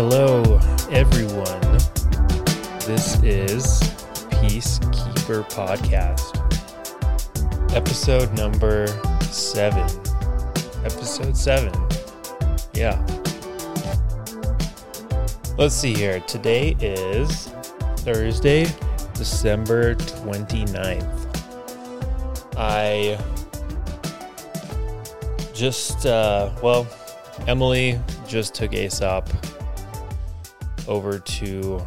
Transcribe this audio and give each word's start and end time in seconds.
Hello, 0.00 0.60
everyone. 0.92 1.60
This 2.86 3.20
is 3.24 3.80
Peacekeeper 4.30 5.42
Podcast, 5.50 6.36
episode 7.74 8.32
number 8.34 8.86
seven. 9.22 9.82
Episode 10.84 11.36
seven. 11.36 11.72
Yeah. 12.74 13.04
Let's 15.56 15.74
see 15.74 15.94
here. 15.94 16.20
Today 16.20 16.76
is 16.78 17.48
Thursday, 17.96 18.68
December 19.14 19.96
29th. 19.96 21.26
I 22.56 23.18
just, 25.52 26.06
uh, 26.06 26.52
well, 26.62 26.86
Emily 27.48 27.98
just 28.28 28.54
took 28.54 28.72
Aesop 28.74 29.28
over 30.88 31.18
to 31.18 31.86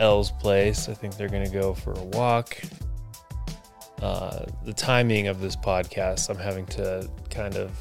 Elle's 0.00 0.30
place. 0.32 0.88
I 0.88 0.94
think 0.94 1.16
they're 1.16 1.28
going 1.28 1.46
to 1.46 1.52
go 1.52 1.72
for 1.72 1.92
a 1.92 2.02
walk. 2.02 2.58
Uh, 4.02 4.44
the 4.64 4.72
timing 4.72 5.28
of 5.28 5.40
this 5.40 5.56
podcast, 5.56 6.28
I'm 6.28 6.36
having 6.36 6.66
to 6.66 7.08
kind 7.30 7.56
of 7.56 7.72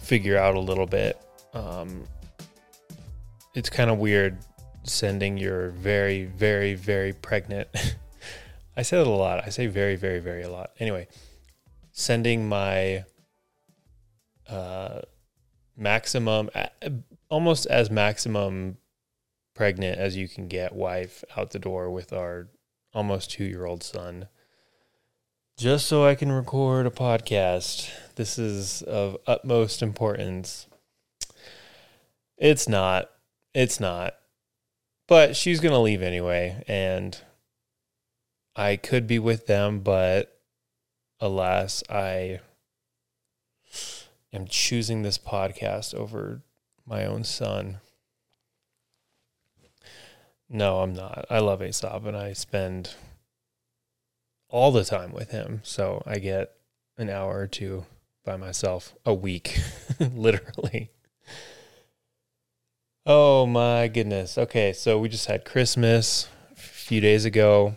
figure 0.00 0.36
out 0.36 0.54
a 0.54 0.60
little 0.60 0.86
bit. 0.86 1.20
Um, 1.52 2.04
it's 3.54 3.70
kind 3.70 3.90
of 3.90 3.98
weird 3.98 4.38
sending 4.84 5.36
your 5.36 5.70
very, 5.70 6.24
very, 6.24 6.74
very 6.74 7.12
pregnant. 7.12 7.68
I 8.76 8.82
say 8.82 8.98
that 8.98 9.06
a 9.06 9.10
lot. 9.10 9.44
I 9.44 9.50
say 9.50 9.66
very, 9.66 9.96
very, 9.96 10.18
very 10.18 10.42
a 10.42 10.50
lot. 10.50 10.70
Anyway, 10.78 11.08
sending 11.92 12.48
my 12.48 13.04
uh, 14.48 15.00
maximum, 15.76 16.50
almost 17.28 17.66
as 17.66 17.90
maximum 17.90 18.78
pregnant 19.54 19.98
as 19.98 20.16
you 20.16 20.28
can 20.28 20.48
get 20.48 20.74
wife 20.74 21.24
out 21.36 21.50
the 21.50 21.58
door 21.58 21.90
with 21.90 22.12
our 22.12 22.48
almost 22.94 23.30
two 23.30 23.44
year 23.44 23.64
old 23.64 23.82
son. 23.82 24.28
Just 25.58 25.86
so 25.86 26.04
I 26.04 26.14
can 26.14 26.30
record 26.30 26.86
a 26.86 26.90
podcast. 26.90 27.90
This 28.16 28.38
is 28.38 28.82
of 28.82 29.16
utmost 29.26 29.82
importance. 29.82 30.66
It's 32.36 32.68
not. 32.68 33.10
It's 33.54 33.80
not. 33.80 34.14
But 35.08 35.34
she's 35.34 35.60
going 35.60 35.72
to 35.72 35.78
leave 35.78 36.02
anyway. 36.02 36.62
And 36.68 37.18
I 38.54 38.76
could 38.76 39.06
be 39.06 39.18
with 39.18 39.46
them, 39.46 39.80
but 39.80 40.38
alas, 41.20 41.82
I 41.88 42.40
am 44.32 44.46
choosing 44.46 45.02
this 45.02 45.16
podcast 45.16 45.94
over 45.94 46.42
my 46.86 47.04
own 47.04 47.24
son. 47.24 47.78
No, 50.48 50.80
I'm 50.80 50.94
not. 50.94 51.26
I 51.28 51.40
love 51.40 51.60
Aesop 51.62 52.06
and 52.06 52.16
I 52.16 52.32
spend 52.32 52.94
all 54.48 54.70
the 54.70 54.84
time 54.84 55.12
with 55.12 55.30
him. 55.30 55.60
So 55.64 56.02
I 56.06 56.18
get 56.18 56.52
an 56.96 57.10
hour 57.10 57.38
or 57.38 57.46
two 57.46 57.84
by 58.24 58.36
myself 58.36 58.94
a 59.04 59.12
week, 59.12 59.58
literally. 60.00 60.90
Oh 63.04 63.46
my 63.46 63.88
goodness. 63.88 64.36
Okay, 64.36 64.72
so 64.72 64.98
we 64.98 65.08
just 65.08 65.26
had 65.26 65.44
Christmas 65.44 66.28
a 66.52 66.60
few 66.60 67.00
days 67.00 67.24
ago. 67.24 67.74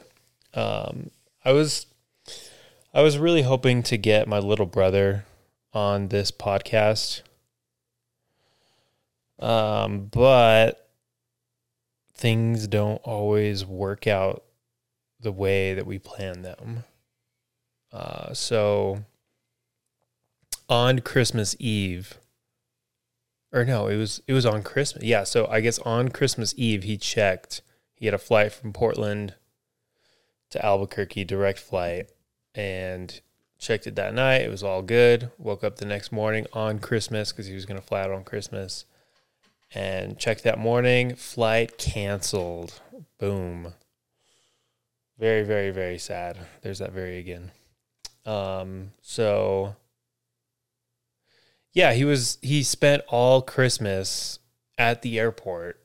Um, 0.53 1.11
I 1.45 1.51
was 1.51 1.85
I 2.93 3.01
was 3.03 3.19
really 3.19 3.43
hoping 3.43 3.83
to 3.83 3.97
get 3.97 4.27
my 4.27 4.39
little 4.39 4.65
brother 4.65 5.25
on 5.73 6.07
this 6.07 6.31
podcast. 6.31 7.21
Um, 9.39 10.07
but 10.07 10.89
things 12.13 12.67
don't 12.67 13.01
always 13.03 13.65
work 13.65 14.05
out 14.05 14.43
the 15.19 15.31
way 15.31 15.73
that 15.73 15.85
we 15.85 15.97
plan 15.97 16.41
them. 16.41 16.83
Uh, 17.91 18.33
so 18.33 19.03
on 20.67 20.99
Christmas 20.99 21.55
Eve, 21.59 22.19
or 23.51 23.65
no, 23.65 23.87
it 23.87 23.95
was 23.97 24.21
it 24.27 24.33
was 24.33 24.45
on 24.45 24.61
Christmas. 24.61 25.03
Yeah, 25.03 25.23
so 25.23 25.47
I 25.47 25.61
guess 25.61 25.79
on 25.79 26.09
Christmas 26.09 26.53
Eve 26.57 26.83
he 26.83 26.97
checked. 26.97 27.61
He 27.95 28.05
had 28.05 28.13
a 28.13 28.19
flight 28.19 28.53
from 28.53 28.71
Portland 28.71 29.35
to 30.51 30.65
Albuquerque, 30.65 31.25
direct 31.25 31.59
flight, 31.59 32.09
and 32.55 33.19
checked 33.57 33.87
it 33.87 33.95
that 33.95 34.13
night. 34.13 34.41
It 34.41 34.51
was 34.51 34.63
all 34.63 34.81
good. 34.81 35.31
Woke 35.37 35.63
up 35.63 35.77
the 35.77 35.85
next 35.85 36.11
morning 36.11 36.45
on 36.53 36.79
Christmas 36.79 37.31
because 37.31 37.47
he 37.47 37.55
was 37.55 37.65
going 37.65 37.79
to 37.79 37.85
fly 37.85 38.01
out 38.01 38.11
on 38.11 38.23
Christmas. 38.23 38.85
And 39.73 40.17
check 40.17 40.41
that 40.41 40.57
morning, 40.57 41.15
flight 41.15 41.77
canceled. 41.77 42.81
Boom. 43.19 43.73
Very, 45.19 45.43
very, 45.43 45.69
very 45.69 45.97
sad. 45.97 46.37
There's 46.61 46.79
that 46.79 46.91
very 46.91 47.19
again. 47.19 47.51
Um, 48.25 48.91
so 49.01 49.75
yeah, 51.73 51.93
he 51.93 52.05
was 52.05 52.37
he 52.41 52.63
spent 52.63 53.03
all 53.07 53.41
Christmas 53.41 54.39
at 54.77 55.01
the 55.01 55.19
airport 55.19 55.79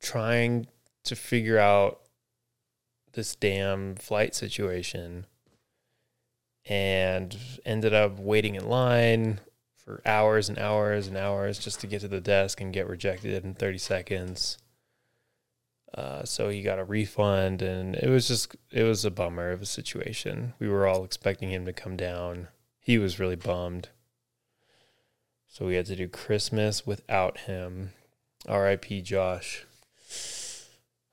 trying 0.00 0.66
to 1.04 1.14
figure 1.14 1.58
out 1.58 2.00
this 3.12 3.34
damn 3.34 3.94
flight 3.94 4.34
situation 4.34 5.26
and 6.64 7.36
ended 7.64 7.94
up 7.94 8.18
waiting 8.18 8.54
in 8.54 8.68
line 8.68 9.40
for 9.88 10.02
hours 10.04 10.50
and 10.50 10.58
hours 10.58 11.06
and 11.06 11.16
hours 11.16 11.58
just 11.58 11.80
to 11.80 11.86
get 11.86 12.02
to 12.02 12.08
the 12.08 12.20
desk 12.20 12.60
and 12.60 12.74
get 12.74 12.86
rejected 12.86 13.42
in 13.42 13.54
30 13.54 13.78
seconds. 13.78 14.58
Uh, 15.94 16.22
so 16.24 16.50
he 16.50 16.60
got 16.60 16.78
a 16.78 16.84
refund, 16.84 17.62
and 17.62 17.96
it 17.96 18.10
was 18.10 18.28
just 18.28 18.54
it 18.70 18.82
was 18.82 19.06
a 19.06 19.10
bummer 19.10 19.50
of 19.50 19.62
a 19.62 19.66
situation. 19.66 20.52
We 20.58 20.68
were 20.68 20.86
all 20.86 21.04
expecting 21.04 21.50
him 21.50 21.64
to 21.64 21.72
come 21.72 21.96
down. 21.96 22.48
He 22.78 22.98
was 22.98 23.18
really 23.18 23.36
bummed. 23.36 23.88
So 25.46 25.64
we 25.64 25.76
had 25.76 25.86
to 25.86 25.96
do 25.96 26.06
Christmas 26.06 26.86
without 26.86 27.38
him. 27.38 27.92
R.I.P. 28.46 29.00
Josh. 29.00 29.64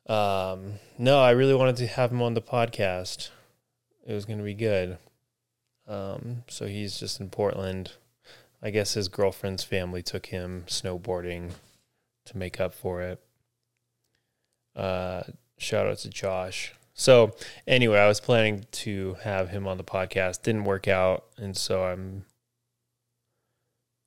Um, 0.08 0.74
no, 0.98 1.22
I 1.22 1.32
really 1.32 1.56
wanted 1.56 1.78
to 1.78 1.88
have 1.88 2.12
him 2.12 2.22
on 2.22 2.34
the 2.34 2.42
podcast. 2.42 3.30
It 4.06 4.14
was 4.14 4.26
going 4.26 4.40
to 4.40 4.44
be 4.44 4.54
good. 4.54 4.98
Um, 5.88 6.44
so 6.50 6.68
he's 6.68 7.00
just 7.00 7.22
in 7.22 7.30
Portland. 7.30 7.94
I 8.66 8.72
guess 8.72 8.96
his 8.96 9.10
girlfriend's 9.10 9.64
family 9.64 10.02
took 10.02 10.26
him 10.26 10.64
snowboarding 10.66 11.52
to 12.26 12.36
make 12.36 12.60
up 12.60 12.74
for 12.74 13.00
it. 13.00 13.22
Uh, 14.76 15.22
shout 15.60 15.86
out 15.86 16.00
to 16.00 16.10
Josh. 16.10 16.74
So 16.96 17.36
anyway, 17.68 18.00
I 18.00 18.08
was 18.08 18.20
planning 18.20 18.66
to 18.72 19.18
have 19.22 19.50
him 19.50 19.68
on 19.68 19.78
the 19.78 19.84
podcast. 19.84 20.42
Didn't 20.42 20.64
work 20.64 20.88
out, 20.88 21.26
and 21.38 21.56
so 21.56 21.84
I'm 21.84 22.26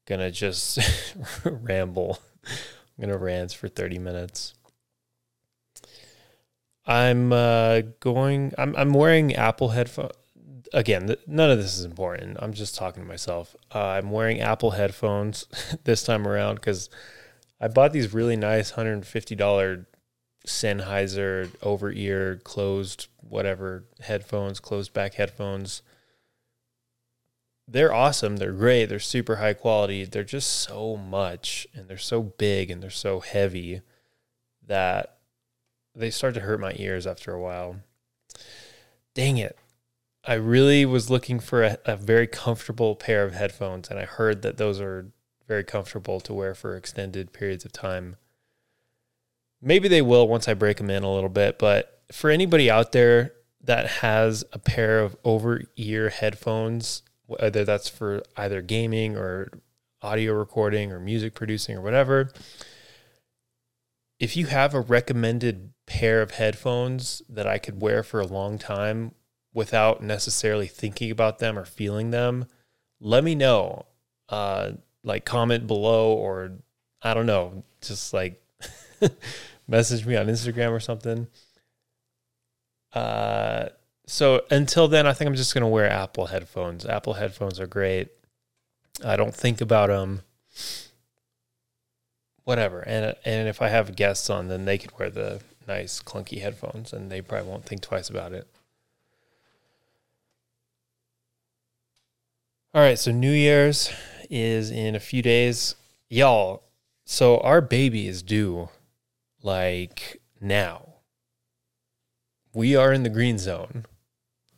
gonna 0.09 0.33
just 0.33 0.81
ramble. 1.45 2.19
I'm 2.45 3.01
gonna 3.03 3.17
rant 3.17 3.53
for 3.53 3.69
30 3.69 4.01
minutes. 4.01 4.55
I'm 6.85 7.33
uh, 7.33 7.83
going. 8.01 8.55
I'm 8.59 8.75
I'm 8.75 8.93
wearing 8.93 9.37
Apple 9.37 9.69
headphones 9.69 10.11
again, 10.73 11.15
none 11.27 11.51
of 11.51 11.59
this 11.59 11.79
is 11.79 11.85
important. 11.85 12.37
I'm 12.41 12.53
just 12.53 12.75
talking 12.75 13.03
to 13.03 13.09
myself. 13.09 13.57
Uh, 13.75 13.79
I'm 13.79 14.11
wearing 14.11 14.41
Apple 14.41 14.73
headphones 14.73 15.47
this 15.85 16.03
time 16.03 16.27
around 16.27 16.57
because 16.57 16.91
I 17.61 17.69
bought 17.69 17.93
these 17.93 18.15
really 18.15 18.37
nice 18.37 18.73
$150 18.73 19.87
Sennheiser 20.47 21.51
over 21.63 21.93
ear 21.93 22.41
closed 22.45 23.09
whatever 23.21 23.85
headphones, 24.01 24.61
closed 24.61 24.93
back 24.93 25.15
headphones. 25.15 25.83
They're 27.67 27.93
awesome. 27.93 28.37
They're 28.37 28.53
great. 28.53 28.87
They're 28.87 28.99
super 28.99 29.37
high 29.37 29.53
quality. 29.53 30.05
They're 30.05 30.25
just 30.25 30.51
so 30.51 30.97
much 30.97 31.67
and 31.75 31.89
they're 31.89 31.99
so 31.99 32.23
big 32.23 32.71
and 32.71 32.83
they're 32.83 32.91
so 32.91 33.21
heavy 33.21 33.83
that 34.67 35.19
they 35.95 36.11
start 36.11 36.35
to 36.35 36.41
hurt 36.41 36.61
my 36.61 36.73
ears 36.77 37.07
after 37.07 37.33
a 37.33 37.41
while. 37.41 37.77
Dang 39.15 39.37
it. 39.37 39.59
I 40.29 40.35
really 40.35 40.85
was 40.85 41.09
looking 41.09 41.41
for 41.41 41.63
a, 41.63 41.79
a, 41.87 41.97
very 41.97 42.27
comfortable 42.27 42.95
pair 42.95 43.25
of 43.25 43.33
headphones, 43.33 43.89
and 43.89 43.99
I 43.99 44.05
heard 44.05 44.43
that 44.43 44.59
those 44.59 44.79
are 44.79 45.11
very 45.47 45.65
comfortable 45.65 46.21
to 46.21 46.35
wear 46.35 46.55
for 46.55 46.77
extended 46.77 47.33
periods 47.33 47.65
of 47.65 47.73
time. 47.73 48.17
Maybe 49.63 49.89
they 49.89 50.03
will 50.03 50.29
once 50.29 50.47
I 50.47 50.53
break 50.53 50.77
them 50.77 50.91
in 50.91 51.03
a 51.03 51.11
little 51.11 51.31
bit, 51.31 51.59
but 51.59 52.03
for 52.13 52.29
anybody 52.29 52.71
out 52.71 52.93
there 52.93 53.33
that 53.65 53.87
has 53.87 54.45
a 54.53 54.59
pair 54.59 55.01
of 55.01 55.17
over 55.25 55.63
ear 55.77 56.11
headphones, 56.11 57.03
whether 57.25 57.65
that's 57.65 57.89
for 57.89 58.23
either 58.37 58.61
gaming 58.61 59.17
or 59.17 59.49
audio 60.03 60.35
recording 60.35 60.93
or 60.93 61.01
music 61.01 61.35
producing 61.35 61.75
or 61.75 61.81
whatever, 61.81 62.35
if 64.21 64.37
you 64.37 64.45
have 64.45 64.75
a 64.75 64.81
recommended 64.81 65.73
pair 65.87 66.21
of 66.21 66.33
headphones 66.33 67.23
that 67.31 67.47
I 67.47 67.57
could 67.57 67.81
wear 67.81 68.03
for 68.03 68.21
a 68.21 68.27
long 68.27 68.59
time 68.59 69.15
without 69.59 70.01
necessarily 70.01 70.69
thinking 70.69 71.11
about 71.11 71.41
them 71.41 71.59
or 71.59 71.65
feeling 71.65 72.13
them, 72.13 72.47
let 73.01 73.25
me 73.25 73.35
know. 73.35 73.87
Uh, 74.29 74.71
like 75.03 75.25
comment 75.25 75.67
below 75.67 76.13
or 76.13 76.53
I 77.03 77.13
don't 77.13 77.27
know, 77.27 77.65
just 77.81 78.15
like 78.15 78.41
message 79.69 80.07
me 80.07 80.15
on 80.15 80.27
Instagram 80.27 80.71
or 80.71 80.79
something. 80.79 81.27
Uh, 82.93 83.71
so 84.07 84.43
until 84.51 84.87
then, 84.87 85.09
I 85.09 85.13
think 85.13 85.29
I'm 85.29 85.35
just 85.35 85.55
gonna 85.55 85.69
wear 85.69 85.91
Apple 85.91 86.27
headphones. 86.27 86.87
Apple 86.87 87.15
headphones 87.15 87.59
are 87.59 87.67
great. 87.67 88.11
I 89.05 89.17
don't 89.17 89.35
think 89.35 89.61
about 89.61 89.89
them. 89.89 90.23
Whatever, 92.45 92.81
and 92.81 93.15
and 93.25 93.49
if 93.49 93.61
I 93.61 93.69
have 93.69 93.97
guests 93.97 94.31
on, 94.31 94.47
then 94.47 94.67
they 94.67 94.79
could 94.79 94.97
wear 94.99 95.11
the 95.11 95.43
nice 95.67 96.01
clunky 96.01 96.41
headphones, 96.41 96.93
and 96.93 97.11
they 97.11 97.21
probably 97.21 97.51
won't 97.51 97.65
think 97.65 97.83
twice 97.83 98.09
about 98.09 98.33
it. 98.33 98.47
All 102.75 102.83
right, 102.83 102.99
so 102.99 103.11
New 103.11 103.33
Year's 103.33 103.91
is 104.29 104.71
in 104.71 104.95
a 104.95 105.01
few 105.01 105.23
days. 105.23 105.75
Y'all, 106.11 106.65
so 107.07 107.39
our 107.39 107.63
baby 107.63 108.07
is 108.07 108.23
due 108.23 108.69
like 109.43 110.21
now. 110.39 110.97
We 112.53 112.77
are 112.77 112.93
in 112.93 113.05
the 113.05 113.09
green 113.09 113.39
zone 113.39 113.87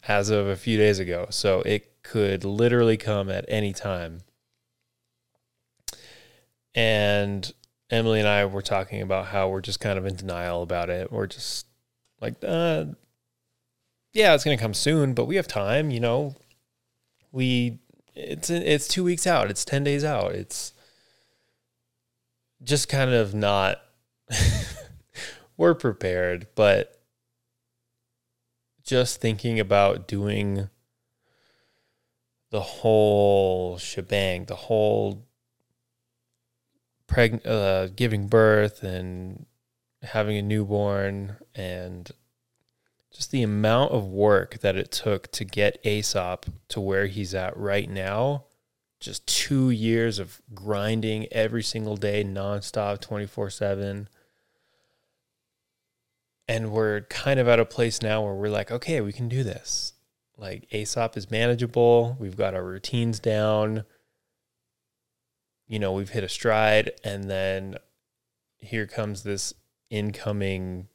as 0.08 0.28
of 0.28 0.48
a 0.48 0.56
few 0.56 0.76
days 0.76 0.98
ago, 0.98 1.28
so 1.30 1.60
it 1.60 2.02
could 2.02 2.42
literally 2.42 2.96
come 2.96 3.30
at 3.30 3.44
any 3.46 3.72
time. 3.72 4.22
And 6.74 7.52
Emily 7.90 8.18
and 8.18 8.28
I 8.28 8.44
were 8.44 8.60
talking 8.60 9.02
about 9.02 9.26
how 9.26 9.48
we're 9.48 9.60
just 9.60 9.78
kind 9.78 10.00
of 10.00 10.04
in 10.04 10.16
denial 10.16 10.64
about 10.64 10.90
it. 10.90 11.12
We're 11.12 11.28
just 11.28 11.64
like, 12.20 12.34
uh, 12.42 12.86
yeah, 14.12 14.34
it's 14.34 14.42
going 14.42 14.58
to 14.58 14.62
come 14.62 14.74
soon, 14.74 15.14
but 15.14 15.26
we 15.26 15.36
have 15.36 15.46
time, 15.46 15.92
you 15.92 16.00
know. 16.00 16.34
We 17.30 17.78
it's 18.20 18.50
it's 18.50 18.88
2 18.88 19.04
weeks 19.04 19.26
out. 19.26 19.50
It's 19.50 19.64
10 19.64 19.84
days 19.84 20.04
out. 20.04 20.32
It's 20.32 20.72
just 22.62 22.88
kind 22.88 23.12
of 23.12 23.34
not 23.34 23.80
we're 25.56 25.74
prepared, 25.74 26.46
but 26.54 27.00
just 28.84 29.20
thinking 29.20 29.60
about 29.60 30.08
doing 30.08 30.68
the 32.50 32.60
whole 32.60 33.78
shebang, 33.78 34.46
the 34.46 34.56
whole 34.56 35.26
preg- 37.08 37.46
uh, 37.46 37.88
giving 37.94 38.26
birth 38.26 38.82
and 38.82 39.46
having 40.02 40.36
a 40.36 40.42
newborn 40.42 41.36
and 41.54 42.10
just 43.12 43.30
the 43.30 43.42
amount 43.42 43.92
of 43.92 44.06
work 44.06 44.58
that 44.60 44.76
it 44.76 44.90
took 44.90 45.30
to 45.32 45.44
get 45.44 45.84
Aesop 45.84 46.46
to 46.68 46.80
where 46.80 47.06
he's 47.06 47.34
at 47.34 47.56
right 47.56 47.90
now. 47.90 48.44
Just 49.00 49.26
two 49.26 49.70
years 49.70 50.18
of 50.18 50.40
grinding 50.54 51.26
every 51.32 51.62
single 51.62 51.96
day, 51.96 52.22
nonstop, 52.22 53.00
24 53.00 53.50
7. 53.50 54.08
And 56.46 56.72
we're 56.72 57.02
kind 57.02 57.40
of 57.40 57.48
at 57.48 57.60
a 57.60 57.64
place 57.64 58.02
now 58.02 58.22
where 58.22 58.34
we're 58.34 58.48
like, 58.48 58.70
okay, 58.70 59.00
we 59.00 59.12
can 59.12 59.28
do 59.28 59.42
this. 59.42 59.94
Like, 60.36 60.66
Aesop 60.72 61.16
is 61.16 61.30
manageable. 61.30 62.16
We've 62.18 62.36
got 62.36 62.54
our 62.54 62.64
routines 62.64 63.20
down. 63.20 63.84
You 65.68 65.78
know, 65.78 65.92
we've 65.92 66.10
hit 66.10 66.24
a 66.24 66.28
stride. 66.28 66.92
And 67.04 67.30
then 67.30 67.76
here 68.58 68.86
comes 68.86 69.22
this 69.22 69.54
incoming 69.90 70.88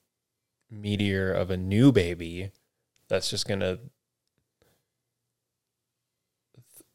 meteor 0.69 1.31
of 1.31 1.49
a 1.49 1.57
new 1.57 1.91
baby 1.91 2.51
that's 3.07 3.29
just 3.29 3.47
gonna 3.47 3.77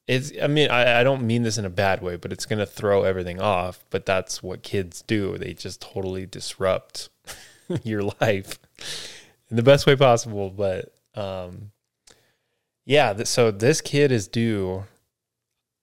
it's 0.06 0.32
i 0.42 0.46
mean 0.48 0.70
I, 0.70 1.00
I 1.00 1.04
don't 1.04 1.22
mean 1.22 1.42
this 1.42 1.56
in 1.56 1.64
a 1.64 1.70
bad 1.70 2.02
way 2.02 2.16
but 2.16 2.32
it's 2.32 2.46
gonna 2.46 2.66
throw 2.66 3.04
everything 3.04 3.40
off 3.40 3.84
but 3.90 4.04
that's 4.06 4.42
what 4.42 4.62
kids 4.62 5.02
do. 5.02 5.38
They 5.38 5.54
just 5.54 5.80
totally 5.80 6.26
disrupt 6.26 7.08
your 7.84 8.02
life 8.20 8.58
in 9.50 9.56
the 9.56 9.62
best 9.62 9.86
way 9.86 9.94
possible 9.94 10.50
but 10.50 10.92
um 11.14 11.70
yeah 12.84 13.12
th- 13.12 13.28
so 13.28 13.50
this 13.50 13.80
kid 13.80 14.10
is 14.10 14.26
due 14.26 14.84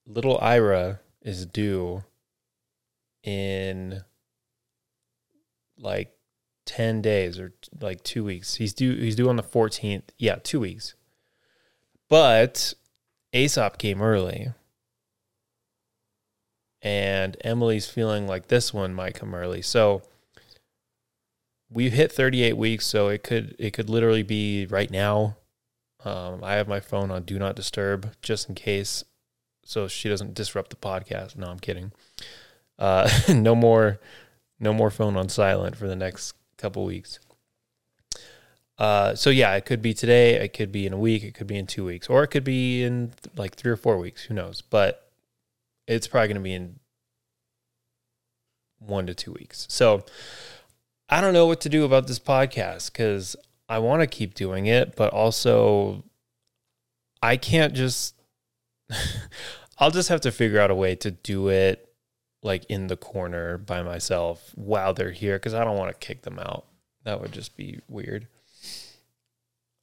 little 0.06 0.38
ira 0.42 1.00
is 1.22 1.45
due 1.45 2.04
in 3.24 4.04
like 5.78 6.16
10 6.67 7.01
days 7.01 7.39
or 7.39 7.53
like 7.81 8.03
2 8.03 8.23
weeks. 8.23 8.55
He's 8.55 8.73
due 8.73 8.95
he's 8.95 9.15
due 9.15 9.29
on 9.29 9.37
the 9.37 9.43
14th. 9.43 10.03
Yeah, 10.19 10.35
2 10.35 10.59
weeks. 10.59 10.93
But 12.09 12.75
Aesop 13.33 13.77
came 13.77 14.01
early. 14.01 14.53
And 16.81 17.35
Emily's 17.41 17.89
feeling 17.89 18.27
like 18.27 18.47
this 18.47 18.73
one 18.73 18.93
might 18.93 19.15
come 19.15 19.33
early. 19.33 19.61
So 19.63 20.03
we've 21.69 21.93
hit 21.93 22.11
38 22.11 22.55
weeks, 22.55 22.85
so 22.85 23.07
it 23.07 23.23
could 23.23 23.55
it 23.59 23.71
could 23.71 23.89
literally 23.89 24.23
be 24.23 24.65
right 24.67 24.89
now. 24.89 25.37
Um, 26.05 26.43
I 26.43 26.53
have 26.53 26.67
my 26.67 26.79
phone 26.79 27.11
on 27.11 27.23
do 27.23 27.39
not 27.39 27.55
disturb 27.55 28.13
just 28.21 28.47
in 28.47 28.55
case, 28.55 29.03
so 29.65 29.87
she 29.87 30.07
doesn't 30.09 30.33
disrupt 30.35 30.69
the 30.69 30.75
podcast. 30.75 31.35
No, 31.35 31.47
I'm 31.47 31.59
kidding. 31.59 31.91
Uh, 32.77 33.09
no 33.29 33.55
more, 33.55 33.99
no 34.59 34.73
more 34.73 34.91
phone 34.91 35.17
on 35.17 35.29
silent 35.29 35.75
for 35.75 35.87
the 35.87 35.95
next 35.95 36.33
couple 36.57 36.83
weeks. 36.86 37.19
Uh, 38.77 39.15
so 39.15 39.30
yeah, 39.30 39.56
it 39.56 39.65
could 39.65 39.81
be 39.81 39.94
today, 39.94 40.36
it 40.36 40.54
could 40.54 40.71
be 40.71 40.86
in 40.86 40.94
a 40.94 40.98
week, 40.98 41.24
it 41.24 41.33
could 41.33 41.48
be 41.48 41.57
in 41.57 41.65
two 41.65 41.86
weeks, 41.86 42.07
or 42.09 42.24
it 42.24 42.27
could 42.27 42.44
be 42.44 42.83
in 42.83 43.12
like 43.36 43.56
three 43.56 43.71
or 43.71 43.77
four 43.77 43.98
weeks. 43.98 44.24
Who 44.24 44.33
knows? 44.33 44.62
But 44.62 45.12
it's 45.88 46.07
probably 46.07 46.27
going 46.27 46.36
to 46.36 46.42
be 46.42 46.54
in 46.54 46.80
one 48.80 49.07
to 49.07 49.15
two 49.15 49.33
weeks. 49.33 49.65
So 49.69 50.06
I 51.09 51.21
don't 51.21 51.33
know 51.33 51.48
what 51.48 51.62
to 51.62 51.69
do 51.69 51.86
about 51.86 52.07
this 52.07 52.19
podcast 52.19 52.92
because 52.92 53.36
I 53.68 53.80
want 53.80 54.01
to 54.01 54.07
keep 54.07 54.36
doing 54.36 54.68
it, 54.68 54.95
but 54.95 55.12
also 55.12 56.03
I 57.21 57.38
can't 57.38 57.74
just. 57.74 58.15
I'll 59.80 59.92
just 59.92 60.10
have 60.10 60.21
to 60.21 60.31
figure 60.31 60.60
out 60.60 60.71
a 60.71 60.75
way 60.75 60.95
to 60.95 61.12
do 61.12 61.50
it 61.50 61.87
like 62.44 62.66
in 62.66 62.88
the 62.88 62.98
corner 62.98 63.57
by 63.57 63.81
myself 63.81 64.51
while 64.56 64.94
they're 64.94 65.12
here 65.12 65.36
because 65.38 65.54
I 65.54 65.63
don't 65.63 65.78
want 65.78 65.92
to 65.92 66.07
kick 66.07 66.22
them 66.22 66.39
out. 66.39 66.66
That 67.03 67.22
would 67.22 67.32
just 67.32 67.56
be 67.56 67.79
weird. 67.88 68.27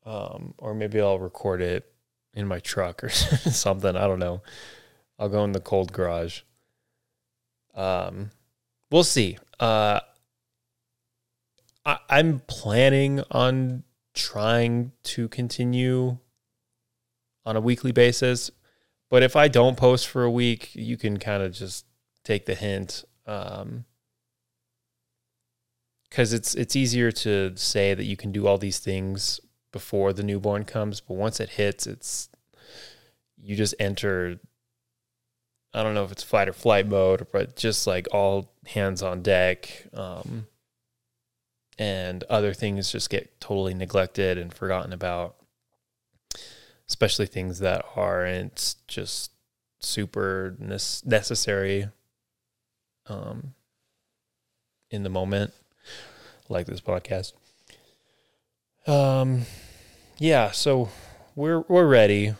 Um, 0.07 0.55
or 0.59 0.75
maybe 0.75 1.01
I'll 1.01 1.19
record 1.19 1.63
it 1.63 1.91
in 2.35 2.47
my 2.47 2.61
truck 2.61 3.03
or 3.03 3.09
something. 3.11 3.97
I 3.97 4.07
don't 4.07 4.19
know. 4.19 4.43
I'll 5.19 5.29
go 5.29 5.45
in 5.45 5.53
the 5.53 5.61
cold 5.61 5.93
garage. 5.93 6.41
Um, 7.75 8.31
we'll 8.91 9.05
see. 9.05 9.39
Uh, 9.59 10.01
I, 11.87 11.99
I'm 12.09 12.41
planning 12.41 13.23
on 13.31 13.85
trying 14.15 14.93
to 15.03 15.29
continue 15.29 16.19
on 17.45 17.57
a 17.57 17.61
weekly 17.61 17.93
basis. 17.93 18.51
But 19.11 19.23
if 19.23 19.37
I 19.37 19.49
don't 19.49 19.77
post 19.77 20.09
for 20.09 20.25
a 20.25 20.31
week, 20.31 20.75
you 20.75 20.97
can 20.97 21.19
kind 21.19 21.43
of 21.43 21.53
just 21.53 21.85
take 22.25 22.47
the 22.47 22.55
hint. 22.55 23.05
Um, 23.27 23.85
because 26.15 26.33
it's 26.33 26.55
it's 26.55 26.77
easier 26.77 27.11
to 27.11 27.57
say 27.57 27.93
that 27.93 28.05
you 28.05 28.17
can 28.17 28.31
do 28.31 28.47
all 28.47 28.57
these 28.57 28.79
things 28.79 29.41
before 29.73 30.13
the 30.13 30.23
newborn 30.23 30.65
comes, 30.65 31.01
but 31.01 31.15
once 31.15 31.41
it 31.41 31.51
hits, 31.51 31.89
it's 31.89 32.29
you 33.43 33.57
just 33.57 33.75
enter. 33.81 34.39
I 35.73 35.83
don't 35.83 35.95
know 35.95 36.05
if 36.05 36.13
it's 36.13 36.23
fight 36.23 36.49
or 36.49 36.53
flight 36.53 36.87
mode, 36.87 37.27
but 37.33 37.57
just 37.57 37.85
like 37.89 38.07
all 38.13 38.53
hands 38.65 39.03
on 39.03 39.23
deck, 39.23 39.89
um, 39.93 40.47
and 41.81 42.23
other 42.31 42.55
things 42.55 42.93
just 42.93 43.11
get 43.11 43.41
totally 43.41 43.75
neglected 43.75 44.39
and 44.39 44.55
forgotten 44.55 44.93
about. 44.93 45.35
Especially 46.89 47.27
things 47.27 47.59
that 47.59 47.85
aren't 47.97 48.77
just 48.87 49.33
super 49.81 50.57
necessary 50.61 51.89
um, 53.09 53.55
in 54.91 55.03
the 55.03 55.09
moment, 55.09 55.53
like 56.49 56.67
this 56.67 56.81
podcast. 56.81 57.33
Um, 58.87 59.43
yeah, 60.19 60.51
so 60.51 60.91
we're 61.35 61.61
we're 61.61 61.87
ready. 61.87 62.35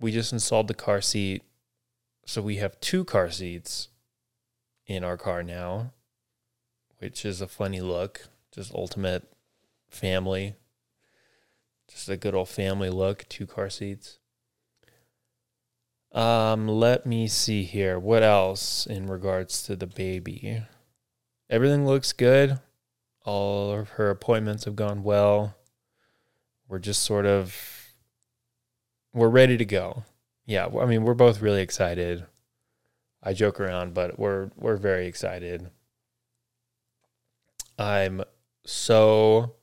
We 0.00 0.12
just 0.12 0.32
installed 0.32 0.68
the 0.68 0.74
car 0.74 1.00
seat, 1.00 1.42
so 2.26 2.42
we 2.42 2.56
have 2.56 2.78
two 2.80 3.04
car 3.04 3.30
seats 3.30 3.88
in 4.86 5.02
our 5.02 5.16
car 5.16 5.42
now, 5.42 5.92
which 6.98 7.24
is 7.24 7.40
a 7.40 7.48
funny 7.48 7.80
look. 7.80 8.28
Just 8.52 8.74
ultimate 8.74 9.24
family. 9.88 10.54
Just 11.88 12.08
a 12.08 12.16
good 12.16 12.34
old 12.34 12.48
family 12.48 12.90
look. 12.90 13.26
Two 13.28 13.46
car 13.46 13.70
seats. 13.70 14.18
Um, 16.12 16.68
let 16.68 17.04
me 17.04 17.28
see 17.28 17.64
here. 17.64 17.98
What 17.98 18.22
else 18.22 18.86
in 18.86 19.06
regards 19.06 19.62
to 19.64 19.76
the 19.76 19.86
baby? 19.86 20.62
Everything 21.50 21.86
looks 21.86 22.12
good. 22.12 22.60
All 23.24 23.72
of 23.72 23.90
her 23.90 24.10
appointments 24.10 24.64
have 24.64 24.76
gone 24.76 25.02
well. 25.02 25.56
We're 26.68 26.78
just 26.78 27.02
sort 27.02 27.26
of 27.26 27.94
we're 29.12 29.28
ready 29.28 29.56
to 29.56 29.64
go. 29.64 30.04
Yeah, 30.44 30.68
I 30.78 30.86
mean, 30.86 31.04
we're 31.04 31.14
both 31.14 31.40
really 31.40 31.62
excited. 31.62 32.26
I 33.22 33.32
joke 33.32 33.58
around, 33.58 33.94
but 33.94 34.18
we're 34.18 34.50
we're 34.56 34.76
very 34.76 35.06
excited. 35.06 35.70
I'm 37.78 38.22
so 38.64 39.54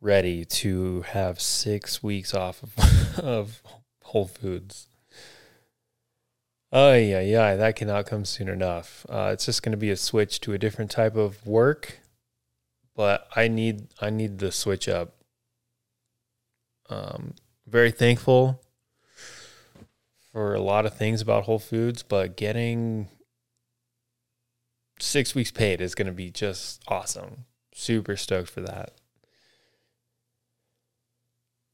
ready 0.00 0.44
to 0.44 1.02
have 1.02 1.40
six 1.40 2.02
weeks 2.02 2.34
off 2.34 2.62
of, 2.62 3.18
of 3.24 3.62
Whole 4.02 4.26
Foods. 4.26 4.88
Oh 6.70 6.94
yeah, 6.94 7.20
yeah, 7.20 7.56
that 7.56 7.76
cannot 7.76 8.06
come 8.06 8.24
soon 8.24 8.48
enough. 8.48 9.06
Uh, 9.08 9.30
it's 9.32 9.46
just 9.46 9.62
going 9.62 9.72
to 9.72 9.78
be 9.78 9.90
a 9.90 9.96
switch 9.96 10.40
to 10.40 10.52
a 10.52 10.58
different 10.58 10.90
type 10.90 11.16
of 11.16 11.46
work, 11.46 12.00
but 12.94 13.26
I 13.34 13.48
need 13.48 13.88
I 14.00 14.10
need 14.10 14.38
the 14.38 14.52
switch 14.52 14.88
up. 14.88 15.14
Um, 16.90 17.34
very 17.66 17.90
thankful 17.90 18.60
for 20.32 20.54
a 20.54 20.60
lot 20.60 20.86
of 20.86 20.94
things 20.94 21.22
about 21.22 21.44
Whole 21.44 21.58
Foods, 21.58 22.02
but 22.02 22.36
getting 22.36 23.08
six 25.00 25.34
weeks 25.34 25.50
paid 25.50 25.80
is 25.80 25.94
going 25.94 26.06
to 26.06 26.12
be 26.12 26.30
just 26.30 26.82
awesome. 26.88 27.44
Super 27.74 28.16
stoked 28.16 28.50
for 28.50 28.60
that. 28.60 28.92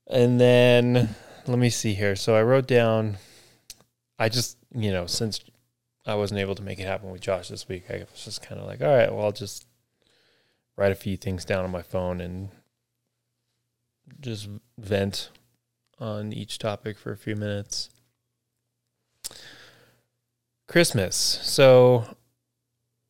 And 0.07 0.41
then 0.41 1.15
let 1.47 1.59
me 1.59 1.71
see 1.71 1.95
here. 1.95 2.15
So 2.15 2.35
I 2.35 2.43
wrote 2.43 2.67
down, 2.67 3.17
I 4.19 4.29
just, 4.29 4.57
you 4.75 4.93
know, 4.93 5.07
since 5.07 5.41
I 6.07 6.15
wasn't 6.15 6.41
able 6.41 6.55
to 6.55 6.63
make 6.63 6.79
it 6.79 6.87
happen 6.87 7.11
with 7.11 7.21
Josh 7.21 7.49
this 7.49 7.69
week, 7.69 7.85
I 7.91 8.05
was 8.11 8.25
just 8.25 8.43
kind 8.43 8.61
of 8.61 8.67
like, 8.67 8.81
all 8.81 8.95
right, 8.95 9.13
well, 9.13 9.25
I'll 9.25 9.33
just 9.33 9.67
write 10.77 10.93
a 10.93 10.97
few 10.97 11.17
things 11.17 11.45
down 11.45 11.65
on 11.65 11.71
my 11.71 11.83
phone 11.83 12.21
and 12.21 12.51
just 14.21 14.49
vent 14.79 15.31
on 15.99 16.33
each 16.33 16.59
topic 16.59 16.99
for 16.99 17.13
a 17.13 17.17
few 17.17 17.37
minutes. 17.37 17.91
Christmas. 20.67 21.15
So 21.43 22.17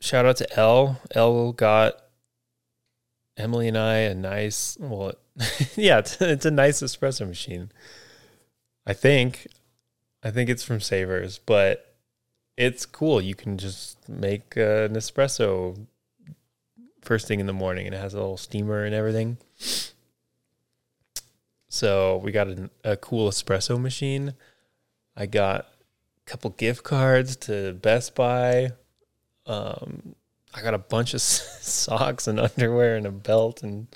shout 0.00 0.26
out 0.26 0.36
to 0.36 0.58
Elle. 0.58 1.00
Elle 1.14 1.52
got 1.52 1.94
Emily 3.36 3.68
and 3.68 3.78
I 3.78 3.96
a 3.96 4.14
nice, 4.14 4.76
well, 4.78 5.14
yeah, 5.76 5.98
it's, 5.98 6.20
it's 6.20 6.46
a 6.46 6.50
nice 6.50 6.82
espresso 6.82 7.26
machine. 7.26 7.70
I 8.86 8.92
think, 8.92 9.46
I 10.24 10.30
think 10.30 10.48
it's 10.48 10.64
from 10.64 10.80
Savers, 10.80 11.38
but 11.38 11.94
it's 12.56 12.86
cool. 12.86 13.20
You 13.20 13.34
can 13.34 13.58
just 13.58 14.08
make 14.08 14.56
uh, 14.56 14.84
an 14.84 14.94
espresso 14.94 15.86
first 17.02 17.28
thing 17.28 17.40
in 17.40 17.46
the 17.46 17.52
morning, 17.52 17.86
and 17.86 17.94
it 17.94 17.98
has 17.98 18.14
a 18.14 18.18
little 18.18 18.38
steamer 18.38 18.84
and 18.84 18.94
everything. 18.94 19.36
So 21.68 22.20
we 22.24 22.32
got 22.32 22.48
a, 22.48 22.70
a 22.84 22.96
cool 22.96 23.28
espresso 23.28 23.78
machine. 23.78 24.34
I 25.16 25.26
got 25.26 25.60
a 25.60 26.30
couple 26.30 26.50
gift 26.50 26.84
cards 26.84 27.36
to 27.36 27.74
Best 27.74 28.14
Buy. 28.14 28.70
Um, 29.46 30.14
I 30.54 30.62
got 30.62 30.72
a 30.72 30.78
bunch 30.78 31.14
of 31.14 31.20
socks 31.20 32.26
and 32.26 32.40
underwear 32.40 32.96
and 32.96 33.06
a 33.06 33.10
belt 33.10 33.62
and 33.62 33.88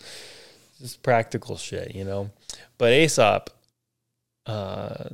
just 0.78 1.02
practical 1.02 1.56
shit, 1.56 1.94
you 1.94 2.04
know. 2.04 2.30
But 2.76 2.92
Aesop, 2.92 3.50
uh, 4.44 5.10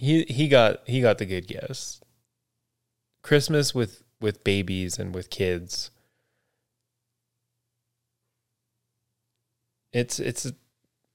he 0.00 0.24
he 0.24 0.48
got 0.48 0.80
he 0.86 1.02
got 1.02 1.18
the 1.18 1.26
good 1.26 1.46
gifts. 1.46 2.00
Christmas 3.22 3.74
with 3.74 4.02
with 4.18 4.42
babies 4.44 4.98
and 4.98 5.14
with 5.14 5.28
kids. 5.28 5.90
It's 9.92 10.18
it's 10.18 10.50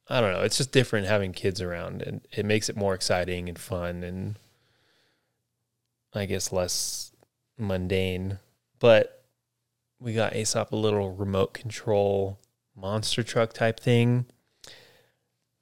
I 0.08 0.22
don't 0.22 0.34
know. 0.34 0.42
It's 0.42 0.58
just 0.58 0.72
different 0.72 1.08
having 1.08 1.34
kids 1.34 1.62
around, 1.62 2.04
and 2.04 2.22
it 2.32 2.46
makes 2.46 2.70
it 2.70 2.78
more 2.78 2.94
exciting 2.94 3.50
and 3.50 3.58
fun, 3.58 4.04
and 4.04 4.38
I 6.14 6.28
guess 6.28 6.52
less 6.52 7.12
mundane. 7.58 8.38
But 8.78 9.26
we 10.00 10.14
got 10.14 10.36
Aesop 10.36 10.72
a 10.72 10.76
little 10.76 11.12
remote 11.12 11.56
control 11.56 12.40
monster 12.76 13.24
truck 13.24 13.52
type 13.52 13.80
thing. 13.80 14.28
It 14.68 14.72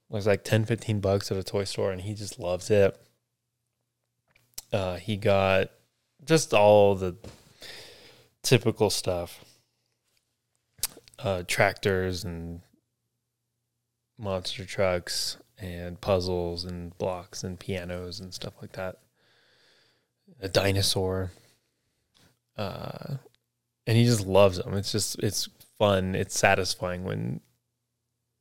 was 0.10 0.28
like 0.28 0.44
10, 0.44 0.66
15 0.66 1.00
bucks 1.00 1.32
at 1.32 1.38
a 1.38 1.44
toy 1.44 1.64
store, 1.64 1.94
and 1.94 2.02
he 2.02 2.14
just 2.16 2.38
loves 2.38 2.70
it. 2.70 3.00
Uh, 4.74 4.96
he 4.98 5.16
got 5.16 5.70
just 6.26 6.54
all 6.54 6.96
the 6.96 7.16
typical 8.42 8.90
stuff 8.90 9.46
uh, 11.20 11.44
tractors 11.48 12.24
and 12.24 12.62
monster 14.18 14.66
trucks 14.66 15.38
and 15.58 16.00
puzzles 16.02 16.66
and 16.66 16.98
blocks 16.98 17.44
and 17.44 17.60
pianos 17.60 18.20
and 18.20 18.34
stuff 18.34 18.54
like 18.62 18.74
that. 18.74 19.00
A 20.42 20.50
dinosaur. 20.50 21.32
Uh, 22.58 23.16
and 23.88 23.98
he 23.98 24.06
just 24.06 24.26
loves 24.26 24.58
them. 24.58 24.74
It's 24.74 24.92
just 24.92 25.20
it's 25.20 25.50
fun. 25.78 26.16
It's 26.16 26.38
satisfying 26.38 27.04
when 27.04 27.42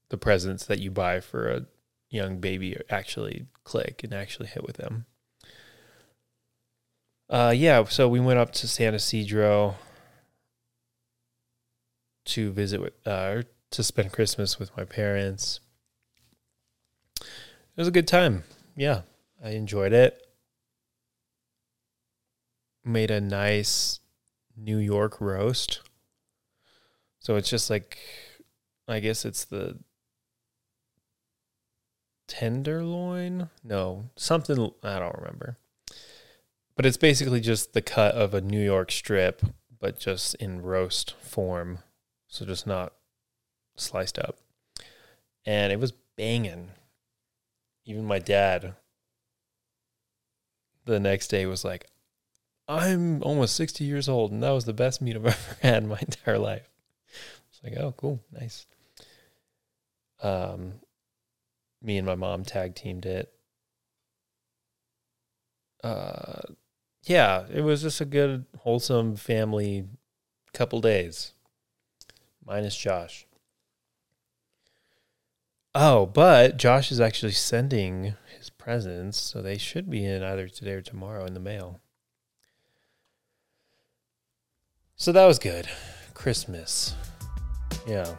the 0.08 0.18
presents 0.18 0.66
that 0.66 0.80
you 0.80 0.90
buy 0.90 1.20
for 1.20 1.50
a 1.50 1.66
young 2.10 2.38
baby 2.38 2.76
actually 2.90 3.46
click 3.64 4.02
and 4.04 4.12
actually 4.12 4.48
hit 4.48 4.64
with 4.64 4.76
them. 4.76 5.06
Uh, 7.32 7.50
yeah, 7.56 7.82
so 7.84 8.10
we 8.10 8.20
went 8.20 8.38
up 8.38 8.52
to 8.52 8.68
San 8.68 8.94
Isidro 8.94 9.76
to 12.26 12.52
visit 12.52 12.78
with, 12.78 12.92
uh, 13.06 13.42
to 13.70 13.82
spend 13.82 14.12
Christmas 14.12 14.58
with 14.58 14.70
my 14.76 14.84
parents. 14.84 15.60
It 17.22 17.78
was 17.78 17.88
a 17.88 17.90
good 17.90 18.06
time. 18.06 18.44
Yeah, 18.76 19.00
I 19.42 19.52
enjoyed 19.52 19.94
it. 19.94 20.22
Made 22.84 23.10
a 23.10 23.22
nice 23.22 24.00
New 24.54 24.76
York 24.76 25.18
roast. 25.18 25.80
So 27.18 27.36
it's 27.36 27.48
just 27.48 27.70
like, 27.70 27.96
I 28.86 29.00
guess 29.00 29.24
it's 29.24 29.46
the 29.46 29.78
tenderloin. 32.28 33.48
No, 33.64 34.10
something 34.16 34.70
I 34.82 34.98
don't 34.98 35.16
remember. 35.16 35.56
But 36.82 36.88
it's 36.88 36.96
basically 36.96 37.40
just 37.40 37.74
the 37.74 37.80
cut 37.80 38.16
of 38.16 38.34
a 38.34 38.40
New 38.40 38.60
York 38.60 38.90
strip, 38.90 39.40
but 39.78 40.00
just 40.00 40.34
in 40.34 40.62
roast 40.62 41.14
form. 41.20 41.78
So 42.26 42.44
just 42.44 42.66
not 42.66 42.92
sliced 43.76 44.18
up. 44.18 44.38
And 45.46 45.72
it 45.72 45.78
was 45.78 45.92
banging. 46.16 46.70
Even 47.84 48.04
my 48.04 48.18
dad 48.18 48.74
the 50.84 50.98
next 50.98 51.28
day 51.28 51.46
was 51.46 51.64
like, 51.64 51.86
I'm 52.66 53.22
almost 53.22 53.54
60 53.54 53.84
years 53.84 54.08
old, 54.08 54.32
and 54.32 54.42
that 54.42 54.50
was 54.50 54.64
the 54.64 54.72
best 54.72 55.00
meat 55.00 55.14
I've 55.14 55.26
ever 55.26 55.56
had 55.62 55.84
in 55.84 55.88
my 55.88 56.00
entire 56.00 56.40
life. 56.40 56.68
It's 57.48 57.62
like, 57.62 57.76
oh, 57.76 57.94
cool, 57.96 58.18
nice. 58.32 58.66
Um, 60.20 60.80
me 61.80 61.96
and 61.96 62.08
my 62.08 62.16
mom 62.16 62.44
tag 62.44 62.74
teamed 62.74 63.06
it. 63.06 63.32
Uh, 65.84 66.40
yeah, 67.04 67.44
it 67.52 67.62
was 67.62 67.82
just 67.82 68.00
a 68.00 68.04
good, 68.04 68.44
wholesome 68.59 69.16
family 69.16 69.87
couple 70.52 70.80
days, 70.80 71.32
minus 72.44 72.76
Josh. 72.76 73.26
Oh, 75.75 76.04
but 76.06 76.59
Josh 76.59 76.92
is 76.92 77.00
actually 77.00 77.32
sending 77.32 78.14
his 78.37 78.50
presents, 78.50 79.18
so 79.18 79.40
they 79.40 79.56
should 79.56 79.88
be 79.88 80.04
in 80.04 80.23
either 80.23 80.47
today 80.49 80.73
or 80.73 80.82
tomorrow 80.82 81.25
in 81.25 81.32
the 81.32 81.40
mail. 81.40 81.80
So 84.97 85.11
that 85.12 85.25
was 85.25 85.38
good. 85.38 85.68
Christmas. 86.14 86.94
Yeah. 87.88 88.14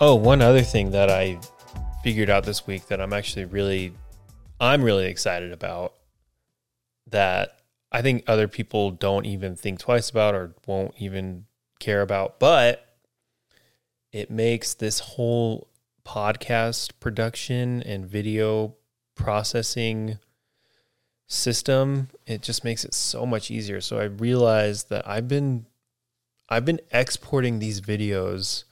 Oh, 0.00 0.16
one 0.16 0.42
other 0.42 0.62
thing 0.62 0.90
that 0.90 1.08
I 1.10 1.38
figured 2.02 2.28
out 2.28 2.44
this 2.44 2.66
week 2.66 2.88
that 2.88 3.00
I'm 3.00 3.12
actually 3.12 3.44
really 3.44 3.92
I'm 4.60 4.82
really 4.82 5.06
excited 5.06 5.52
about 5.52 5.94
that 7.08 7.56
I 7.90 8.02
think 8.02 8.24
other 8.26 8.46
people 8.46 8.90
don't 8.90 9.26
even 9.26 9.56
think 9.56 9.80
twice 9.80 10.10
about 10.10 10.34
or 10.34 10.54
won't 10.66 10.94
even 10.98 11.46
care 11.80 12.02
about, 12.02 12.38
but 12.38 12.86
it 14.12 14.30
makes 14.30 14.74
this 14.74 15.00
whole 15.00 15.68
podcast 16.04 16.92
production 17.00 17.82
and 17.82 18.06
video 18.06 18.74
processing 19.14 20.18
system, 21.26 22.08
it 22.26 22.42
just 22.42 22.64
makes 22.64 22.84
it 22.84 22.92
so 22.92 23.24
much 23.24 23.50
easier. 23.50 23.80
So 23.80 23.98
I 23.98 24.04
realized 24.04 24.90
that 24.90 25.08
I've 25.08 25.28
been 25.28 25.66
I've 26.48 26.64
been 26.64 26.80
exporting 26.90 27.60
these 27.60 27.80
videos 27.80 28.64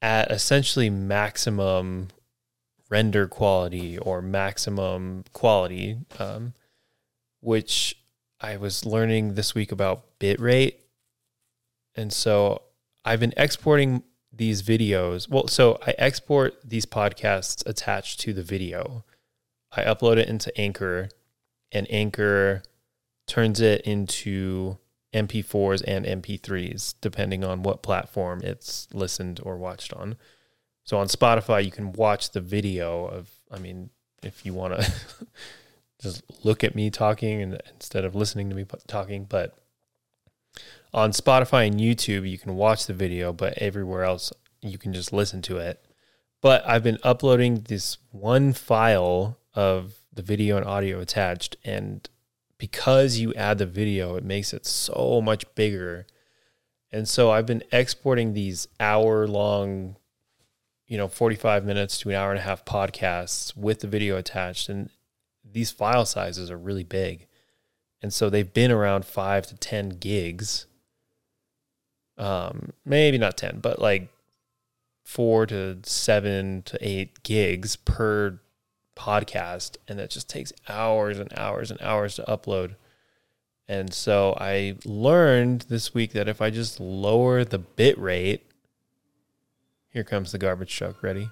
at 0.00 0.30
essentially 0.30 0.88
maximum 0.88 2.08
render 2.88 3.26
quality 3.26 3.98
or 3.98 4.22
maximum 4.22 5.24
quality, 5.32 5.98
um, 6.18 6.54
which 7.40 7.98
I 8.40 8.56
was 8.56 8.86
learning 8.86 9.34
this 9.34 9.54
week 9.54 9.72
about 9.72 10.18
bitrate. 10.20 10.76
And 11.94 12.12
so 12.12 12.62
I've 13.04 13.20
been 13.20 13.34
exporting 13.36 14.02
these 14.32 14.62
videos. 14.62 15.28
Well, 15.28 15.48
so 15.48 15.78
I 15.86 15.94
export 15.98 16.54
these 16.62 16.86
podcasts 16.86 17.66
attached 17.66 18.20
to 18.20 18.32
the 18.32 18.42
video. 18.42 19.04
I 19.72 19.82
upload 19.82 20.18
it 20.18 20.28
into 20.28 20.56
Anchor 20.60 21.08
and 21.72 21.86
Anchor 21.90 22.62
turns 23.26 23.60
it 23.60 23.82
into 23.82 24.78
MP4s 25.12 25.82
and 25.86 26.04
MP3s, 26.04 26.94
depending 27.00 27.42
on 27.44 27.62
what 27.62 27.82
platform 27.82 28.40
it's 28.42 28.88
listened 28.92 29.40
or 29.42 29.56
watched 29.56 29.92
on. 29.92 30.16
So 30.86 30.98
on 30.98 31.08
Spotify, 31.08 31.64
you 31.64 31.72
can 31.72 31.92
watch 31.92 32.30
the 32.30 32.40
video 32.40 33.06
of, 33.06 33.28
I 33.50 33.58
mean, 33.58 33.90
if 34.22 34.46
you 34.46 34.54
want 34.54 34.80
to 34.80 34.92
just 36.00 36.22
look 36.44 36.62
at 36.62 36.76
me 36.76 36.90
talking 36.90 37.42
and 37.42 37.60
instead 37.74 38.04
of 38.04 38.14
listening 38.14 38.48
to 38.50 38.56
me 38.56 38.64
talking, 38.86 39.24
but 39.24 39.58
on 40.94 41.10
Spotify 41.10 41.66
and 41.66 41.80
YouTube, 41.80 42.28
you 42.30 42.38
can 42.38 42.54
watch 42.54 42.86
the 42.86 42.94
video, 42.94 43.32
but 43.32 43.58
everywhere 43.58 44.04
else, 44.04 44.32
you 44.62 44.78
can 44.78 44.92
just 44.92 45.12
listen 45.12 45.42
to 45.42 45.58
it. 45.58 45.84
But 46.40 46.66
I've 46.68 46.84
been 46.84 46.98
uploading 47.02 47.62
this 47.66 47.98
one 48.12 48.52
file 48.52 49.38
of 49.54 49.94
the 50.12 50.22
video 50.22 50.56
and 50.56 50.64
audio 50.64 51.00
attached, 51.00 51.56
and 51.64 52.08
because 52.58 53.18
you 53.18 53.34
add 53.34 53.58
the 53.58 53.66
video, 53.66 54.14
it 54.14 54.24
makes 54.24 54.52
it 54.52 54.64
so 54.64 55.20
much 55.20 55.44
bigger. 55.56 56.06
And 56.92 57.08
so 57.08 57.32
I've 57.32 57.46
been 57.46 57.64
exporting 57.72 58.32
these 58.34 58.68
hour 58.78 59.26
long, 59.26 59.96
you 60.86 60.96
know, 60.96 61.08
45 61.08 61.64
minutes 61.64 61.98
to 61.98 62.10
an 62.10 62.14
hour 62.14 62.30
and 62.30 62.38
a 62.38 62.42
half 62.42 62.64
podcasts 62.64 63.56
with 63.56 63.80
the 63.80 63.86
video 63.86 64.16
attached. 64.16 64.68
And 64.68 64.90
these 65.44 65.70
file 65.70 66.06
sizes 66.06 66.50
are 66.50 66.58
really 66.58 66.84
big. 66.84 67.26
And 68.02 68.12
so 68.12 68.30
they've 68.30 68.52
been 68.52 68.70
around 68.70 69.04
five 69.04 69.46
to 69.48 69.56
10 69.56 69.90
gigs. 70.00 70.66
Um, 72.18 72.72
maybe 72.84 73.18
not 73.18 73.36
10, 73.36 73.60
but 73.60 73.80
like 73.80 74.08
four 75.04 75.46
to 75.46 75.78
seven 75.84 76.62
to 76.62 76.78
eight 76.80 77.22
gigs 77.22 77.76
per 77.76 78.40
podcast 78.96 79.76
and 79.86 79.98
that 79.98 80.10
just 80.10 80.28
takes 80.28 80.52
hours 80.68 81.18
and 81.18 81.32
hours 81.36 81.70
and 81.70 81.80
hours 81.80 82.16
to 82.16 82.22
upload. 82.22 82.74
And 83.68 83.92
so 83.92 84.36
I 84.40 84.76
learned 84.84 85.62
this 85.62 85.92
week 85.92 86.12
that 86.12 86.28
if 86.28 86.40
I 86.40 86.50
just 86.50 86.80
lower 86.80 87.44
the 87.44 87.58
bit 87.58 87.98
rate, 87.98 88.45
here 89.96 90.04
comes 90.04 90.30
the 90.30 90.36
garbage 90.36 90.76
truck 90.76 91.02
ready. 91.02 91.30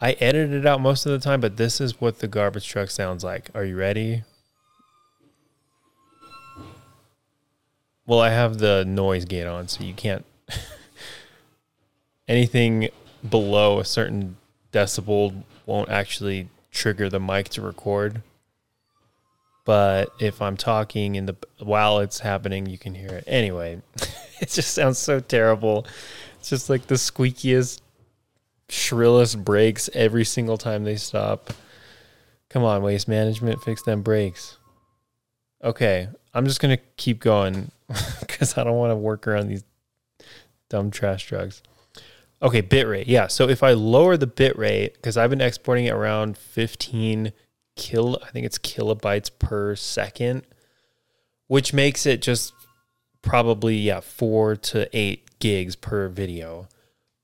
I 0.00 0.12
edited 0.12 0.54
it 0.54 0.66
out 0.66 0.80
most 0.80 1.04
of 1.04 1.12
the 1.12 1.18
time, 1.18 1.38
but 1.42 1.58
this 1.58 1.82
is 1.82 2.00
what 2.00 2.20
the 2.20 2.26
garbage 2.26 2.66
truck 2.66 2.88
sounds 2.88 3.22
like. 3.22 3.50
Are 3.54 3.62
you 3.62 3.76
ready? 3.76 4.22
Well, 8.06 8.20
I 8.20 8.30
have 8.30 8.56
the 8.56 8.86
noise 8.86 9.26
gate 9.26 9.46
on, 9.46 9.68
so 9.68 9.84
you 9.84 9.92
can't. 9.92 10.24
anything 12.26 12.88
below 13.28 13.78
a 13.78 13.84
certain 13.84 14.38
decibel 14.72 15.42
won't 15.66 15.90
actually 15.90 16.48
trigger 16.70 17.10
the 17.10 17.20
mic 17.20 17.50
to 17.50 17.60
record. 17.60 18.22
But 19.66 20.10
if 20.18 20.40
I'm 20.40 20.56
talking 20.56 21.16
in 21.16 21.26
the 21.26 21.36
while 21.58 21.98
it's 21.98 22.20
happening, 22.20 22.64
you 22.64 22.78
can 22.78 22.94
hear 22.94 23.10
it. 23.10 23.24
Anyway, 23.26 23.82
it 24.40 24.48
just 24.48 24.72
sounds 24.72 24.98
so 24.98 25.20
terrible. 25.20 25.86
It's 26.42 26.50
just 26.50 26.68
like 26.68 26.88
the 26.88 26.96
squeakiest, 26.96 27.82
shrillest 28.68 29.44
brakes 29.44 29.88
every 29.94 30.24
single 30.24 30.58
time 30.58 30.82
they 30.82 30.96
stop. 30.96 31.52
Come 32.50 32.64
on, 32.64 32.82
waste 32.82 33.06
management, 33.06 33.62
fix 33.62 33.80
them 33.84 34.02
brakes. 34.02 34.58
Okay, 35.62 36.08
I'm 36.34 36.44
just 36.46 36.58
gonna 36.58 36.78
keep 36.96 37.20
going 37.20 37.70
because 38.20 38.58
I 38.58 38.64
don't 38.64 38.76
want 38.76 38.90
to 38.90 38.96
work 38.96 39.28
around 39.28 39.46
these 39.46 39.62
dumb 40.68 40.90
trash 40.90 41.28
drugs. 41.28 41.62
Okay, 42.42 42.60
bitrate. 42.60 43.04
Yeah. 43.06 43.28
So 43.28 43.48
if 43.48 43.62
I 43.62 43.74
lower 43.74 44.16
the 44.16 44.26
bitrate, 44.26 44.94
because 44.94 45.16
I've 45.16 45.30
been 45.30 45.40
exporting 45.40 45.84
it 45.84 45.92
around 45.92 46.36
15 46.36 47.32
kil, 47.76 48.18
I 48.20 48.30
think 48.30 48.46
it's 48.46 48.58
kilobytes 48.58 49.30
per 49.38 49.76
second, 49.76 50.42
which 51.46 51.72
makes 51.72 52.04
it 52.04 52.20
just 52.20 52.52
probably, 53.22 53.76
yeah, 53.76 54.00
four 54.00 54.56
to 54.56 54.88
eight 54.92 55.31
gigs 55.42 55.74
per 55.74 56.06
video. 56.06 56.68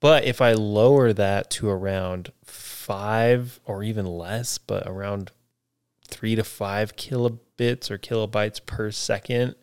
But 0.00 0.24
if 0.24 0.40
I 0.40 0.52
lower 0.52 1.12
that 1.12 1.50
to 1.50 1.68
around 1.68 2.33
five 2.44 3.61
or 3.64 3.85
even 3.85 4.07
less, 4.07 4.59
but 4.59 4.83
around 4.88 5.31
three 6.09 6.35
to 6.35 6.42
five 6.42 6.96
kilobits 6.96 7.92
or 7.92 7.96
kilobytes 7.96 8.64
per 8.66 8.90
second, 8.90 9.54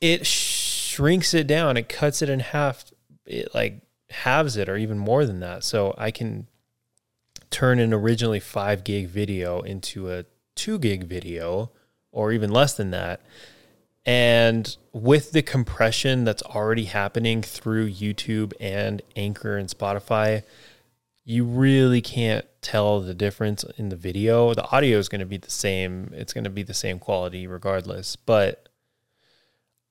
it 0.00 0.26
shrinks 0.26 1.34
it 1.34 1.46
down. 1.46 1.76
It 1.76 1.90
cuts 1.90 2.22
it 2.22 2.30
in 2.30 2.40
half. 2.40 2.86
It 3.26 3.54
like 3.54 3.82
halves 4.08 4.56
it 4.56 4.70
or 4.70 4.78
even 4.78 4.98
more 4.98 5.26
than 5.26 5.40
that. 5.40 5.64
So 5.64 5.94
I 5.98 6.10
can 6.10 6.46
turn 7.50 7.78
an 7.78 7.92
originally 7.92 8.40
five 8.40 8.84
gig 8.84 9.08
video 9.08 9.60
into 9.60 10.10
a 10.10 10.24
two 10.54 10.78
gig 10.78 11.04
video 11.04 11.72
or 12.10 12.32
even 12.32 12.50
less 12.50 12.74
than 12.74 12.90
that. 12.92 13.20
And 14.08 14.74
with 14.94 15.32
the 15.32 15.42
compression 15.42 16.24
that's 16.24 16.42
already 16.42 16.86
happening 16.86 17.42
through 17.42 17.90
YouTube 17.90 18.54
and 18.58 19.02
Anchor 19.16 19.58
and 19.58 19.68
Spotify, 19.68 20.44
you 21.26 21.44
really 21.44 22.00
can't 22.00 22.46
tell 22.62 23.02
the 23.02 23.12
difference 23.12 23.64
in 23.76 23.90
the 23.90 23.96
video. 23.96 24.54
The 24.54 24.66
audio 24.70 24.96
is 24.96 25.10
going 25.10 25.18
to 25.18 25.26
be 25.26 25.36
the 25.36 25.50
same, 25.50 26.10
it's 26.14 26.32
going 26.32 26.44
to 26.44 26.50
be 26.50 26.62
the 26.62 26.72
same 26.72 26.98
quality 26.98 27.46
regardless. 27.46 28.16
But 28.16 28.70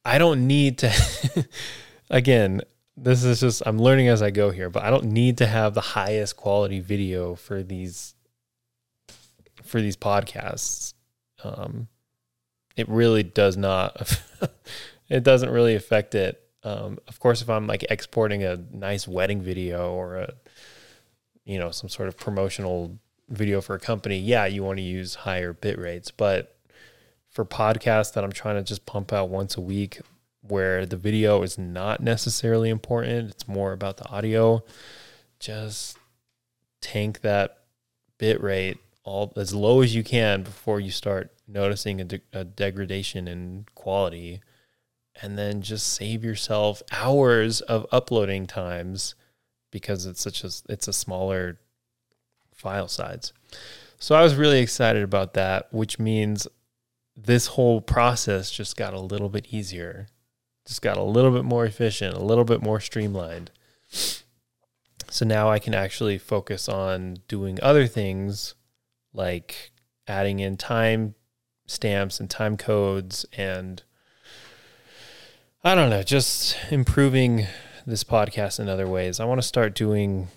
I 0.03 0.17
don't 0.17 0.47
need 0.47 0.79
to, 0.79 1.47
again, 2.09 2.61
this 2.95 3.23
is 3.23 3.41
just 3.41 3.61
I'm 3.67 3.77
learning 3.77 4.07
as 4.07 4.23
I 4.23 4.31
go 4.31 4.49
here, 4.49 4.71
but 4.71 4.81
I 4.81 4.89
don't 4.89 5.11
need 5.11 5.37
to 5.37 5.45
have 5.45 5.75
the 5.75 5.81
highest 5.81 6.37
quality 6.37 6.79
video 6.79 7.35
for 7.35 7.61
these 7.61 8.15
for 9.61 9.79
these 9.79 9.95
podcasts. 9.95 10.95
Um, 11.43 11.87
it 12.77 12.87
really 12.87 13.23
does 13.23 13.57
not. 13.57 14.21
it 15.09 15.23
doesn't 15.23 15.49
really 15.49 15.75
affect 15.75 16.15
it. 16.15 16.41
Um, 16.63 16.99
of 17.07 17.19
course, 17.19 17.41
if 17.41 17.49
I'm 17.49 17.67
like 17.67 17.83
exporting 17.89 18.43
a 18.43 18.57
nice 18.71 19.07
wedding 19.07 19.41
video 19.41 19.91
or 19.91 20.17
a 20.17 20.33
you 21.43 21.57
know 21.57 21.71
some 21.71 21.89
sort 21.89 22.07
of 22.07 22.17
promotional 22.17 22.97
video 23.29 23.59
for 23.59 23.75
a 23.75 23.79
company, 23.79 24.19
yeah, 24.19 24.45
you 24.45 24.63
want 24.63 24.77
to 24.77 24.83
use 24.83 25.15
higher 25.15 25.53
bit 25.53 25.77
rates. 25.79 26.11
But 26.11 26.55
for 27.29 27.43
podcasts 27.43 28.13
that 28.13 28.23
I'm 28.23 28.31
trying 28.31 28.55
to 28.55 28.63
just 28.63 28.85
pump 28.85 29.11
out 29.11 29.29
once 29.29 29.57
a 29.57 29.61
week, 29.61 29.99
where 30.41 30.85
the 30.85 30.97
video 30.97 31.41
is 31.41 31.57
not 31.57 31.99
necessarily 31.99 32.69
important. 32.69 33.31
It's 33.31 33.47
more 33.47 33.73
about 33.73 33.97
the 33.97 34.07
audio. 34.09 34.63
Just 35.39 35.97
tank 36.81 37.21
that 37.21 37.57
bit 38.17 38.41
rate 38.41 38.77
all 39.03 39.33
as 39.35 39.53
low 39.53 39.81
as 39.81 39.95
you 39.95 40.03
can 40.03 40.43
before 40.43 40.79
you 40.79 40.91
start 40.91 41.31
noticing 41.47 42.01
a, 42.01 42.05
de- 42.05 42.21
a 42.33 42.43
degradation 42.43 43.27
in 43.27 43.65
quality 43.75 44.41
and 45.21 45.37
then 45.37 45.61
just 45.61 45.87
save 45.93 46.23
yourself 46.23 46.83
hours 46.91 47.61
of 47.61 47.87
uploading 47.91 48.45
times 48.45 49.15
because 49.71 50.05
it's 50.05 50.21
such 50.21 50.43
a 50.43 50.49
it's 50.69 50.87
a 50.87 50.93
smaller 50.93 51.59
file 52.53 52.87
size. 52.87 53.33
So 53.99 54.15
I 54.15 54.21
was 54.21 54.35
really 54.35 54.59
excited 54.59 55.03
about 55.03 55.33
that, 55.33 55.73
which 55.73 55.97
means 55.97 56.47
this 57.15 57.47
whole 57.47 57.81
process 57.81 58.51
just 58.51 58.77
got 58.77 58.93
a 58.93 58.99
little 58.99 59.29
bit 59.29 59.47
easier 59.51 60.07
just 60.67 60.81
got 60.81 60.97
a 60.97 61.03
little 61.03 61.31
bit 61.31 61.45
more 61.45 61.65
efficient, 61.65 62.13
a 62.13 62.23
little 62.23 62.43
bit 62.43 62.61
more 62.61 62.81
streamlined. 62.81 63.51
So 65.09 65.25
now 65.25 65.49
I 65.49 65.59
can 65.59 65.73
actually 65.73 66.17
focus 66.17 66.67
on 66.67 67.19
doing 67.29 67.57
other 67.61 67.87
things 67.87 68.53
like 69.13 69.71
adding 70.07 70.39
in 70.39 70.57
time 70.57 71.15
stamps 71.67 72.19
and 72.19 72.29
time 72.29 72.57
codes 72.57 73.25
and 73.37 73.83
I 75.63 75.75
don't 75.75 75.89
know, 75.89 76.01
just 76.01 76.57
improving 76.71 77.45
this 77.85 78.03
podcast 78.03 78.59
in 78.59 78.69
other 78.69 78.87
ways. 78.87 79.19
I 79.19 79.25
want 79.25 79.41
to 79.41 79.47
start 79.47 79.75
doing 79.75 80.29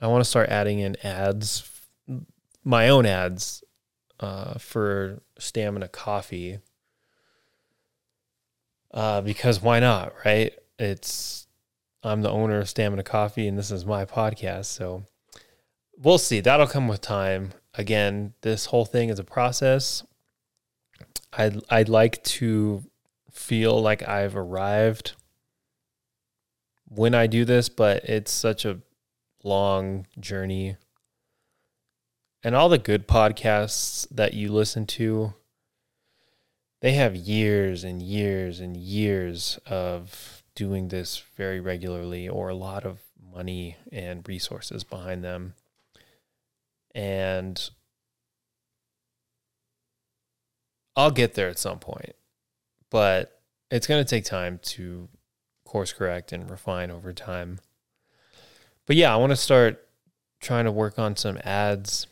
I 0.00 0.08
want 0.08 0.22
to 0.22 0.28
start 0.28 0.50
adding 0.50 0.80
in 0.80 0.96
ads 1.02 1.70
my 2.62 2.88
own 2.88 3.06
ads 3.06 3.64
uh, 4.20 4.58
for 4.58 5.22
stamina 5.38 5.88
coffee 5.88 6.58
uh, 8.92 9.20
because 9.20 9.62
why 9.62 9.78
not, 9.78 10.12
right? 10.24 10.52
It's 10.78 11.46
I'm 12.02 12.22
the 12.22 12.30
owner 12.30 12.58
of 12.58 12.68
Stamina 12.68 13.02
Coffee, 13.02 13.48
and 13.48 13.58
this 13.58 13.70
is 13.70 13.84
my 13.84 14.04
podcast, 14.04 14.66
so 14.66 15.04
we'll 15.98 16.18
see. 16.18 16.40
That'll 16.40 16.66
come 16.68 16.86
with 16.86 17.00
time. 17.00 17.50
Again, 17.74 18.34
this 18.42 18.66
whole 18.66 18.84
thing 18.84 19.08
is 19.08 19.18
a 19.18 19.24
process. 19.24 20.04
I'd 21.32 21.62
I'd 21.70 21.88
like 21.88 22.22
to 22.24 22.84
feel 23.30 23.80
like 23.80 24.06
I've 24.08 24.36
arrived 24.36 25.12
when 26.88 27.14
I 27.14 27.26
do 27.26 27.44
this, 27.44 27.68
but 27.68 28.04
it's 28.04 28.32
such 28.32 28.64
a 28.64 28.80
long 29.42 30.06
journey. 30.18 30.76
And 32.42 32.54
all 32.54 32.68
the 32.68 32.78
good 32.78 33.08
podcasts 33.08 34.06
that 34.10 34.34
you 34.34 34.52
listen 34.52 34.86
to, 34.86 35.34
they 36.80 36.92
have 36.92 37.16
years 37.16 37.82
and 37.82 38.00
years 38.00 38.60
and 38.60 38.76
years 38.76 39.58
of 39.66 40.42
doing 40.54 40.88
this 40.88 41.22
very 41.36 41.60
regularly 41.60 42.28
or 42.28 42.48
a 42.48 42.54
lot 42.54 42.84
of 42.84 43.00
money 43.32 43.76
and 43.92 44.26
resources 44.28 44.84
behind 44.84 45.24
them. 45.24 45.54
And 46.94 47.68
I'll 50.96 51.10
get 51.10 51.34
there 51.34 51.48
at 51.48 51.58
some 51.58 51.78
point, 51.78 52.14
but 52.90 53.40
it's 53.70 53.86
going 53.86 54.02
to 54.02 54.08
take 54.08 54.24
time 54.24 54.60
to 54.62 55.08
course 55.64 55.92
correct 55.92 56.32
and 56.32 56.50
refine 56.50 56.90
over 56.90 57.12
time. 57.12 57.58
But 58.86 58.96
yeah, 58.96 59.12
I 59.12 59.16
want 59.16 59.30
to 59.30 59.36
start 59.36 59.86
trying 60.40 60.64
to 60.64 60.72
work 60.72 60.98
on 60.98 61.16
some 61.16 61.38
ads 61.44 62.06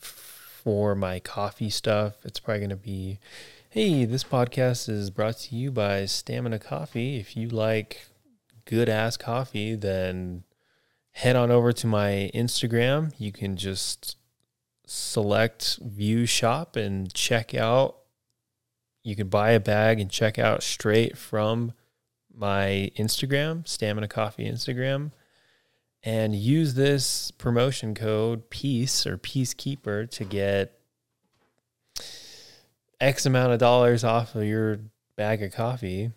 for 0.00 0.94
my 0.94 1.18
coffee 1.20 1.70
stuff. 1.70 2.24
It's 2.24 2.38
probably 2.38 2.60
going 2.60 2.70
to 2.70 2.76
be 2.76 3.18
hey, 3.76 4.06
this 4.06 4.24
podcast 4.24 4.88
is 4.88 5.10
brought 5.10 5.36
to 5.36 5.54
you 5.54 5.70
by 5.70 6.06
Stamina 6.06 6.58
Coffee. 6.58 7.18
If 7.18 7.36
you 7.36 7.46
like 7.48 8.06
good 8.64 8.88
ass 8.88 9.18
coffee, 9.18 9.74
then 9.74 10.44
head 11.10 11.36
on 11.36 11.50
over 11.50 11.72
to 11.74 11.86
my 11.86 12.30
Instagram. 12.34 13.12
You 13.18 13.32
can 13.32 13.54
just 13.56 14.16
select 14.86 15.78
view 15.82 16.24
shop 16.24 16.76
and 16.76 17.12
check 17.12 17.54
out. 17.54 17.96
You 19.02 19.14
can 19.14 19.28
buy 19.28 19.50
a 19.50 19.60
bag 19.60 20.00
and 20.00 20.10
check 20.10 20.38
out 20.38 20.62
straight 20.62 21.18
from 21.18 21.72
my 22.34 22.90
Instagram, 22.96 23.66
Stamina 23.66 24.08
Coffee 24.08 24.50
Instagram, 24.50 25.12
and 26.02 26.34
use 26.34 26.74
this 26.74 27.30
promotion 27.32 27.94
code 27.94 28.48
PEACE 28.50 29.06
or 29.06 29.18
Peacekeeper 29.18 30.08
to 30.10 30.24
get 30.24 30.78
X 33.00 33.26
amount 33.26 33.52
of 33.52 33.58
dollars 33.58 34.04
off 34.04 34.34
of 34.34 34.44
your 34.44 34.78
bag 35.16 35.42
of 35.42 35.52
coffee, 35.52 36.12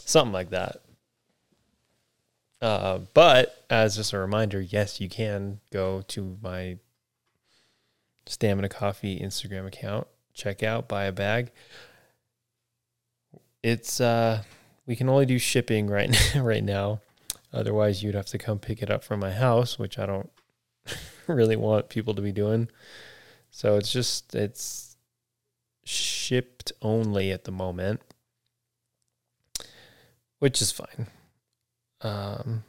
something 0.00 0.32
like 0.32 0.50
that. 0.50 0.80
Uh, 2.60 3.00
but 3.12 3.64
as 3.68 3.96
just 3.96 4.12
a 4.12 4.18
reminder, 4.18 4.60
yes, 4.60 5.00
you 5.00 5.08
can 5.08 5.60
go 5.70 6.02
to 6.08 6.38
my 6.42 6.78
Stamina 8.26 8.68
Coffee 8.68 9.18
Instagram 9.18 9.66
account, 9.66 10.06
check 10.32 10.62
out, 10.62 10.88
buy 10.88 11.04
a 11.04 11.12
bag. 11.12 11.52
It's 13.62 14.00
uh, 14.00 14.42
we 14.86 14.96
can 14.96 15.08
only 15.08 15.26
do 15.26 15.38
shipping 15.38 15.86
right 15.86 16.10
now, 16.10 16.42
right 16.42 16.64
now. 16.64 17.00
Otherwise, 17.52 18.02
you'd 18.02 18.14
have 18.14 18.26
to 18.26 18.38
come 18.38 18.58
pick 18.58 18.82
it 18.82 18.90
up 18.90 19.04
from 19.04 19.20
my 19.20 19.30
house, 19.30 19.78
which 19.78 19.98
I 19.98 20.06
don't 20.06 20.30
really 21.26 21.56
want 21.56 21.88
people 21.88 22.14
to 22.14 22.22
be 22.22 22.32
doing. 22.32 22.68
So 23.50 23.76
it's 23.76 23.92
just 23.92 24.34
it's 24.34 24.96
shipped 25.84 26.72
only 26.82 27.30
at 27.30 27.44
the 27.44 27.52
moment, 27.52 28.00
which 30.40 30.60
is 30.60 30.72
fine. 30.72 31.06
Um, 32.00 32.64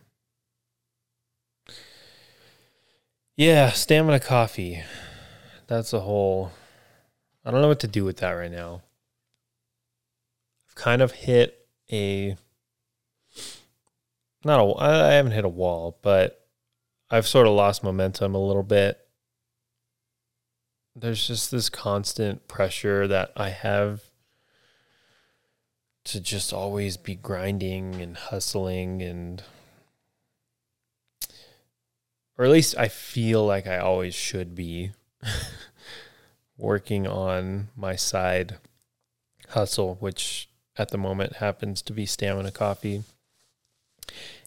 yeah, 3.36 3.72
stamina 3.72 4.20
coffee. 4.20 4.84
That's 5.68 5.94
a 5.94 6.00
whole. 6.00 6.52
I 7.44 7.52
don't 7.52 7.62
know 7.62 7.68
what 7.68 7.80
to 7.82 7.88
do 7.88 8.04
with 8.04 8.18
that 8.18 8.32
right 8.32 8.52
now. 8.52 8.82
I've 10.70 10.76
kind 10.76 11.02
of 11.02 11.12
hit 11.12 11.68
a. 11.92 12.36
Not 14.44 14.60
a. 14.60 14.82
I 14.82 15.14
haven't 15.14 15.32
hit 15.32 15.46
a 15.46 15.50
wall, 15.50 15.98
but 16.02 16.48
I've 17.10 17.28
sort 17.28 17.48
of 17.48 17.54
lost 17.54 17.84
momentum 17.84 18.36
a 18.36 18.46
little 18.46 18.64
bit 18.64 19.00
there's 20.96 21.28
just 21.28 21.52
this 21.52 21.70
constant 21.70 22.48
pressure 22.48 23.08
that 23.08 23.32
I 23.36 23.50
have 23.50 24.04
to 26.06 26.22
just 26.22 26.54
always 26.54 26.98
be 26.98 27.16
grinding 27.16 27.96
and 27.96 28.16
hustling 28.16 29.02
and 29.02 29.44
or 32.38 32.46
at 32.46 32.52
least 32.52 32.78
I 32.78 32.88
feel 32.88 33.46
like 33.46 33.68
I 33.68 33.80
always 33.80 34.14
should 34.16 34.56
be 34.56 34.92
working 36.58 37.08
on 37.08 37.70
my 37.76 37.96
side 37.96 38.58
hustle, 39.50 39.96
which 40.00 40.50
at 40.78 40.90
the 40.90 40.98
moment 40.98 41.38
happens 41.38 41.82
to 41.84 41.94
be 41.94 42.06
stamina 42.06 42.52
coffee. 42.52 43.04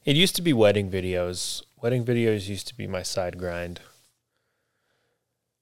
It 0.05 0.17
used 0.17 0.37
to 0.37 0.43
be 0.43 0.53
wedding 0.53 0.91
videos. 0.91 1.63
Wedding 1.81 2.05
videos 2.05 2.49
used 2.49 2.67
to 2.69 2.77
be 2.77 2.87
my 2.87 3.03
side 3.03 3.39
grind. 3.39 3.81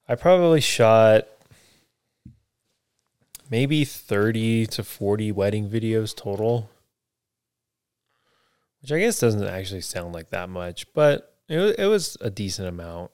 I 0.08 0.14
probably 0.14 0.60
shot 0.60 1.26
maybe 3.50 3.84
30 3.84 4.66
to 4.66 4.84
40 4.84 5.32
wedding 5.32 5.68
videos 5.68 6.14
total, 6.14 6.70
which 8.80 8.92
I 8.92 9.00
guess 9.00 9.20
doesn't 9.20 9.44
actually 9.44 9.80
sound 9.80 10.14
like 10.14 10.30
that 10.30 10.48
much, 10.48 10.92
but 10.94 11.34
it, 11.48 11.76
it 11.78 11.86
was 11.86 12.16
a 12.20 12.30
decent 12.30 12.68
amount. 12.68 13.10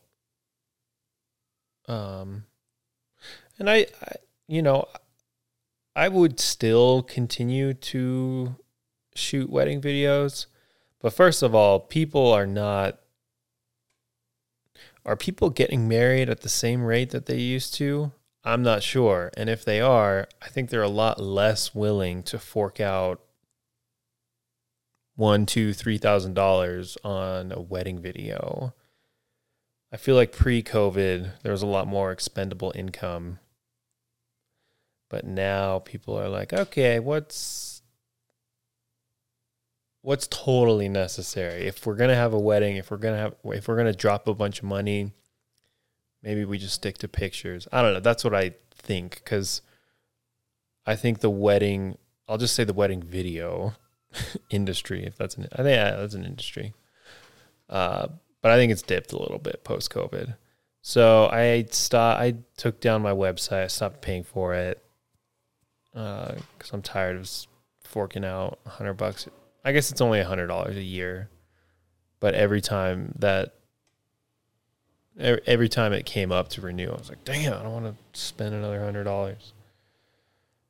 Um, 1.88 2.44
and 3.58 3.68
I, 3.68 3.86
I, 4.00 4.12
you 4.48 4.62
know, 4.62 4.86
I 5.94 6.08
would 6.08 6.40
still 6.40 7.02
continue 7.02 7.74
to 7.74 8.56
shoot 9.14 9.50
wedding 9.50 9.80
videos, 9.80 10.46
but 11.00 11.12
first 11.12 11.42
of 11.42 11.54
all, 11.54 11.80
people 11.80 12.32
are 12.32 12.46
not 12.46 12.98
are 15.04 15.16
people 15.16 15.50
getting 15.50 15.88
married 15.88 16.30
at 16.30 16.42
the 16.42 16.48
same 16.48 16.84
rate 16.84 17.10
that 17.10 17.26
they 17.26 17.38
used 17.38 17.74
to? 17.74 18.12
I'm 18.44 18.62
not 18.62 18.82
sure. 18.82 19.30
And 19.36 19.48
if 19.50 19.64
they 19.64 19.80
are, 19.80 20.28
I 20.40 20.48
think 20.48 20.70
they're 20.70 20.82
a 20.82 20.88
lot 20.88 21.20
less 21.20 21.74
willing 21.74 22.22
to 22.24 22.38
fork 22.38 22.80
out 22.80 23.20
one, 25.14 25.44
two, 25.46 25.72
three 25.72 25.98
thousand 25.98 26.34
dollars 26.34 26.96
on 27.04 27.52
a 27.52 27.60
wedding 27.60 28.00
video. 28.00 28.74
I 29.92 29.98
feel 29.98 30.16
like 30.16 30.32
pre-COVID 30.32 31.42
there 31.42 31.52
was 31.52 31.62
a 31.62 31.66
lot 31.66 31.86
more 31.86 32.10
expendable 32.10 32.72
income. 32.74 33.38
But 35.10 35.26
now 35.26 35.80
people 35.80 36.18
are 36.18 36.30
like, 36.30 36.54
okay, 36.54 36.98
what's 36.98 37.82
what's 40.00 40.26
totally 40.28 40.88
necessary. 40.88 41.66
If 41.66 41.86
we're 41.86 41.96
gonna 41.96 42.14
have 42.14 42.32
a 42.32 42.38
wedding, 42.38 42.76
if 42.76 42.90
we're 42.90 42.96
gonna 42.96 43.18
have, 43.18 43.34
if 43.44 43.68
we're 43.68 43.76
gonna 43.76 43.92
drop 43.92 44.26
a 44.28 44.34
bunch 44.34 44.58
of 44.58 44.64
money, 44.64 45.12
maybe 46.22 46.44
we 46.44 46.58
just 46.58 46.74
stick 46.74 46.98
to 46.98 47.08
pictures. 47.08 47.68
I 47.70 47.82
don't 47.82 47.94
know. 47.94 48.00
That's 48.00 48.24
what 48.24 48.34
I 48.34 48.54
think 48.74 49.16
because 49.16 49.60
I 50.86 50.96
think 50.96 51.20
the 51.20 51.30
wedding. 51.30 51.98
I'll 52.28 52.38
just 52.38 52.54
say 52.54 52.64
the 52.64 52.72
wedding 52.72 53.02
video 53.02 53.74
industry, 54.50 55.04
if 55.04 55.16
that's 55.16 55.36
an, 55.36 55.48
I 55.52 55.62
think 55.62 55.76
that's 55.76 56.14
an 56.14 56.24
industry. 56.24 56.72
Uh, 57.68 58.08
but 58.42 58.50
I 58.50 58.56
think 58.56 58.70
it's 58.72 58.82
dipped 58.82 59.12
a 59.12 59.18
little 59.18 59.38
bit 59.38 59.64
post 59.64 59.90
COVID. 59.90 60.36
So 60.82 61.28
I 61.32 61.66
stopped. 61.70 62.20
I 62.20 62.34
took 62.56 62.80
down 62.80 63.02
my 63.02 63.12
website. 63.12 63.64
I 63.64 63.68
stopped 63.68 64.02
paying 64.02 64.24
for 64.24 64.54
it 64.54 64.84
because 65.92 66.36
uh, 66.70 66.74
I'm 66.74 66.82
tired 66.82 67.16
of 67.16 67.30
forking 67.82 68.24
out 68.24 68.58
hundred 68.66 68.94
bucks 68.94 69.28
I 69.64 69.72
guess 69.72 69.90
it's 69.90 70.00
only 70.00 70.22
hundred 70.22 70.48
dollars 70.48 70.76
a 70.76 70.82
year, 70.82 71.28
but 72.20 72.34
every 72.34 72.60
time 72.60 73.14
that 73.18 73.54
every 75.18 75.68
time 75.68 75.92
it 75.92 76.06
came 76.06 76.32
up 76.32 76.48
to 76.48 76.60
renew, 76.60 76.88
I 76.88 76.96
was 76.96 77.08
like, 77.08 77.24
damn, 77.24 77.52
I 77.54 77.62
don't 77.62 77.72
want 77.72 77.86
to 77.86 78.20
spend 78.20 78.54
another 78.54 78.82
hundred 78.82 79.04
dollars. 79.04 79.52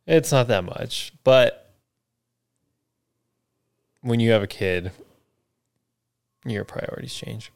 It's 0.06 0.32
not 0.32 0.48
that 0.48 0.64
much, 0.64 1.12
but 1.24 1.72
when 4.00 4.20
you 4.20 4.32
have 4.32 4.42
a 4.42 4.48
kid, 4.48 4.90
your 6.44 6.64
priorities 6.64 7.14
change. 7.14 7.52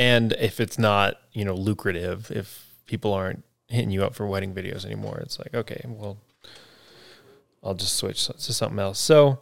And 0.00 0.32
if 0.40 0.60
it's 0.60 0.78
not, 0.78 1.18
you 1.34 1.44
know, 1.44 1.54
lucrative, 1.54 2.30
if 2.30 2.72
people 2.86 3.12
aren't 3.12 3.44
hitting 3.68 3.90
you 3.90 4.02
up 4.02 4.14
for 4.14 4.26
wedding 4.26 4.54
videos 4.54 4.86
anymore, 4.86 5.18
it's 5.18 5.38
like, 5.38 5.52
okay, 5.52 5.84
well, 5.86 6.16
I'll 7.62 7.74
just 7.74 7.96
switch 7.96 8.26
to 8.26 8.52
something 8.54 8.78
else. 8.78 8.98
So 8.98 9.40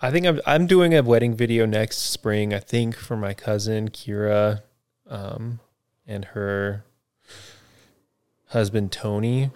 I 0.00 0.10
think 0.10 0.24
I'm 0.24 0.40
I'm 0.46 0.66
doing 0.66 0.94
a 0.94 1.02
wedding 1.02 1.34
video 1.34 1.66
next 1.66 1.98
spring. 1.98 2.54
I 2.54 2.60
think 2.60 2.96
for 2.96 3.14
my 3.14 3.34
cousin 3.34 3.90
Kira, 3.90 4.62
um, 5.06 5.60
and 6.06 6.24
her 6.24 6.86
husband 8.46 8.92
Tony, 8.92 9.50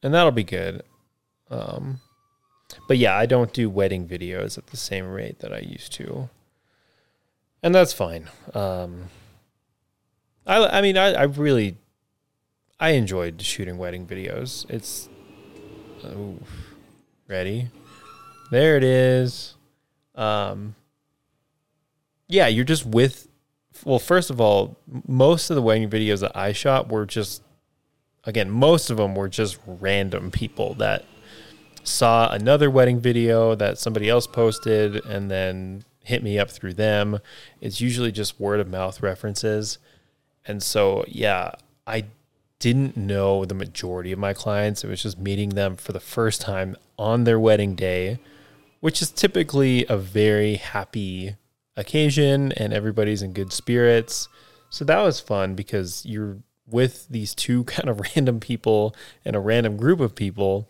and 0.00 0.14
that'll 0.14 0.30
be 0.30 0.44
good. 0.44 0.84
Um, 1.50 2.00
but 2.86 2.98
yeah, 2.98 3.16
I 3.16 3.26
don't 3.26 3.52
do 3.52 3.68
wedding 3.68 4.06
videos 4.06 4.56
at 4.56 4.68
the 4.68 4.76
same 4.76 5.08
rate 5.08 5.40
that 5.40 5.52
I 5.52 5.58
used 5.58 5.92
to, 5.94 6.30
and 7.66 7.74
that's 7.74 7.92
fine. 7.92 8.30
Um, 8.54 9.10
I 10.46 10.78
I 10.78 10.80
mean 10.82 10.96
I 10.96 11.14
I 11.14 11.22
really 11.24 11.76
I 12.78 12.90
enjoyed 12.90 13.42
shooting 13.42 13.76
wedding 13.76 14.06
videos. 14.06 14.64
It's 14.70 15.08
ready? 17.26 17.70
There 18.52 18.76
it 18.76 18.84
is. 18.84 19.56
Um, 20.14 20.76
yeah, 22.28 22.46
you're 22.46 22.64
just 22.64 22.86
with. 22.86 23.26
Well, 23.84 23.98
first 23.98 24.30
of 24.30 24.40
all, 24.40 24.78
most 25.08 25.50
of 25.50 25.56
the 25.56 25.62
wedding 25.62 25.90
videos 25.90 26.20
that 26.20 26.36
I 26.36 26.52
shot 26.52 26.88
were 26.88 27.04
just, 27.04 27.42
again, 28.24 28.48
most 28.48 28.90
of 28.90 28.96
them 28.96 29.16
were 29.16 29.28
just 29.28 29.58
random 29.66 30.30
people 30.30 30.74
that 30.74 31.04
saw 31.82 32.30
another 32.30 32.70
wedding 32.70 33.00
video 33.00 33.56
that 33.56 33.78
somebody 33.78 34.08
else 34.08 34.28
posted 34.28 35.04
and 35.04 35.28
then 35.30 35.84
hit 36.06 36.22
me 36.22 36.38
up 36.38 36.48
through 36.48 36.74
them. 36.74 37.18
It's 37.60 37.80
usually 37.80 38.12
just 38.12 38.38
word 38.38 38.60
of 38.60 38.68
mouth 38.68 39.02
references. 39.02 39.78
And 40.46 40.62
so, 40.62 41.04
yeah, 41.08 41.50
I 41.84 42.04
didn't 42.60 42.96
know 42.96 43.44
the 43.44 43.54
majority 43.54 44.12
of 44.12 44.18
my 44.18 44.32
clients. 44.32 44.84
It 44.84 44.88
was 44.88 45.02
just 45.02 45.18
meeting 45.18 45.50
them 45.50 45.74
for 45.74 45.92
the 45.92 46.00
first 46.00 46.40
time 46.40 46.76
on 46.96 47.24
their 47.24 47.40
wedding 47.40 47.74
day, 47.74 48.20
which 48.78 49.02
is 49.02 49.10
typically 49.10 49.84
a 49.88 49.96
very 49.96 50.54
happy 50.54 51.34
occasion 51.76 52.52
and 52.52 52.72
everybody's 52.72 53.22
in 53.22 53.32
good 53.32 53.52
spirits. 53.52 54.28
So 54.70 54.84
that 54.84 55.02
was 55.02 55.18
fun 55.18 55.56
because 55.56 56.06
you're 56.06 56.38
with 56.68 57.08
these 57.08 57.34
two 57.34 57.64
kind 57.74 57.88
of 57.88 58.00
random 58.14 58.38
people 58.38 58.94
and 59.24 59.34
a 59.34 59.40
random 59.40 59.76
group 59.76 59.98
of 59.98 60.14
people 60.14 60.68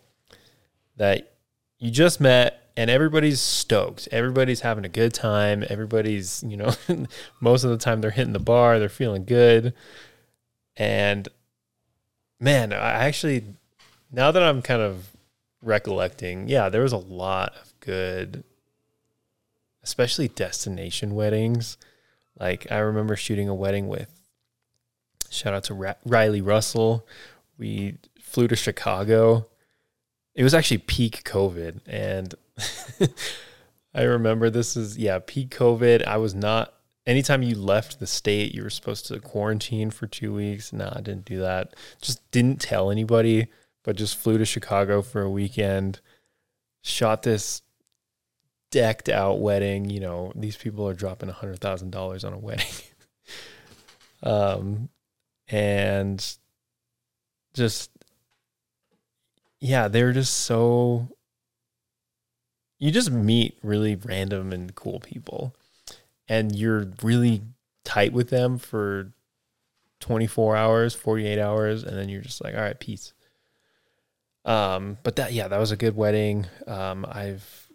that 0.95 1.31
you 1.77 1.91
just 1.91 2.19
met 2.19 2.66
and 2.77 2.91
everybody's 2.91 3.41
stoked. 3.41 4.07
Everybody's 4.11 4.61
having 4.61 4.85
a 4.85 4.89
good 4.89 5.11
time. 5.11 5.65
Everybody's, 5.67 6.43
you 6.47 6.55
know, 6.55 6.73
most 7.41 7.63
of 7.63 7.71
the 7.71 7.77
time 7.77 7.99
they're 8.01 8.11
hitting 8.11 8.33
the 8.33 8.39
bar, 8.39 8.77
they're 8.77 8.87
feeling 8.87 9.25
good. 9.25 9.73
And 10.77 11.27
man, 12.39 12.71
I 12.71 13.05
actually, 13.07 13.43
now 14.11 14.29
that 14.29 14.43
I'm 14.43 14.61
kind 14.61 14.83
of 14.83 15.11
recollecting, 15.63 16.47
yeah, 16.47 16.69
there 16.69 16.83
was 16.83 16.93
a 16.93 16.97
lot 16.97 17.53
of 17.59 17.73
good, 17.79 18.43
especially 19.81 20.27
destination 20.27 21.15
weddings. 21.15 21.77
Like 22.39 22.71
I 22.71 22.77
remember 22.77 23.15
shooting 23.15 23.49
a 23.49 23.55
wedding 23.55 23.87
with, 23.87 24.11
shout 25.31 25.55
out 25.55 25.63
to 25.63 25.73
Ra- 25.73 25.95
Riley 26.05 26.41
Russell. 26.41 27.07
We 27.57 27.97
flew 28.21 28.47
to 28.47 28.55
Chicago. 28.55 29.47
It 30.35 30.43
was 30.43 30.53
actually 30.53 30.77
peak 30.77 31.23
COVID. 31.23 31.79
And 31.87 32.35
I 33.93 34.03
remember 34.03 34.49
this 34.49 34.77
is, 34.77 34.97
yeah, 34.97 35.19
peak 35.25 35.49
COVID. 35.49 36.05
I 36.05 36.17
was 36.17 36.35
not 36.35 36.73
anytime 37.07 37.41
you 37.41 37.55
left 37.55 37.99
the 37.99 38.05
state, 38.05 38.53
you 38.53 38.61
were 38.61 38.69
supposed 38.69 39.07
to 39.07 39.19
quarantine 39.19 39.89
for 39.89 40.05
two 40.05 40.33
weeks. 40.33 40.71
No, 40.71 40.91
I 40.93 41.01
didn't 41.01 41.25
do 41.25 41.39
that. 41.39 41.73
Just 42.01 42.29
didn't 42.29 42.61
tell 42.61 42.91
anybody, 42.91 43.47
but 43.83 43.95
just 43.95 44.17
flew 44.17 44.37
to 44.37 44.45
Chicago 44.45 45.01
for 45.01 45.21
a 45.21 45.29
weekend, 45.29 46.01
shot 46.83 47.23
this 47.23 47.61
decked 48.69 49.09
out 49.09 49.39
wedding. 49.39 49.89
You 49.89 50.01
know, 50.01 50.33
these 50.35 50.57
people 50.57 50.87
are 50.87 50.93
dropping 50.93 51.29
a 51.29 51.33
hundred 51.33 51.59
thousand 51.59 51.91
dollars 51.91 52.23
on 52.23 52.33
a 52.33 52.37
wedding. 52.37 52.67
um, 54.23 54.89
and 55.47 56.23
just, 57.53 57.89
yeah, 59.61 59.87
they're 59.87 60.11
just 60.11 60.33
so, 60.33 61.07
you 62.79 62.91
just 62.91 63.11
meet 63.11 63.57
really 63.63 63.95
random 63.95 64.53
and 64.53 64.73
cool 64.75 64.99
people 64.99 65.55
and 66.27 66.55
you're 66.55 66.91
really 67.01 67.41
tight 67.83 68.13
with 68.13 68.29
them 68.29 68.57
for 68.57 69.13
24 69.99 70.55
hours, 70.55 70.93
48 70.93 71.39
hours, 71.39 71.83
and 71.83 71.97
then 71.97 72.09
you're 72.09 72.21
just 72.21 72.43
like, 72.43 72.53
all 72.53 72.61
right, 72.61 72.79
peace. 72.79 73.13
Um, 74.45 74.97
but 75.03 75.15
that, 75.15 75.33
yeah, 75.33 75.47
that 75.47 75.59
was 75.59 75.71
a 75.71 75.77
good 75.77 75.95
wedding. 75.95 76.45
Um, 76.67 77.05
I've, 77.09 77.69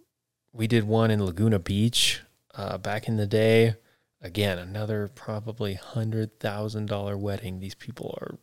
we 0.53 0.67
did 0.67 0.85
one 0.85 1.11
in 1.11 1.25
Laguna 1.25 1.59
Beach, 1.59 2.21
uh, 2.55 2.79
back 2.79 3.09
in 3.09 3.17
the 3.17 3.27
day. 3.27 3.75
Again, 4.21 4.59
another 4.59 5.09
probably 5.09 5.75
hundred 5.75 6.39
thousand 6.39 6.87
dollar 6.87 7.17
wedding. 7.17 7.59
These 7.59 7.75
people 7.75 8.17
are 8.21 8.39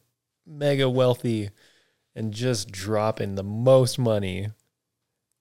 mega 0.46 0.90
wealthy 0.90 1.52
and 2.16 2.34
just 2.34 2.70
dropping 2.70 3.36
the 3.36 3.44
most 3.44 3.98
money. 3.98 4.50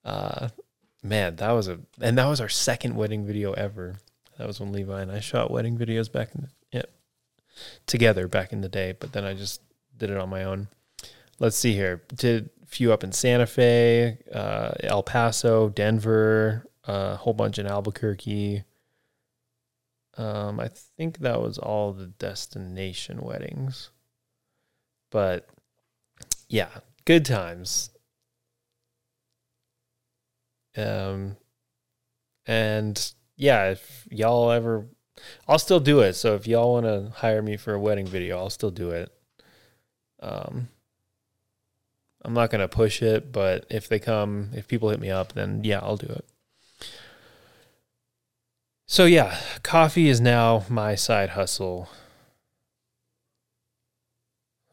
Uh, 0.05 0.51
man, 1.03 1.37
that 1.37 1.53
was 1.53 1.69
a, 1.69 1.79
and 2.01 2.19
that 2.19 2.27
was 2.27 2.41
our 2.41 2.49
second 2.49 2.97
wedding 2.97 3.27
video 3.27 3.53
ever. 3.53 3.97
That 4.39 4.47
was 4.47 4.61
when 4.61 4.73
Levi 4.73 5.03
and 5.03 5.11
I 5.11 5.21
shot 5.21 5.51
wedding 5.51 5.77
videos 5.77 6.11
back 6.11 6.35
in 6.35 6.43
the, 6.43 6.49
yeah, 6.79 6.83
together 7.87 8.29
back 8.29 8.53
in 8.53 8.61
the 8.61 8.69
day, 8.69 8.95
but 8.99 9.13
then 9.13 9.25
I 9.25 9.35
just 9.35 9.61
did 9.97 10.11
it 10.11 10.17
on 10.17 10.29
my 10.29 10.45
own. 10.45 10.69
Let's 11.39 11.57
see 11.57 11.75
here. 11.75 12.03
Did 12.15 12.51
a 12.63 12.67
few 12.67 12.93
up 12.93 13.05
in 13.05 13.13
Santa 13.13 13.47
Fe, 13.47 14.19
uh, 14.33 14.73
El 14.81 15.03
Paso, 15.03 15.69
Denver, 15.69 16.67
a 16.87 16.91
uh, 16.91 17.17
whole 17.17 17.35
bunch 17.35 17.59
in 17.59 17.67
Albuquerque. 17.67 18.65
Um, 20.17 20.59
I 20.59 20.69
think 20.97 21.19
that 21.19 21.41
was 21.41 21.59
all 21.59 21.93
the 21.93 22.07
destination 22.07 23.21
weddings. 23.21 23.91
But 25.11 25.49
yeah, 26.49 26.69
good 27.05 27.25
times. 27.25 27.91
Um, 30.79 31.37
and 32.47 33.13
yeah, 33.37 33.71
if 33.71 34.07
y'all 34.11 34.51
ever, 34.51 34.87
I'll 35.47 35.59
still 35.59 35.81
do 35.81 36.01
it. 36.01 36.15
So 36.15 36.35
if 36.35 36.47
y'all 36.47 36.73
want 36.73 36.87
to 36.87 37.13
hire 37.19 37.43
me 37.43 37.57
for 37.57 37.75
a 37.75 37.81
wedding 37.81 38.07
video, 38.07 38.39
I'll 38.39 38.51
still 38.51 38.71
do 38.71 38.91
it. 38.91 39.13
Um, 40.21 40.69
I'm 42.23 42.35
not 42.35 42.51
gonna 42.51 42.69
push 42.69 43.03
it, 43.03 43.33
but 43.33 43.67
if 43.71 43.89
they 43.89 43.99
come, 43.99 44.51
if 44.55 44.67
people 44.67 44.91
hit 44.91 45.01
me 45.01 45.11
up, 45.11 45.33
then 45.33 45.63
yeah, 45.65 45.79
I'll 45.81 45.97
do 45.97 46.09
it. 46.09 46.25
So 48.87 49.05
yeah, 49.05 49.39
coffee 49.63 50.09
is 50.09 50.21
now 50.21 50.65
my 50.69 50.95
side 50.95 51.31
hustle. 51.31 51.89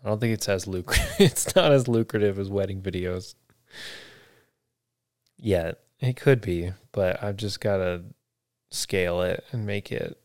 I 0.04 0.08
don't 0.08 0.20
think 0.20 0.34
it's 0.34 0.50
as 0.50 0.68
lucrative. 0.68 1.16
it's 1.20 1.56
not 1.56 1.72
as 1.72 1.88
lucrative 1.88 2.40
as 2.40 2.50
wedding 2.50 2.82
videos. 2.82 3.36
Yet 5.38 5.85
it 6.00 6.16
could 6.16 6.42
be, 6.42 6.74
but 6.92 7.24
I've 7.24 7.38
just 7.38 7.60
gotta 7.60 8.04
scale 8.72 9.22
it 9.22 9.44
and 9.52 9.66
make 9.66 9.92
it 9.92 10.20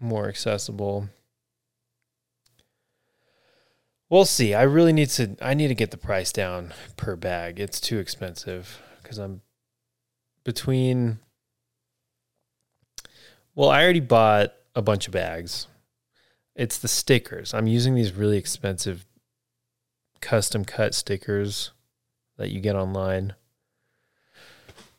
more 0.00 0.28
accessible. 0.28 1.08
We'll 4.08 4.24
see. 4.24 4.54
I 4.54 4.62
really 4.62 4.92
need 4.92 5.10
to 5.10 5.36
I 5.40 5.54
need 5.54 5.68
to 5.68 5.74
get 5.74 5.92
the 5.92 5.96
price 5.96 6.32
down 6.32 6.72
per 6.96 7.14
bag. 7.16 7.60
It's 7.60 7.80
too 7.80 7.98
expensive 7.98 8.82
cuz 9.04 9.18
I'm 9.18 9.42
between 10.44 11.20
Well, 13.54 13.70
I 13.70 13.82
already 13.82 14.00
bought 14.00 14.54
a 14.74 14.82
bunch 14.82 15.06
of 15.06 15.12
bags. 15.12 15.66
It's 16.56 16.78
the 16.78 16.88
stickers. 16.88 17.52
I'm 17.54 17.66
using 17.66 17.94
these 17.94 18.12
really 18.12 18.38
expensive 18.38 19.06
custom 20.20 20.64
cut 20.64 20.94
stickers 20.94 21.72
that 22.36 22.50
you 22.50 22.60
get 22.60 22.76
online 22.76 23.34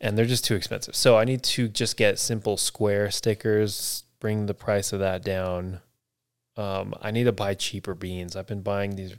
and 0.02 0.18
they're 0.18 0.26
just 0.26 0.44
too 0.44 0.56
expensive. 0.56 0.96
So 0.96 1.18
I 1.18 1.24
need 1.24 1.44
to 1.44 1.68
just 1.68 1.96
get 1.96 2.18
simple 2.18 2.58
square 2.58 3.12
stickers, 3.12 4.04
bring 4.20 4.48
the 4.48 4.56
price 4.56 4.92
of 4.92 5.00
that 5.00 5.24
down. 5.24 5.80
Um, 6.58 6.96
I 7.02 7.12
need 7.12 7.26
to 7.26 7.32
buy 7.32 7.54
cheaper 7.54 7.94
beans. 7.94 8.36
I've 8.36 8.48
been 8.48 8.64
buying 8.64 8.96
these. 8.96 9.16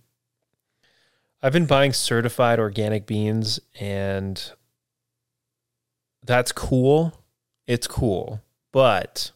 I've 1.41 1.53
been 1.53 1.67
buying 1.67 1.93
certified 1.93 2.59
organic 2.59 3.07
beans, 3.07 3.61
and 3.81 4.53
that's 6.25 6.53
cool. 6.53 7.25
It's 7.67 7.87
cool, 7.87 8.43
but 8.73 9.31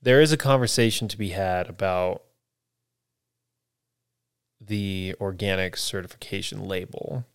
there 0.00 0.20
is 0.20 0.32
a 0.32 0.38
conversation 0.38 1.08
to 1.08 1.18
be 1.18 1.30
had 1.30 1.68
about 1.68 2.22
the 4.58 5.14
organic 5.20 5.76
certification 5.76 6.64
label 6.64 7.26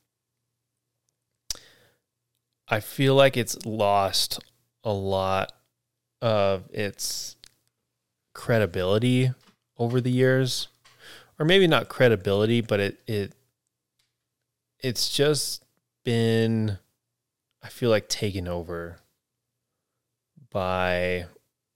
I 2.70 2.80
feel 2.80 3.16
like 3.16 3.36
it's 3.36 3.66
lost 3.66 4.40
a 4.84 4.94
lot 4.94 5.54
of 6.22 6.70
its 6.72 7.36
credibility 8.34 9.32
over 9.78 10.00
the 10.00 10.12
years. 10.12 10.68
Or 11.40 11.46
maybe 11.46 11.68
not 11.68 11.88
credibility, 11.88 12.62
but 12.62 12.80
it 12.80 13.00
it 13.08 13.34
it's 14.80 15.10
just 15.10 15.64
been 16.04 16.78
I 17.64 17.70
feel 17.70 17.90
like 17.90 18.10
taken 18.10 18.48
over 18.48 18.98
by 20.52 21.28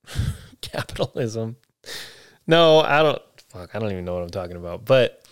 capitalism. 0.62 1.56
No, 2.46 2.80
I 2.80 3.02
don't 3.02 3.22
fuck, 3.50 3.74
I 3.74 3.80
don't 3.80 3.92
even 3.92 4.06
know 4.06 4.16
what 4.16 4.24
I'm 4.24 4.30
talking 4.30 4.58
about. 4.58 4.84
But 4.86 5.24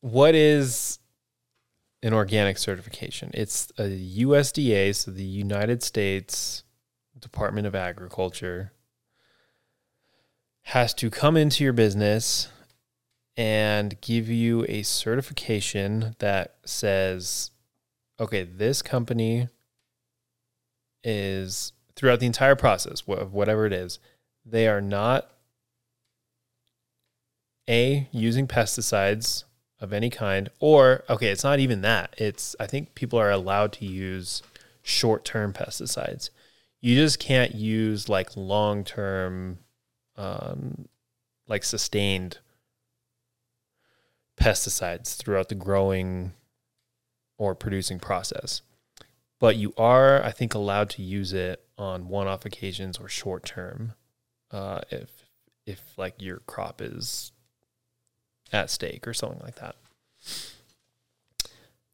what 0.00 0.34
is 0.34 0.98
an 2.02 2.12
organic 2.14 2.58
certification. 2.58 3.30
It's 3.34 3.70
a 3.78 3.82
USDA, 3.82 4.94
so 4.94 5.10
the 5.10 5.22
United 5.22 5.82
States 5.82 6.64
Department 7.18 7.66
of 7.66 7.74
Agriculture 7.74 8.72
has 10.62 10.94
to 10.94 11.10
come 11.10 11.36
into 11.36 11.64
your 11.64 11.72
business 11.72 12.48
and 13.36 14.00
give 14.00 14.28
you 14.28 14.64
a 14.68 14.82
certification 14.82 16.14
that 16.18 16.56
says, 16.64 17.50
okay, 18.18 18.44
this 18.44 18.82
company 18.82 19.48
is 21.02 21.72
throughout 21.96 22.20
the 22.20 22.26
entire 22.26 22.56
process 22.56 23.02
of 23.06 23.32
whatever 23.32 23.66
it 23.66 23.72
is, 23.72 23.98
they 24.44 24.68
are 24.68 24.80
not 24.80 25.30
a 27.68 28.08
using 28.10 28.46
pesticides 28.46 29.44
of 29.80 29.92
any 29.92 30.10
kind 30.10 30.48
or 30.58 31.04
okay 31.08 31.28
it's 31.28 31.44
not 31.44 31.58
even 31.58 31.80
that 31.80 32.14
it's 32.18 32.54
i 32.60 32.66
think 32.66 32.94
people 32.94 33.18
are 33.18 33.30
allowed 33.30 33.72
to 33.72 33.86
use 33.86 34.42
short-term 34.82 35.52
pesticides 35.52 36.30
you 36.80 36.94
just 36.94 37.18
can't 37.18 37.54
use 37.54 38.08
like 38.08 38.36
long-term 38.36 39.58
um, 40.16 40.86
like 41.48 41.64
sustained 41.64 42.38
pesticides 44.40 45.16
throughout 45.16 45.48
the 45.48 45.54
growing 45.54 46.32
or 47.36 47.54
producing 47.54 47.98
process. 47.98 48.62
But 49.38 49.56
you 49.56 49.72
are, 49.76 50.22
I 50.22 50.32
think, 50.32 50.54
allowed 50.54 50.90
to 50.90 51.02
use 51.02 51.32
it 51.32 51.64
on 51.78 52.08
one-off 52.08 52.44
occasions 52.44 52.98
or 52.98 53.08
short 53.08 53.44
term, 53.44 53.94
uh, 54.50 54.80
if 54.90 55.10
if 55.66 55.80
like 55.96 56.20
your 56.20 56.38
crop 56.40 56.82
is 56.82 57.32
at 58.52 58.70
stake 58.70 59.06
or 59.06 59.14
something 59.14 59.40
like 59.42 59.56
that. 59.56 59.76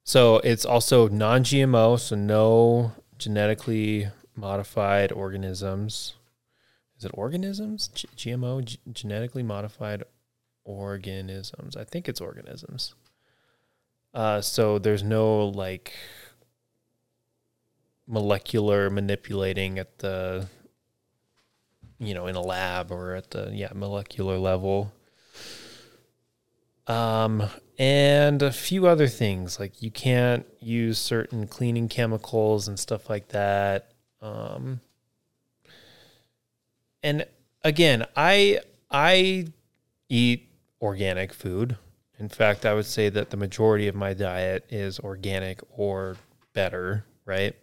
So 0.04 0.36
it's 0.38 0.64
also 0.64 1.08
non-GMO, 1.08 1.98
so 1.98 2.14
no 2.14 2.92
genetically 3.18 4.08
modified 4.36 5.10
organisms. 5.10 6.14
Is 6.98 7.04
it 7.04 7.10
organisms? 7.14 7.88
G- 7.88 8.08
GMO, 8.16 8.64
G- 8.64 8.78
genetically 8.92 9.42
modified 9.42 10.04
organisms. 10.64 11.76
I 11.76 11.84
think 11.84 12.08
it's 12.08 12.20
organisms. 12.20 12.94
Uh, 14.14 14.40
so 14.40 14.78
there's 14.78 15.02
no 15.02 15.46
like 15.48 15.92
molecular 18.06 18.88
manipulating 18.88 19.78
at 19.78 19.98
the, 19.98 20.48
you 21.98 22.14
know, 22.14 22.26
in 22.26 22.36
a 22.36 22.40
lab 22.40 22.90
or 22.90 23.14
at 23.14 23.30
the 23.30 23.50
yeah 23.52 23.72
molecular 23.74 24.38
level. 24.38 24.92
Um, 26.86 27.48
and 27.78 28.42
a 28.42 28.52
few 28.52 28.86
other 28.86 29.08
things 29.08 29.58
like 29.58 29.82
you 29.82 29.90
can't 29.90 30.46
use 30.60 30.98
certain 30.98 31.46
cleaning 31.46 31.88
chemicals 31.88 32.68
and 32.68 32.78
stuff 32.78 33.10
like 33.10 33.28
that. 33.28 33.92
Um, 34.22 34.80
and 37.02 37.26
again, 37.62 38.06
I 38.16 38.60
I 38.90 39.46
eat 40.08 40.48
organic 40.80 41.32
food. 41.32 41.76
In 42.18 42.28
fact, 42.28 42.64
I 42.64 42.72
would 42.72 42.86
say 42.86 43.08
that 43.10 43.30
the 43.30 43.36
majority 43.36 43.88
of 43.88 43.94
my 43.94 44.14
diet 44.14 44.64
is 44.70 44.98
organic 45.00 45.60
or 45.76 46.16
better, 46.54 47.04
right? 47.26 47.54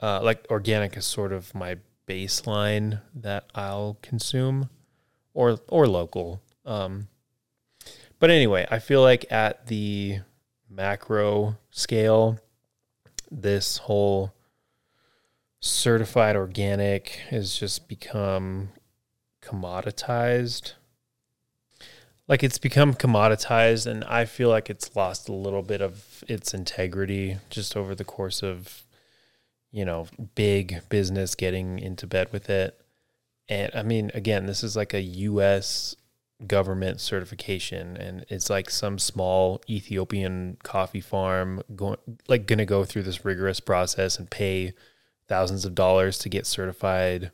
Uh, 0.00 0.22
like 0.22 0.46
organic 0.50 0.96
is 0.96 1.04
sort 1.04 1.32
of 1.32 1.54
my 1.54 1.76
baseline 2.06 3.02
that 3.14 3.44
I'll 3.54 3.98
consume, 4.00 4.70
or 5.34 5.58
or 5.68 5.86
local. 5.86 6.40
Um, 6.64 7.08
but 8.18 8.30
anyway, 8.30 8.66
I 8.70 8.78
feel 8.78 9.02
like 9.02 9.30
at 9.30 9.66
the 9.66 10.20
macro 10.70 11.58
scale, 11.70 12.38
this 13.30 13.78
whole 13.78 14.32
certified 15.60 16.36
organic 16.36 17.08
has 17.30 17.56
just 17.56 17.88
become 17.88 18.70
commoditized. 19.42 20.72
Like 22.28 22.42
it's 22.42 22.58
become 22.58 22.94
commoditized, 22.94 23.86
and 23.86 24.02
I 24.04 24.24
feel 24.24 24.48
like 24.48 24.68
it's 24.68 24.96
lost 24.96 25.28
a 25.28 25.32
little 25.32 25.62
bit 25.62 25.80
of 25.80 26.24
its 26.26 26.52
integrity 26.52 27.38
just 27.50 27.76
over 27.76 27.94
the 27.94 28.04
course 28.04 28.42
of, 28.42 28.84
you 29.70 29.84
know, 29.84 30.08
big 30.34 30.80
business 30.88 31.34
getting 31.34 31.78
into 31.78 32.06
bed 32.06 32.32
with 32.32 32.50
it. 32.50 32.80
And 33.48 33.70
I 33.74 33.82
mean, 33.82 34.10
again, 34.12 34.46
this 34.46 34.64
is 34.64 34.76
like 34.76 34.92
a 34.92 35.00
US 35.00 35.94
government 36.44 37.00
certification 37.00 37.96
and 37.96 38.26
it's 38.28 38.50
like 38.50 38.68
some 38.68 38.98
small 38.98 39.62
Ethiopian 39.70 40.58
coffee 40.62 41.00
farm 41.00 41.62
going 41.74 41.96
like 42.28 42.46
going 42.46 42.58
to 42.58 42.66
go 42.66 42.84
through 42.84 43.02
this 43.02 43.24
rigorous 43.24 43.58
process 43.58 44.18
and 44.18 44.30
pay 44.30 44.74
thousands 45.28 45.64
of 45.64 45.74
dollars 45.74 46.18
to 46.18 46.28
get 46.28 46.44
certified 46.44 47.30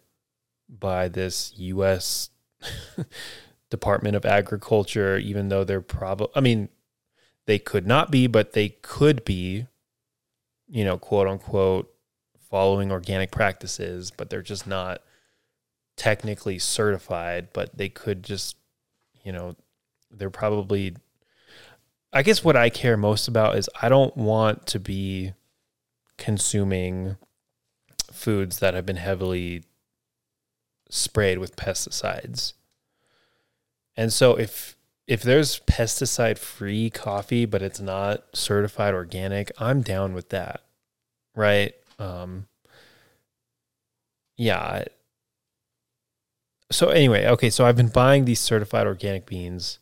by 0.69 1.09
this 1.09 1.53
US 1.57 2.31
Department 3.71 4.15
of 4.15 4.25
Agriculture 4.25 5.19
even 5.19 5.49
though 5.49 5.65
they're 5.65 5.81
probably 5.81 6.33
I 6.37 6.41
mean 6.41 6.69
they 7.47 7.59
could 7.59 7.87
not 7.89 8.13
be 8.13 8.29
but 8.29 8.53
they 8.53 8.69
could 8.69 9.25
be 9.25 9.67
you 10.69 10.85
know 10.85 10.97
quote 10.97 11.27
unquote 11.27 11.93
following 12.49 12.93
organic 12.93 13.33
practices 13.33 14.13
but 14.13 14.31
they're 14.31 14.43
just 14.43 14.67
not 14.67 15.03
technically 15.97 16.61
certified 16.61 17.49
but 17.53 17.77
they 17.77 17.89
could 17.89 18.23
just 18.23 18.57
you 19.25 19.33
know, 19.33 19.57
they're 20.11 20.31
probably 20.31 20.95
I 22.13 22.23
guess 22.23 22.45
what 22.45 22.57
I 22.57 22.69
care 22.69 22.97
most 22.97 23.27
about 23.27 23.57
is 23.57 23.71
I 23.81 23.89
don't 23.89 24.15
want 24.17 24.67
to 24.69 24.79
be 24.79 25.33
consuming 26.19 27.17
foods 28.13 28.59
that 28.59 28.75
have 28.75 28.85
been 28.85 28.97
heavily 28.97 29.65
sprayed 30.91 31.39
with 31.39 31.57
pesticides. 31.57 32.53
And 33.97 34.13
so 34.13 34.39
if 34.39 34.77
if 35.07 35.23
there's 35.23 35.61
pesticide 35.61 36.39
free 36.39 36.91
coffee 36.91 37.47
but 37.47 37.63
it's 37.63 37.81
not 37.81 38.25
certified 38.35 38.95
organic, 38.95 39.51
I'm 39.59 39.81
down 39.81 40.13
with 40.13 40.29
that. 40.31 40.63
Right? 41.35 41.75
Um 41.99 42.47
yeah, 44.37 44.85
so 46.73 46.89
anyway, 46.89 47.27
okay, 47.27 47.51
so 47.51 47.65
I've 47.65 47.77
been 47.77 47.89
buying 47.89 48.25
these 48.25 48.41
certified 48.41 48.87
organic 48.87 49.27
beans. 49.27 49.79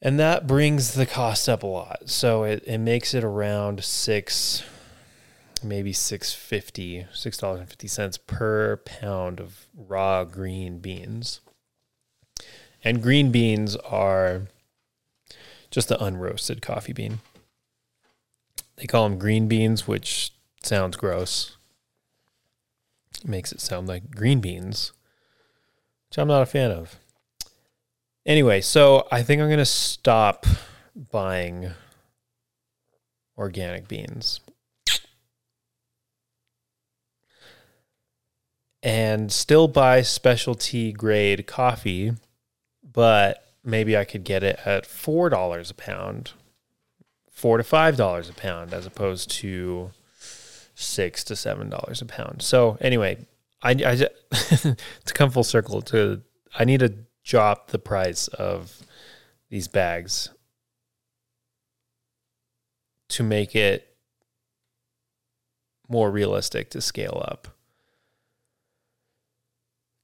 And 0.00 0.18
that 0.18 0.48
brings 0.48 0.94
the 0.94 1.06
cost 1.06 1.48
up 1.48 1.62
a 1.62 1.66
lot. 1.66 2.08
So 2.08 2.42
it, 2.42 2.64
it 2.66 2.78
makes 2.78 3.14
it 3.14 3.22
around 3.22 3.84
six, 3.84 4.64
maybe 5.62 5.92
six 5.92 6.34
fifty, 6.34 7.06
six 7.12 7.38
dollars 7.38 7.60
and 7.60 7.68
fifty 7.68 7.86
cents 7.86 8.18
per 8.18 8.78
pound 8.78 9.38
of 9.38 9.66
raw 9.76 10.24
green 10.24 10.80
beans. 10.80 11.40
And 12.82 13.00
green 13.00 13.30
beans 13.30 13.76
are 13.76 14.48
just 15.70 15.88
the 15.88 15.96
unroasted 15.96 16.62
coffee 16.62 16.92
bean. 16.92 17.20
They 18.76 18.86
call 18.86 19.08
them 19.08 19.20
green 19.20 19.46
beans, 19.46 19.86
which 19.86 20.32
sounds 20.64 20.96
gross. 20.96 21.56
It 23.22 23.28
makes 23.28 23.52
it 23.52 23.60
sound 23.60 23.86
like 23.86 24.10
green 24.10 24.40
beans 24.40 24.90
which 26.12 26.18
I'm 26.18 26.28
not 26.28 26.42
a 26.42 26.46
fan 26.46 26.70
of. 26.70 26.98
Anyway, 28.26 28.60
so 28.60 29.08
I 29.10 29.22
think 29.22 29.40
I'm 29.40 29.48
going 29.48 29.56
to 29.56 29.64
stop 29.64 30.44
buying 31.10 31.70
organic 33.38 33.88
beans. 33.88 34.40
And 38.82 39.32
still 39.32 39.68
buy 39.68 40.02
specialty 40.02 40.92
grade 40.92 41.46
coffee, 41.46 42.12
but 42.92 43.46
maybe 43.64 43.96
I 43.96 44.04
could 44.04 44.24
get 44.24 44.42
it 44.42 44.60
at 44.66 44.84
$4 44.84 45.70
a 45.70 45.74
pound, 45.74 46.32
4 47.30 47.56
to 47.56 47.64
$5 47.64 48.28
a 48.28 48.32
pound 48.34 48.74
as 48.74 48.84
opposed 48.84 49.30
to 49.30 49.92
6 50.74 51.24
to 51.24 51.32
$7 51.32 52.02
a 52.02 52.04
pound. 52.04 52.42
So 52.42 52.76
anyway, 52.82 53.16
I, 53.62 53.70
I 53.70 53.96
to 54.34 54.76
come 55.14 55.30
full 55.30 55.44
circle 55.44 55.82
to 55.82 56.22
I 56.58 56.64
need 56.64 56.80
to 56.80 56.94
drop 57.24 57.70
the 57.70 57.78
price 57.78 58.28
of 58.28 58.82
these 59.48 59.68
bags 59.68 60.30
to 63.10 63.22
make 63.22 63.54
it 63.54 63.96
more 65.88 66.10
realistic 66.10 66.70
to 66.70 66.80
scale 66.80 67.22
up. 67.28 67.48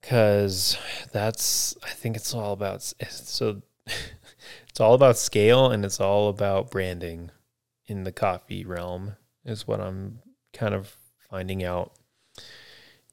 Because 0.01 0.79
that's 1.13 1.77
i 1.85 1.91
think 1.91 2.17
it's 2.17 2.33
all 2.33 2.53
about 2.53 2.83
so 2.83 3.63
it's 4.69 4.81
all 4.81 4.95
about 4.95 5.19
scale 5.19 5.71
and 5.71 5.85
it's 5.85 6.01
all 6.01 6.29
about 6.29 6.71
branding 6.71 7.31
in 7.87 8.05
the 8.05 8.13
coffee 8.13 8.65
realm 8.65 9.17
is 9.45 9.67
what 9.67 9.81
i'm 9.81 10.21
kind 10.53 10.73
of 10.73 10.95
finding 11.29 11.65
out 11.65 11.93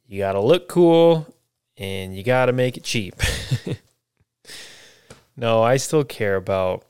you 0.07 0.19
got 0.19 0.33
to 0.33 0.41
look 0.41 0.67
cool 0.67 1.27
and 1.77 2.15
you 2.15 2.23
got 2.23 2.45
to 2.45 2.53
make 2.53 2.77
it 2.77 2.83
cheap. 2.83 3.15
no, 5.37 5.63
I 5.63 5.77
still 5.77 6.03
care 6.03 6.35
about 6.35 6.85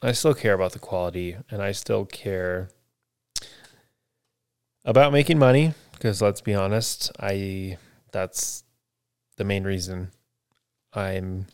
I 0.00 0.12
still 0.12 0.34
care 0.34 0.54
about 0.54 0.72
the 0.72 0.78
quality 0.78 1.36
and 1.50 1.60
I 1.60 1.72
still 1.72 2.04
care 2.04 2.68
about 4.84 5.12
making 5.12 5.38
money 5.38 5.74
because 5.92 6.22
let's 6.22 6.40
be 6.40 6.54
honest, 6.54 7.10
I 7.18 7.78
that's 8.12 8.64
the 9.36 9.44
main 9.44 9.64
reason 9.64 10.12
I'm 10.92 11.46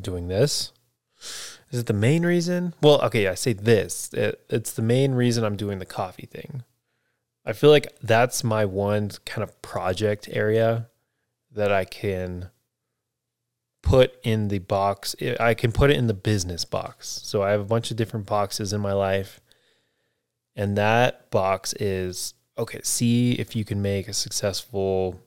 doing 0.00 0.28
this. 0.28 0.72
Is 1.70 1.80
it 1.80 1.86
the 1.86 1.92
main 1.92 2.24
reason? 2.24 2.74
Well, 2.80 3.02
okay, 3.02 3.28
I 3.28 3.34
say 3.34 3.52
this. 3.52 4.12
It, 4.14 4.40
it's 4.48 4.72
the 4.72 4.82
main 4.82 5.12
reason 5.12 5.44
I'm 5.44 5.56
doing 5.56 5.80
the 5.80 5.86
coffee 5.86 6.26
thing. 6.26 6.62
I 7.48 7.54
feel 7.54 7.70
like 7.70 7.96
that's 8.02 8.44
my 8.44 8.66
one 8.66 9.10
kind 9.24 9.42
of 9.42 9.62
project 9.62 10.28
area 10.30 10.90
that 11.52 11.72
I 11.72 11.86
can 11.86 12.50
put 13.82 14.12
in 14.22 14.48
the 14.48 14.58
box. 14.58 15.16
I 15.40 15.54
can 15.54 15.72
put 15.72 15.90
it 15.90 15.96
in 15.96 16.08
the 16.08 16.14
business 16.14 16.66
box. 16.66 17.08
So 17.24 17.42
I 17.42 17.52
have 17.52 17.62
a 17.62 17.64
bunch 17.64 17.90
of 17.90 17.96
different 17.96 18.26
boxes 18.26 18.74
in 18.74 18.82
my 18.82 18.92
life. 18.92 19.40
And 20.56 20.76
that 20.76 21.30
box 21.30 21.72
is 21.80 22.34
okay, 22.58 22.80
see 22.82 23.32
if 23.32 23.56
you 23.56 23.64
can 23.64 23.80
make 23.80 24.08
a 24.08 24.12
successful 24.12 25.18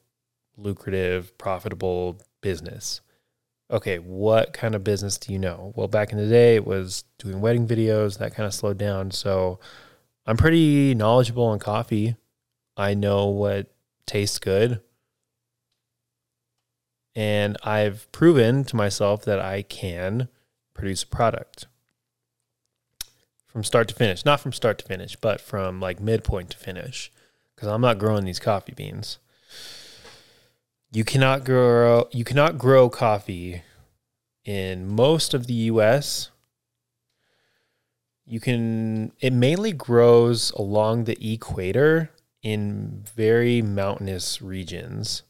lucrative, 0.58 1.36
profitable 1.40 2.22
business. 2.42 3.02
Okay, 3.72 3.98
what 3.98 4.54
kind 4.54 4.76
of 4.76 4.84
business 4.84 5.18
do 5.18 5.34
you 5.34 5.40
know? 5.40 5.74
Well, 5.76 5.88
back 5.88 6.12
in 6.12 6.20
the 6.20 6.28
day, 6.28 6.56
it 6.56 6.68
was 6.68 7.04
doing 7.18 7.42
wedding 7.42 7.68
videos. 7.68 8.20
That 8.20 8.36
kind 8.36 8.46
of 8.46 8.54
slowed 8.54 8.78
down. 8.78 9.10
So 9.10 9.60
I'm 10.26 10.38
pretty 10.38 10.94
knowledgeable 10.96 11.46
on 11.46 11.60
coffee. 11.60 12.16
I 12.78 12.94
know 12.94 13.28
what 13.28 13.72
tastes 14.06 14.40
good. 14.40 14.82
And 17.16 17.58
I've 17.64 18.10
proven 18.12 18.64
to 18.66 18.76
myself 18.76 19.26
that 19.26 19.40
I 19.40 19.64
can 19.64 20.30
produce 20.74 21.04
a 21.04 21.08
product 21.08 21.68
from 23.48 23.64
start 23.64 23.88
to 23.90 23.96
finish. 23.96 24.24
Not 24.24 24.40
from 24.40 24.54
start 24.54 24.78
to 24.80 24.86
finish, 24.86 25.16
but 25.16 25.42
from 25.42 25.80
like 25.80 26.00
midpoint 26.00 26.52
to 26.52 26.58
finish. 26.58 27.12
Because 27.56 27.68
I'm 27.68 27.82
not 27.82 28.00
growing 28.00 28.24
these 28.24 28.40
coffee 28.40 28.74
beans. 28.74 29.20
You 30.92 31.04
cannot 31.04 31.44
grow 31.44 32.08
you 32.12 32.24
cannot 32.24 32.58
grow 32.58 32.90
coffee 32.90 33.62
in 34.44 34.88
most 34.88 35.34
of 35.34 35.48
the 35.48 35.54
US. 35.54 36.31
You 38.32 38.40
can 38.40 39.12
it 39.20 39.34
mainly 39.34 39.74
grows 39.74 40.52
along 40.52 41.04
the 41.04 41.34
equator 41.34 42.12
in 42.42 43.04
very 43.14 43.62
mountainous 43.62 44.42
regions. 44.42 45.24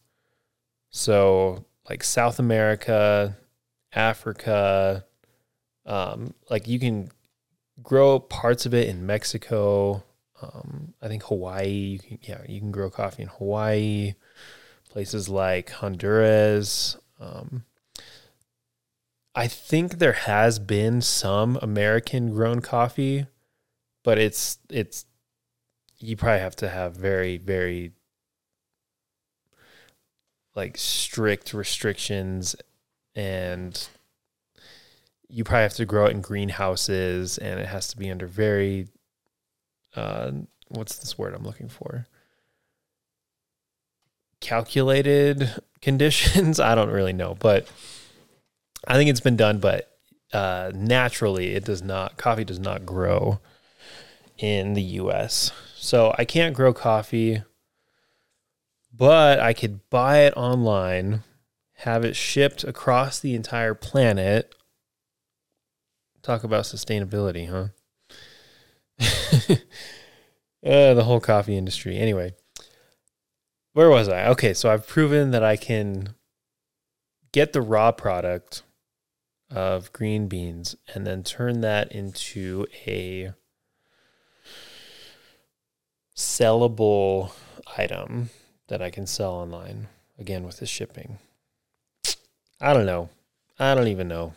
So 0.91 1.65
like 1.89 2.03
South 2.03 2.37
America, 2.37 3.35
Africa, 3.91 5.03
um, 5.87 6.35
like 6.47 6.67
you 6.67 6.77
can 6.77 7.09
grow 7.81 8.19
parts 8.19 8.67
of 8.67 8.75
it 8.75 8.87
in 8.87 9.07
Mexico. 9.07 10.03
Um, 10.39 10.93
I 11.01 11.07
think 11.07 11.23
Hawaii, 11.23 11.67
you 11.67 11.97
can, 11.97 12.19
yeah, 12.21 12.41
you 12.47 12.59
can 12.59 12.71
grow 12.71 12.91
coffee 12.91 13.23
in 13.23 13.29
Hawaii 13.29 14.13
places 14.91 15.27
like 15.27 15.71
Honduras. 15.71 16.97
Um, 17.19 17.65
I 19.33 19.47
think 19.47 19.99
there 19.99 20.13
has 20.13 20.59
been 20.59 21.01
some 21.01 21.57
American 21.61 22.31
grown 22.31 22.61
coffee, 22.61 23.27
but 24.03 24.17
it's 24.17 24.59
it's 24.69 25.05
you 25.99 26.17
probably 26.17 26.41
have 26.41 26.55
to 26.57 26.69
have 26.69 26.95
very 26.95 27.37
very 27.37 27.93
like 30.55 30.77
strict 30.77 31.53
restrictions 31.53 32.55
and 33.15 33.87
you 35.29 35.45
probably 35.45 35.63
have 35.63 35.73
to 35.75 35.85
grow 35.85 36.07
it 36.07 36.11
in 36.11 36.21
greenhouses 36.21 37.37
and 37.37 37.59
it 37.59 37.67
has 37.67 37.87
to 37.87 37.97
be 37.97 38.11
under 38.11 38.27
very 38.27 38.87
uh 39.95 40.31
what's 40.67 40.97
this 40.97 41.17
word 41.17 41.33
I'm 41.33 41.43
looking 41.43 41.69
for? 41.69 42.05
calculated 44.41 45.49
conditions. 45.81 46.59
I 46.59 46.75
don't 46.75 46.89
really 46.89 47.13
know, 47.13 47.35
but 47.39 47.67
I 48.87 48.95
think 48.95 49.09
it's 49.09 49.19
been 49.19 49.37
done. 49.37 49.59
But 49.59 49.91
uh, 50.33 50.71
naturally, 50.73 51.53
it 51.53 51.65
does 51.65 51.81
not. 51.81 52.17
Coffee 52.17 52.45
does 52.45 52.59
not 52.59 52.85
grow 52.85 53.39
in 54.37 54.73
the 54.73 54.81
U.S. 54.81 55.51
So 55.75 56.13
I 56.17 56.25
can't 56.25 56.55
grow 56.55 56.73
coffee, 56.73 57.43
but 58.93 59.39
I 59.39 59.53
could 59.53 59.89
buy 59.89 60.19
it 60.19 60.33
online, 60.35 61.23
have 61.77 62.05
it 62.05 62.15
shipped 62.15 62.63
across 62.63 63.19
the 63.19 63.35
entire 63.35 63.73
planet. 63.73 64.53
Talk 66.21 66.43
about 66.43 66.65
sustainability, 66.65 67.49
huh? 67.49 67.69
uh, 70.63 70.93
the 70.93 71.03
whole 71.03 71.19
coffee 71.19 71.57
industry. 71.57 71.97
Anyway, 71.97 72.33
where 73.73 73.89
was 73.89 74.07
I? 74.07 74.27
Okay, 74.27 74.53
so 74.53 74.71
I've 74.71 74.87
proven 74.87 75.31
that 75.31 75.43
I 75.43 75.55
can 75.55 76.13
get 77.31 77.53
the 77.53 77.61
raw 77.61 77.91
product 77.91 78.61
of 79.51 79.91
green 79.93 80.27
beans 80.27 80.75
and 80.93 81.05
then 81.05 81.23
turn 81.23 81.61
that 81.61 81.91
into 81.91 82.65
a 82.87 83.33
sellable 86.15 87.31
item 87.77 88.29
that 88.67 88.81
I 88.81 88.89
can 88.89 89.05
sell 89.05 89.33
online 89.33 89.87
again 90.17 90.43
with 90.43 90.57
the 90.57 90.65
shipping. 90.65 91.17
I 92.59 92.73
don't 92.73 92.85
know. 92.85 93.09
I 93.59 93.75
don't 93.75 93.87
even 93.87 94.07
know. 94.07 94.33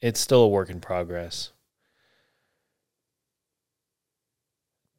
It's 0.00 0.20
still 0.20 0.42
a 0.42 0.48
work 0.48 0.70
in 0.70 0.80
progress. 0.80 1.50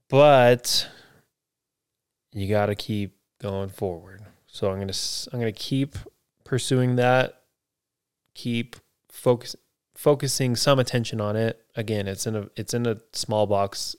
But 0.09 0.87
you 2.31 2.47
got 2.47 2.67
to 2.67 2.75
keep 2.75 3.17
going 3.41 3.69
forward. 3.69 4.21
So 4.47 4.69
I'm 4.69 4.79
gonna 4.79 4.93
I'm 5.33 5.39
gonna 5.39 5.51
keep 5.51 5.95
pursuing 6.43 6.95
that, 6.95 7.41
keep 8.33 8.75
focus 9.15 9.55
focusing 9.95 10.55
some 10.55 10.77
attention 10.77 11.21
on 11.21 11.35
it. 11.35 11.65
Again, 11.75 12.07
it's 12.07 12.27
in 12.27 12.35
a 12.35 12.49
it's 12.55 12.73
in 12.73 12.85
a 12.85 12.97
small 13.13 13.47
box. 13.47 13.95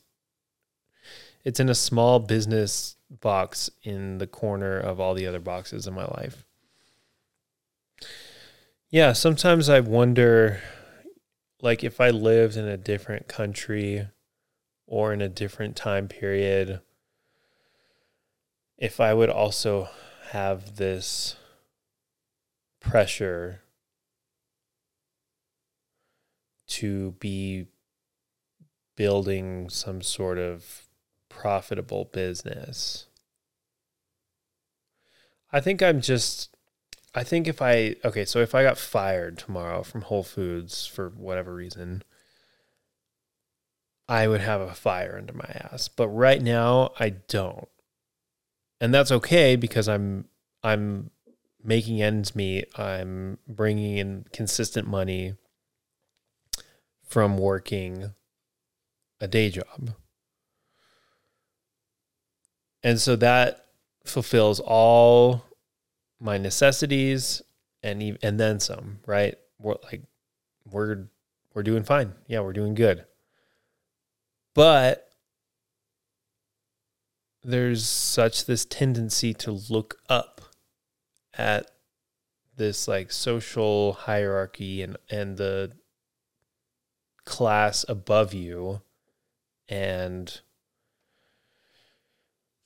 It's 1.45 1.61
in 1.61 1.69
a 1.69 1.75
small 1.75 2.19
business 2.19 2.97
box 3.09 3.71
in 3.83 4.19
the 4.19 4.27
corner 4.27 4.79
of 4.79 5.01
all 5.01 5.15
the 5.15 5.27
other 5.27 5.41
boxes 5.41 5.87
in 5.87 5.95
my 5.95 6.05
life. 6.05 6.45
Yeah, 8.91 9.13
sometimes 9.13 9.69
I 9.69 9.81
wonder 9.81 10.61
like 11.63 11.83
if 11.83 12.01
I 12.01 12.11
lived 12.11 12.57
in 12.57 12.67
a 12.69 12.77
different 12.77 13.29
country 13.29 14.09
or 14.87 15.13
in 15.13 15.23
a 15.23 15.29
different 15.29 15.75
time 15.77 16.09
period 16.09 16.81
if 18.79 19.01
I 19.01 19.15
would 19.15 19.31
also 19.31 19.89
have 20.33 20.77
this 20.77 21.37
pressure 22.81 23.63
to 26.69 27.13
be 27.13 27.67
building 28.97 29.69
some 29.69 30.03
sort 30.03 30.39
of 30.39 30.87
profitable 31.29 32.07
business. 32.07 33.07
I 35.53 35.61
think 35.61 35.83
I'm 35.83 36.01
just 36.01 36.55
I 37.15 37.23
think 37.25 37.47
if 37.49 37.63
I 37.63 37.97
okay, 38.05 38.25
so 38.25 38.41
if 38.41 38.55
I 38.55 38.63
got 38.63 38.79
fired 38.79 39.39
tomorrow 39.39 39.83
from 39.83 40.03
Whole 40.03 40.23
Foods 40.23 40.87
for 40.87 41.11
whatever 41.11 41.55
reason, 41.55 42.03
I 44.09 44.29
would 44.29 44.41
have 44.41 44.61
a 44.61 44.75
fire 44.75 45.17
under 45.19 45.33
my 45.33 45.69
ass. 45.73 45.89
But 45.89 46.09
right 46.09 46.43
now 46.43 46.93
I 46.99 47.11
don't 47.11 47.69
and 48.81 48.93
that's 48.93 49.11
okay 49.11 49.57
because 49.57 49.89
I'm 49.89 50.27
I'm 50.63 51.11
making 51.63 52.03
ends 52.03 52.35
meet. 52.37 52.69
I'm 52.79 53.39
bringing 53.49 53.99
in 53.99 54.27
consistent 54.33 54.87
money 54.87 55.35
from 57.07 57.39
working 57.39 58.13
a 59.21 59.29
day 59.29 59.51
job. 59.51 59.95
And 62.83 63.01
so 63.01 63.17
that 63.17 63.65
fulfills 64.05 64.61
all 64.61 65.45
my 66.21 66.39
necessities 66.39 67.43
and 67.83 68.19
and 68.23 68.39
then 68.39 68.61
some, 68.61 69.01
right? 69.07 69.37
We're 69.59 69.77
like 69.85 70.03
we're 70.71 71.09
we're 71.55 71.63
doing 71.63 71.85
fine. 71.85 72.13
Yeah, 72.27 72.41
we're 72.41 72.53
doing 72.53 72.75
good. 72.75 73.05
But 74.55 75.09
there's 77.43 77.89
such 77.89 78.47
this 78.47 78.65
tendency 78.65 79.33
to 79.35 79.53
look 79.53 79.99
up 80.09 80.41
at 81.39 81.71
this 82.57 82.89
like 82.89 83.13
social 83.13 83.93
hierarchy 83.93 84.83
and 84.83 84.97
and 85.11 85.37
the 85.37 85.73
class 87.27 87.85
above 87.89 88.33
you 88.33 88.81
and 89.69 90.41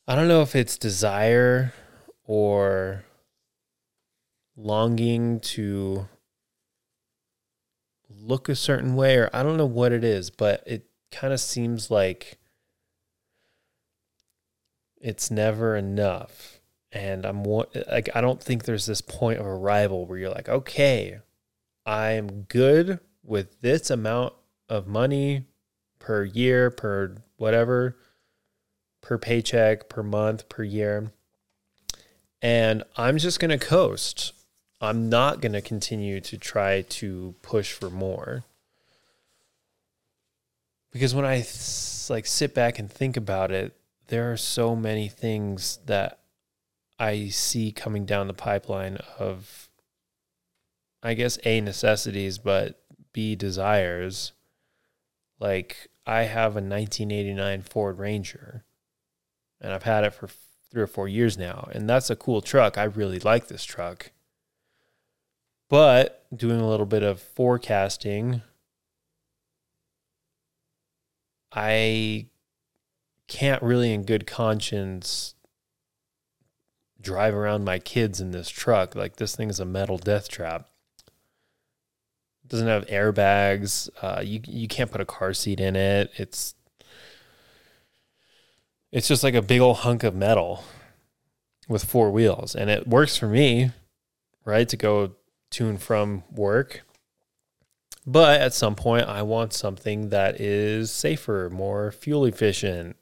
I 0.06 0.14
don't 0.14 0.28
know 0.28 0.42
if 0.42 0.54
it's 0.54 0.76
desire 0.76 1.72
or 2.24 3.04
longing 4.56 5.40
to 5.40 6.08
look 8.08 8.48
a 8.48 8.54
certain 8.54 8.94
way 8.94 9.16
or 9.16 9.30
I 9.32 9.42
don't 9.42 9.56
know 9.56 9.66
what 9.66 9.92
it 9.92 10.04
is, 10.04 10.30
but 10.30 10.62
it 10.66 10.86
kind 11.10 11.32
of 11.32 11.40
seems 11.40 11.90
like 11.90 12.38
it's 15.00 15.30
never 15.30 15.76
enough. 15.76 16.60
And 16.92 17.24
I'm 17.24 17.44
like, 17.44 18.08
I 18.14 18.20
don't 18.20 18.42
think 18.42 18.64
there's 18.64 18.86
this 18.86 19.00
point 19.00 19.38
of 19.38 19.46
arrival 19.46 20.06
where 20.06 20.18
you're 20.18 20.30
like, 20.30 20.48
okay, 20.48 21.20
I'm 21.86 22.42
good 22.42 22.98
with 23.22 23.60
this 23.60 23.90
amount 23.90 24.34
of 24.70 24.86
money 24.86 25.44
per 25.98 26.24
year, 26.24 26.70
per 26.70 27.16
whatever, 27.36 27.96
per 29.02 29.18
paycheck, 29.18 29.88
per 29.88 30.02
month, 30.02 30.48
per 30.48 30.62
year. 30.62 31.12
And 32.40 32.84
I'm 32.96 33.18
just 33.18 33.40
going 33.40 33.50
to 33.50 33.58
coast. 33.58 34.32
I'm 34.80 35.10
not 35.10 35.42
going 35.42 35.52
to 35.52 35.60
continue 35.60 36.20
to 36.22 36.38
try 36.38 36.82
to 36.82 37.34
push 37.42 37.72
for 37.72 37.90
more. 37.90 38.44
Because 40.90 41.14
when 41.14 41.26
I 41.26 41.44
like 42.08 42.26
sit 42.26 42.54
back 42.54 42.78
and 42.78 42.90
think 42.90 43.16
about 43.16 43.50
it, 43.50 43.76
there 44.08 44.32
are 44.32 44.36
so 44.36 44.74
many 44.74 45.08
things 45.08 45.78
that 45.86 46.20
I 46.98 47.28
see 47.28 47.72
coming 47.72 48.06
down 48.06 48.26
the 48.26 48.34
pipeline 48.34 48.98
of, 49.18 49.68
I 51.02 51.14
guess, 51.14 51.38
A, 51.44 51.60
necessities, 51.60 52.38
but 52.38 52.82
B, 53.12 53.36
desires. 53.36 54.32
Like, 55.40 55.88
I 56.06 56.22
have 56.24 56.52
a 56.52 56.60
1989 56.60 57.62
Ford 57.62 57.98
Ranger, 57.98 58.64
and 59.60 59.72
I've 59.72 59.82
had 59.84 60.04
it 60.04 60.14
for 60.14 60.28
three 60.70 60.82
or 60.82 60.86
four 60.86 61.08
years 61.08 61.36
now, 61.36 61.68
and 61.72 61.88
that's 61.88 62.10
a 62.10 62.16
cool 62.16 62.40
truck. 62.40 62.78
I 62.78 62.84
really 62.84 63.18
like 63.18 63.48
this 63.48 63.64
truck. 63.64 64.12
But 65.68 66.24
doing 66.34 66.60
a 66.60 66.68
little 66.68 66.86
bit 66.86 67.02
of 67.02 67.20
forecasting, 67.20 68.42
I 71.52 72.26
can't 73.28 73.62
really, 73.62 73.92
in 73.92 74.02
good 74.04 74.26
conscience, 74.26 75.34
drive 77.00 77.34
around 77.34 77.64
my 77.64 77.78
kids 77.78 78.20
in 78.20 78.32
this 78.32 78.50
truck. 78.50 78.94
Like 78.94 79.16
this 79.16 79.34
thing 79.34 79.48
is 79.48 79.60
a 79.60 79.64
metal 79.64 79.98
death 79.98 80.28
trap. 80.28 80.68
Doesn't 82.50 82.66
have 82.66 82.86
airbags. 82.88 83.88
Uh, 84.02 84.20
you 84.20 84.40
you 84.44 84.66
can't 84.66 84.90
put 84.90 85.00
a 85.00 85.06
car 85.06 85.32
seat 85.32 85.60
in 85.60 85.76
it. 85.76 86.10
It's 86.16 86.56
it's 88.90 89.06
just 89.06 89.22
like 89.22 89.34
a 89.34 89.42
big 89.42 89.60
old 89.60 89.78
hunk 89.78 90.02
of 90.02 90.16
metal 90.16 90.64
with 91.68 91.84
four 91.84 92.10
wheels, 92.10 92.56
and 92.56 92.68
it 92.68 92.88
works 92.88 93.16
for 93.16 93.28
me, 93.28 93.70
right? 94.44 94.68
To 94.68 94.76
go 94.76 95.12
to 95.50 95.68
and 95.68 95.80
from 95.80 96.24
work. 96.28 96.82
But 98.04 98.40
at 98.40 98.52
some 98.52 98.74
point, 98.74 99.06
I 99.06 99.22
want 99.22 99.52
something 99.52 100.08
that 100.08 100.40
is 100.40 100.90
safer, 100.90 101.48
more 101.52 101.92
fuel 101.92 102.24
efficient, 102.24 102.96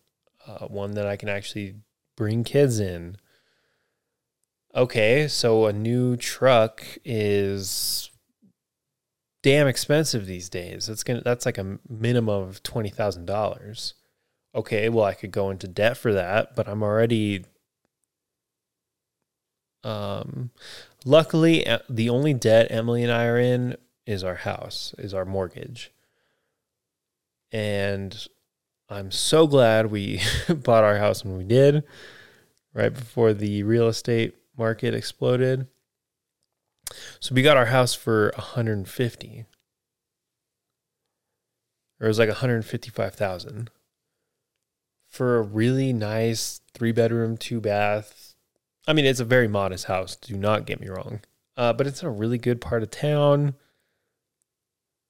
uh, 0.46 0.66
one 0.66 0.92
that 0.92 1.07
I 1.07 1.16
can 1.16 1.30
actually 1.30 1.76
bring 2.16 2.44
kids 2.44 2.80
in. 2.80 3.16
Okay, 4.74 5.26
so 5.26 5.64
a 5.64 5.72
new 5.72 6.16
truck 6.16 6.84
is 7.03 8.11
damn 9.43 9.66
expensive 9.66 10.26
these 10.26 10.49
days. 10.49 10.89
It's 10.89 11.05
gonna 11.05 11.22
that's 11.22 11.47
like 11.47 11.59
a 11.59 11.78
minimum 11.89 12.49
of 12.49 12.62
twenty 12.62 12.91
thousand 12.91 13.26
dollars. 13.26 13.95
Okay, 14.55 14.89
well 14.89 15.05
I 15.05 15.14
could 15.14 15.30
go 15.30 15.51
into 15.51 15.68
debt 15.68 15.97
for 15.97 16.12
that, 16.12 16.57
but 16.57 16.68
I'm 16.68 16.82
already 16.82 17.45
um 19.84 20.51
luckily 21.05 21.64
the 21.89 22.09
only 22.11 22.34
debt 22.34 22.66
Emily 22.70 23.03
and 23.03 23.12
I 23.12 23.26
are 23.26 23.39
in 23.39 23.76
is 24.07 24.24
our 24.24 24.36
house, 24.36 24.95
is 24.99 25.14
our 25.14 25.24
mortgage. 25.24 25.93
And 27.53 28.26
I'm 28.89 29.11
so 29.11 29.47
glad 29.47 29.91
we 29.91 30.20
bought 30.49 30.84
our 30.84 30.97
house 30.97 31.24
when 31.24 31.36
we 31.36 31.45
did, 31.45 31.84
right 32.72 32.93
before 32.93 33.34
the 33.34 33.62
real 33.62 33.89
estate 33.89 34.34
market 34.57 34.95
exploded. 34.95 35.66
So 37.20 37.34
we 37.34 37.43
got 37.43 37.57
our 37.57 37.66
house 37.66 37.95
for 37.95 38.32
150. 38.36 39.47
Or 42.01 42.05
it 42.05 42.09
was 42.09 42.18
like 42.18 42.28
155,000 42.28 43.70
for 45.09 45.39
a 45.39 45.43
really 45.43 45.93
nice 45.93 46.61
3 46.74 46.93
bedroom, 46.93 47.36
2 47.36 47.61
bath. 47.61 48.34
I 48.86 48.93
mean, 48.93 49.05
it's 49.05 49.20
a 49.20 49.24
very 49.24 49.49
modest 49.49 49.86
house, 49.86 50.16
do 50.16 50.36
not 50.36 50.66
get 50.66 50.80
me 50.80 50.89
wrong. 50.89 51.20
Uh, 51.57 51.72
but 51.72 51.86
it's 51.86 52.03
in 52.03 52.09
a 52.09 52.12
really 52.12 52.39
good 52.39 52.61
part 52.61 52.82
of 52.82 52.91
town 52.91 53.55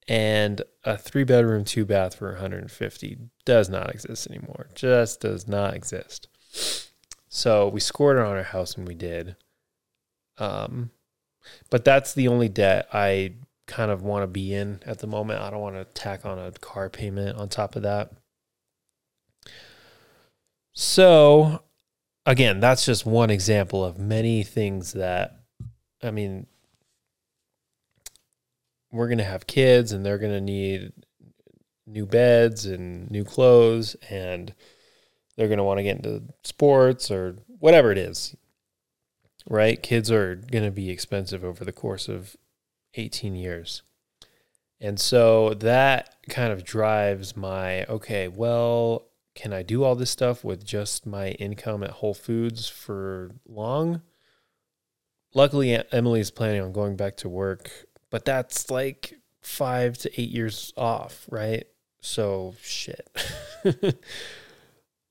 and 0.08 0.62
a 0.84 0.96
three 0.96 1.24
bedroom, 1.24 1.64
two 1.64 1.84
bath 1.84 2.14
for 2.14 2.32
150 2.32 3.18
does 3.44 3.68
not 3.68 3.90
exist 3.90 4.26
anymore. 4.30 4.68
Just 4.74 5.20
does 5.20 5.46
not 5.46 5.74
exist. 5.74 6.28
So 7.28 7.68
we 7.68 7.80
scored 7.80 8.16
on 8.16 8.24
our 8.24 8.42
house 8.42 8.74
and 8.74 8.88
we 8.88 8.94
did. 8.94 9.36
Um, 10.38 10.90
but 11.70 11.84
that's 11.84 12.14
the 12.14 12.28
only 12.28 12.48
debt 12.48 12.88
I 12.92 13.34
kind 13.66 13.90
of 13.90 14.02
want 14.02 14.22
to 14.22 14.26
be 14.26 14.54
in 14.54 14.80
at 14.86 14.98
the 14.98 15.06
moment. 15.06 15.40
I 15.40 15.50
don't 15.50 15.60
want 15.60 15.76
to 15.76 15.84
tack 15.84 16.24
on 16.24 16.38
a 16.38 16.50
car 16.52 16.88
payment 16.88 17.36
on 17.36 17.48
top 17.48 17.76
of 17.76 17.82
that. 17.82 18.10
So, 20.72 21.62
again, 22.24 22.60
that's 22.60 22.84
just 22.84 23.04
one 23.04 23.30
example 23.30 23.84
of 23.84 23.98
many 23.98 24.42
things 24.42 24.92
that, 24.92 25.40
I 26.02 26.10
mean, 26.10 26.46
we're 28.90 29.08
going 29.08 29.18
to 29.18 29.24
have 29.24 29.46
kids 29.46 29.92
and 29.92 30.04
they're 30.04 30.18
going 30.18 30.32
to 30.32 30.40
need 30.40 30.92
new 31.86 32.06
beds 32.06 32.66
and 32.66 33.10
new 33.10 33.24
clothes 33.24 33.96
and 34.08 34.54
they're 35.36 35.48
going 35.48 35.58
to 35.58 35.64
want 35.64 35.78
to 35.78 35.84
get 35.84 35.96
into 35.96 36.22
sports 36.42 37.10
or 37.10 37.36
whatever 37.58 37.90
it 37.92 37.98
is. 37.98 38.34
Right? 39.48 39.82
Kids 39.82 40.10
are 40.10 40.36
going 40.36 40.64
to 40.64 40.70
be 40.70 40.90
expensive 40.90 41.42
over 41.42 41.64
the 41.64 41.72
course 41.72 42.08
of 42.08 42.36
18 42.94 43.34
years. 43.34 43.82
And 44.80 45.00
so 45.00 45.54
that 45.54 46.16
kind 46.28 46.52
of 46.52 46.64
drives 46.64 47.36
my 47.36 47.84
okay, 47.86 48.28
well, 48.28 49.06
can 49.34 49.52
I 49.52 49.62
do 49.62 49.84
all 49.84 49.94
this 49.94 50.10
stuff 50.10 50.44
with 50.44 50.64
just 50.64 51.06
my 51.06 51.30
income 51.32 51.82
at 51.82 51.90
Whole 51.90 52.14
Foods 52.14 52.68
for 52.68 53.32
long? 53.46 54.02
Luckily, 55.34 55.80
Emily's 55.92 56.30
planning 56.30 56.62
on 56.62 56.72
going 56.72 56.96
back 56.96 57.16
to 57.18 57.28
work 57.28 57.88
but 58.10 58.24
that's 58.24 58.70
like 58.70 59.18
five 59.40 59.98
to 59.98 60.20
eight 60.20 60.30
years 60.30 60.72
off, 60.76 61.26
right? 61.30 61.66
So 62.00 62.54
shit. 62.62 63.08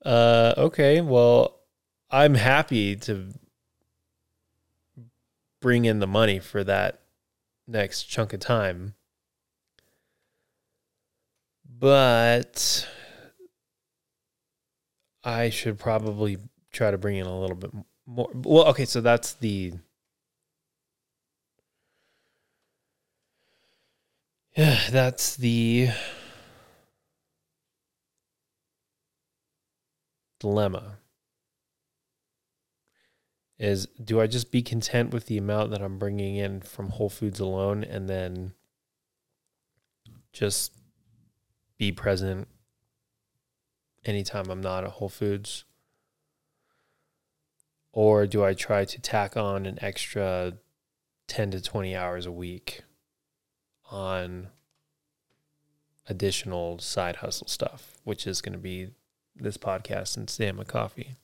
uh, 0.04 0.54
okay, 0.56 1.00
well, 1.00 1.60
I'm 2.10 2.34
happy 2.34 2.96
to 2.96 3.28
bring 5.60 5.84
in 5.84 5.98
the 5.98 6.06
money 6.06 6.38
for 6.38 6.64
that 6.64 7.00
next 7.66 8.04
chunk 8.04 8.32
of 8.32 8.40
time. 8.40 8.94
But 11.68 12.88
I 15.22 15.50
should 15.50 15.78
probably 15.78 16.38
try 16.72 16.90
to 16.90 16.98
bring 16.98 17.16
in 17.16 17.26
a 17.26 17.40
little 17.40 17.56
bit 17.56 17.70
more. 18.06 18.28
Well, 18.34 18.66
okay, 18.68 18.84
so 18.84 19.00
that's 19.00 19.34
the 19.34 19.74
Yeah, 24.58 24.80
that's 24.90 25.36
the 25.36 25.90
dilemma. 30.40 30.98
Is 33.58 33.86
do 34.02 34.20
I 34.20 34.26
just 34.26 34.52
be 34.52 34.62
content 34.62 35.12
with 35.12 35.26
the 35.26 35.36
amount 35.36 35.70
that 35.72 35.82
I'm 35.82 35.98
bringing 35.98 36.36
in 36.36 36.60
from 36.60 36.90
Whole 36.90 37.10
Foods 37.10 37.40
alone 37.40 37.82
and 37.82 38.08
then 38.08 38.52
just 40.32 40.72
be 41.76 41.90
present 41.90 42.46
anytime 44.04 44.48
I'm 44.48 44.60
not 44.60 44.84
at 44.84 44.90
Whole 44.90 45.08
Foods? 45.08 45.64
Or 47.92 48.26
do 48.26 48.44
I 48.44 48.54
try 48.54 48.84
to 48.84 49.00
tack 49.00 49.36
on 49.36 49.66
an 49.66 49.78
extra 49.80 50.54
10 51.26 51.50
to 51.52 51.60
20 51.60 51.96
hours 51.96 52.26
a 52.26 52.32
week 52.32 52.82
on 53.90 54.48
additional 56.08 56.78
side 56.78 57.16
hustle 57.16 57.46
stuff, 57.46 57.98
which 58.04 58.26
is 58.26 58.40
going 58.40 58.52
to 58.52 58.58
be 58.58 58.90
this 59.36 59.56
podcast 59.56 60.16
and 60.16 60.28
Stamina 60.28 60.64
Coffee. 60.64 61.16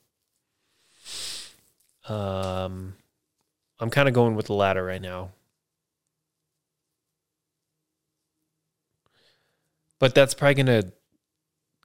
Um, 2.09 2.97
I'm 3.81 3.91
kind 3.91 4.09
of 4.09 4.15
going 4.15 4.35
with 4.35 4.47
the 4.47 4.55
latter 4.55 4.85
right 4.85 5.01
now. 5.01 5.31
But 9.99 10.15
that's 10.15 10.35
probably 10.35 10.63
going 10.63 10.83
to 10.83 10.93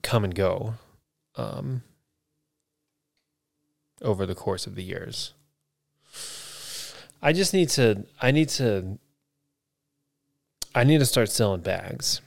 come 0.01 0.23
and 0.23 0.35
go 0.35 0.73
um, 1.35 1.83
over 4.01 4.25
the 4.25 4.35
course 4.35 4.67
of 4.67 4.75
the 4.75 4.83
years. 4.83 5.33
I 7.21 7.33
just 7.33 7.53
need 7.53 7.69
to, 7.69 8.05
I 8.21 8.31
need 8.31 8.49
to 8.49 8.97
I 10.75 10.83
need 10.83 10.99
to 10.99 11.05
start 11.05 11.29
selling 11.29 11.61
bags. 11.61 12.21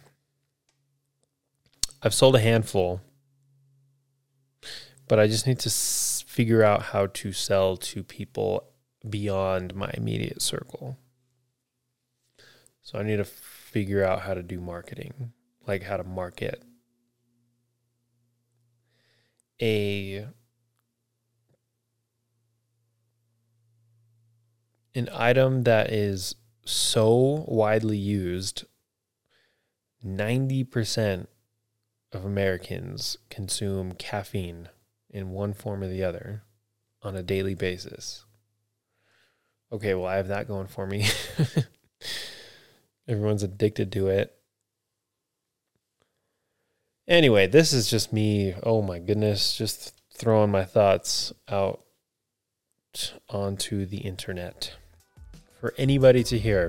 I've 2.03 2.15
sold 2.15 2.35
a 2.35 2.41
handful, 2.41 3.01
but 5.13 5.21
I 5.21 5.27
just 5.27 5.47
need 5.47 5.59
to 5.59 5.69
s- 5.69 6.25
figure 6.27 6.65
out 6.65 6.85
how 6.85 7.05
to 7.07 7.33
sell 7.33 7.77
to 7.77 8.03
people 8.03 8.65
beyond 9.11 9.75
my 9.75 9.91
immediate 9.93 10.41
circle. 10.41 10.97
So 12.81 12.99
I 12.99 13.03
need 13.03 13.19
to 13.19 13.25
figure 13.27 14.03
out 14.03 14.23
how 14.23 14.33
to 14.33 14.43
do 14.43 14.59
marketing, 14.59 15.35
like 15.67 15.83
how 15.83 15.99
to 15.99 16.03
market 16.03 16.63
a 19.61 20.29
an 24.95 25.11
item 25.13 25.65
that 25.65 25.93
is 25.93 26.37
so 26.65 27.45
widely 27.47 27.99
used, 27.99 28.65
90% 30.03 31.27
of 32.13 32.25
Americans 32.25 33.19
consume 33.29 33.93
caffeine 33.93 34.71
in 35.13 35.31
one 35.31 35.53
form 35.53 35.83
or 35.83 35.89
the 35.89 36.03
other 36.03 36.43
on 37.03 37.15
a 37.17 37.23
daily 37.23 37.55
basis. 37.55 38.25
Okay, 39.71 39.95
well, 39.95 40.07
I 40.07 40.17
have 40.17 40.29
that 40.29 40.49
going 40.49 40.67
for 40.67 40.87
me. 40.87 41.07
Everyone's 43.09 43.43
addicted 43.43 43.93
to 43.93 44.09
it. 44.09 44.35
Anyway, 47.09 47.47
this 47.47 47.73
is 47.73 47.91
just 47.91 48.13
me. 48.13 48.55
Oh 48.63 48.81
my 48.83 48.99
goodness, 48.99 49.57
just 49.57 49.95
throwing 50.13 50.51
my 50.51 50.65
thoughts 50.65 51.33
out 51.49 51.83
onto 53.29 53.87
the 53.87 53.99
internet 53.99 54.77
for 55.61 55.75
anybody 55.77 56.23
to 56.25 56.39
hear. 56.39 56.69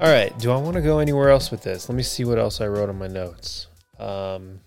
All 0.00 0.10
right, 0.10 0.36
do 0.38 0.50
I 0.50 0.56
want 0.56 0.76
to 0.76 0.80
go 0.80 0.98
anywhere 0.98 1.28
else 1.28 1.50
with 1.50 1.62
this? 1.62 1.90
Let 1.90 1.94
me 1.94 2.02
see 2.02 2.24
what 2.24 2.38
else 2.38 2.62
I 2.62 2.68
wrote 2.68 2.88
on 2.88 2.96
my 2.96 3.06
notes. 3.06 3.66
Um, 3.98 4.60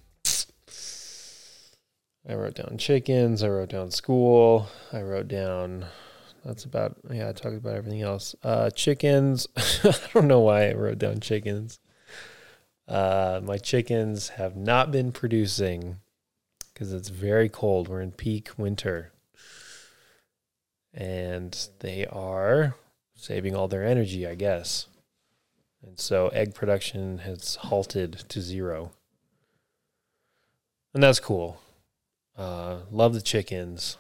I 2.30 2.36
wrote 2.36 2.54
down 2.54 2.78
chickens. 2.78 3.42
I 3.42 3.50
wrote 3.50 3.70
down 3.70 3.90
school. 3.90 4.68
I 4.92 5.02
wrote 5.02 5.28
down. 5.28 5.88
That's 6.46 6.66
about. 6.66 6.98
Yeah, 7.10 7.30
I 7.30 7.32
talked 7.32 7.56
about 7.56 7.74
everything 7.74 8.04
else. 8.04 8.36
Uh, 8.44 8.70
chickens. 8.70 9.48
I 9.58 9.96
don't 10.14 10.28
know 10.28 10.42
why 10.42 10.70
I 10.70 10.74
wrote 10.76 11.00
down 11.00 11.20
chickens. 11.20 11.80
Uh, 12.88 13.42
my 13.44 13.58
chickens 13.58 14.30
have 14.30 14.56
not 14.56 14.92
been 14.92 15.12
producing 15.12 15.98
because 16.72 16.94
it's 16.94 17.10
very 17.10 17.50
cold. 17.50 17.88
We're 17.88 18.02
in 18.02 18.12
peak 18.12 18.52
winter. 18.56 19.14
And 20.94 21.58
they 21.80 22.06
are 22.06 22.76
saving 23.16 23.56
all 23.56 23.68
their 23.68 23.84
energy, 23.84 24.28
I 24.28 24.36
guess. 24.36 24.90
And 25.86 26.00
so 26.00 26.30
egg 26.30 26.56
production 26.56 27.20
has 27.20 27.56
halted 27.56 28.24
to 28.30 28.42
zero. 28.42 28.92
And 30.94 31.04
that's 31.04 31.20
cool. 31.20 31.60
Uh, 32.38 32.80
love 32.92 33.14
the 33.14 33.22
chickens. 33.22 33.98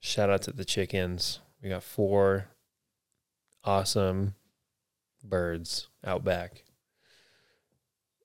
Shout 0.00 0.30
out 0.30 0.42
to 0.42 0.52
the 0.52 0.64
chickens. 0.64 1.40
We 1.62 1.68
got 1.68 1.82
four 1.82 2.48
awesome 3.64 4.34
birds 5.24 5.88
out 6.04 6.22
back. 6.22 6.62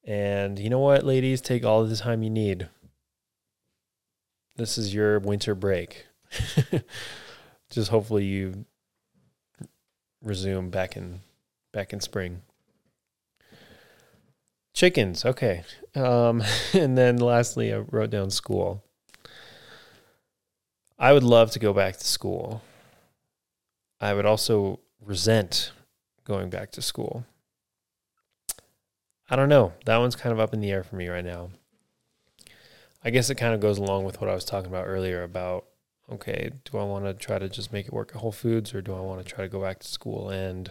And 0.03 0.59
you 0.59 0.69
know 0.69 0.79
what, 0.79 1.03
ladies? 1.03 1.41
Take 1.41 1.63
all 1.63 1.85
the 1.85 1.95
time 1.95 2.23
you 2.23 2.29
need. 2.29 2.69
This 4.55 4.77
is 4.77 4.93
your 4.93 5.19
winter 5.19 5.55
break. 5.55 6.05
Just 7.69 7.89
hopefully 7.89 8.25
you 8.25 8.65
resume 10.21 10.69
back 10.69 10.95
in 10.95 11.21
back 11.71 11.93
in 11.93 12.01
spring. 12.01 12.41
Chickens, 14.73 15.25
okay. 15.25 15.63
Um, 15.95 16.43
and 16.73 16.97
then 16.97 17.17
lastly, 17.17 17.73
I 17.73 17.79
wrote 17.79 18.09
down 18.09 18.29
school. 18.29 18.83
I 20.97 21.13
would 21.13 21.23
love 21.23 21.51
to 21.51 21.59
go 21.59 21.73
back 21.73 21.97
to 21.97 22.05
school. 22.05 22.61
I 23.99 24.13
would 24.13 24.25
also 24.25 24.79
resent 25.03 25.71
going 26.25 26.49
back 26.49 26.71
to 26.71 26.81
school. 26.81 27.25
I 29.29 29.35
don't 29.35 29.49
know. 29.49 29.73
That 29.85 29.97
one's 29.97 30.15
kind 30.15 30.33
of 30.33 30.39
up 30.39 30.53
in 30.53 30.59
the 30.59 30.71
air 30.71 30.83
for 30.83 30.95
me 30.95 31.07
right 31.07 31.25
now. 31.25 31.49
I 33.03 33.09
guess 33.09 33.29
it 33.29 33.35
kind 33.35 33.53
of 33.53 33.59
goes 33.59 33.77
along 33.77 34.03
with 34.03 34.21
what 34.21 34.29
I 34.29 34.35
was 34.35 34.45
talking 34.45 34.69
about 34.69 34.87
earlier 34.87 35.23
about 35.23 35.65
okay, 36.11 36.51
do 36.65 36.77
I 36.77 36.83
want 36.83 37.05
to 37.05 37.13
try 37.13 37.39
to 37.39 37.47
just 37.47 37.71
make 37.71 37.87
it 37.87 37.93
work 37.93 38.11
at 38.13 38.19
Whole 38.19 38.33
Foods 38.33 38.73
or 38.73 38.81
do 38.81 38.93
I 38.93 38.99
want 38.99 39.25
to 39.25 39.33
try 39.33 39.45
to 39.45 39.49
go 39.49 39.61
back 39.61 39.79
to 39.79 39.87
school 39.87 40.29
and 40.29 40.69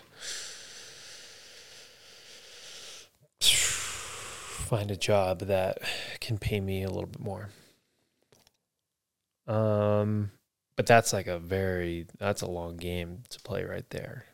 find 4.71 4.91
a 4.93 4.97
job 4.97 5.41
that 5.41 5.79
can 6.21 6.39
pay 6.39 6.61
me 6.61 6.85
a 6.85 6.89
little 6.89 7.09
bit 7.09 7.21
more? 7.21 7.49
Um, 9.49 10.31
but 10.77 10.87
that's 10.87 11.13
like 11.13 11.27
a 11.27 11.41
very 11.41 12.07
that's 12.19 12.43
a 12.43 12.49
long 12.49 12.77
game 12.77 13.25
to 13.31 13.41
play 13.41 13.65
right 13.65 13.89
there. 13.91 14.27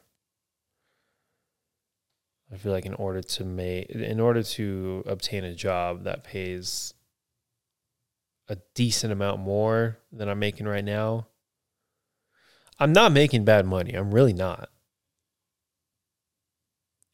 I 2.53 2.59
feel 2.59 2.71
like 2.71 2.85
in 2.85 2.95
order 2.95 3.23
to 3.23 3.45
make 3.45 3.89
in 3.91 4.21
order 4.21 4.43
to 4.43 5.03
obtain 5.07 5.43
a 5.43 5.55
job 5.55 6.05
that 6.05 6.23
pays 6.23 6.93
a 8.47 8.59
decent 8.75 9.13
amount 9.13 9.41
more 9.41 9.99
than 10.13 10.29
I'm 10.29 10.39
making 10.39 10.69
right 10.69 10.85
now. 10.85 11.29
I'm 12.79 12.93
not 12.93 13.11
making 13.11 13.47
bad 13.47 13.65
money. 13.65 13.95
I'm 13.95 14.13
really 14.15 14.35
not. 14.35 14.69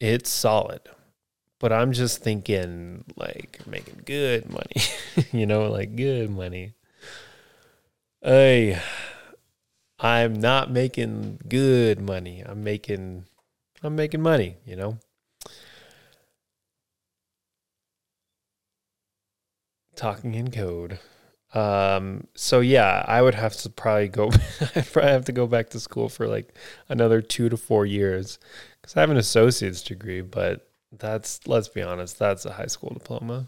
It's 0.01 0.29
solid. 0.29 0.81
But 1.63 1.71
I'm 1.71 1.93
just 1.93 2.21
thinking 2.21 3.05
like 3.15 3.65
making 3.65 4.01
good 4.05 4.51
money. 4.51 4.83
you 5.31 5.45
know, 5.45 5.71
like 5.71 5.95
good 5.95 6.29
money. 6.29 6.73
Hey, 8.21 8.81
I'm 9.97 10.33
not 10.33 10.71
making 10.71 11.39
good 11.47 12.01
money. 12.01 12.43
I'm 12.45 12.65
making 12.65 13.27
I'm 13.81 13.95
making 13.95 14.21
money, 14.21 14.57
you 14.65 14.75
know. 14.75 14.97
Talking 19.95 20.33
in 20.33 20.51
code. 20.51 20.99
Um, 21.53 22.27
so 22.35 22.59
yeah, 22.59 23.05
I 23.07 23.21
would 23.21 23.35
have 23.35 23.55
to 23.59 23.69
probably 23.69 24.09
go 24.09 24.31
I'd 24.75 24.91
probably 24.91 25.11
have 25.11 25.25
to 25.25 25.31
go 25.31 25.47
back 25.47 25.69
to 25.69 25.79
school 25.79 26.09
for 26.09 26.27
like 26.27 26.53
another 26.89 27.21
2 27.21 27.47
to 27.47 27.55
4 27.55 27.85
years 27.85 28.37
cuz 28.81 28.97
I 28.97 28.99
have 28.99 29.11
an 29.11 29.15
associate's 29.15 29.81
degree, 29.81 30.19
but 30.19 30.67
that's 30.99 31.47
let's 31.47 31.67
be 31.67 31.81
honest, 31.81 32.19
that's 32.19 32.45
a 32.45 32.53
high 32.53 32.67
school 32.67 32.91
diploma. 32.93 33.47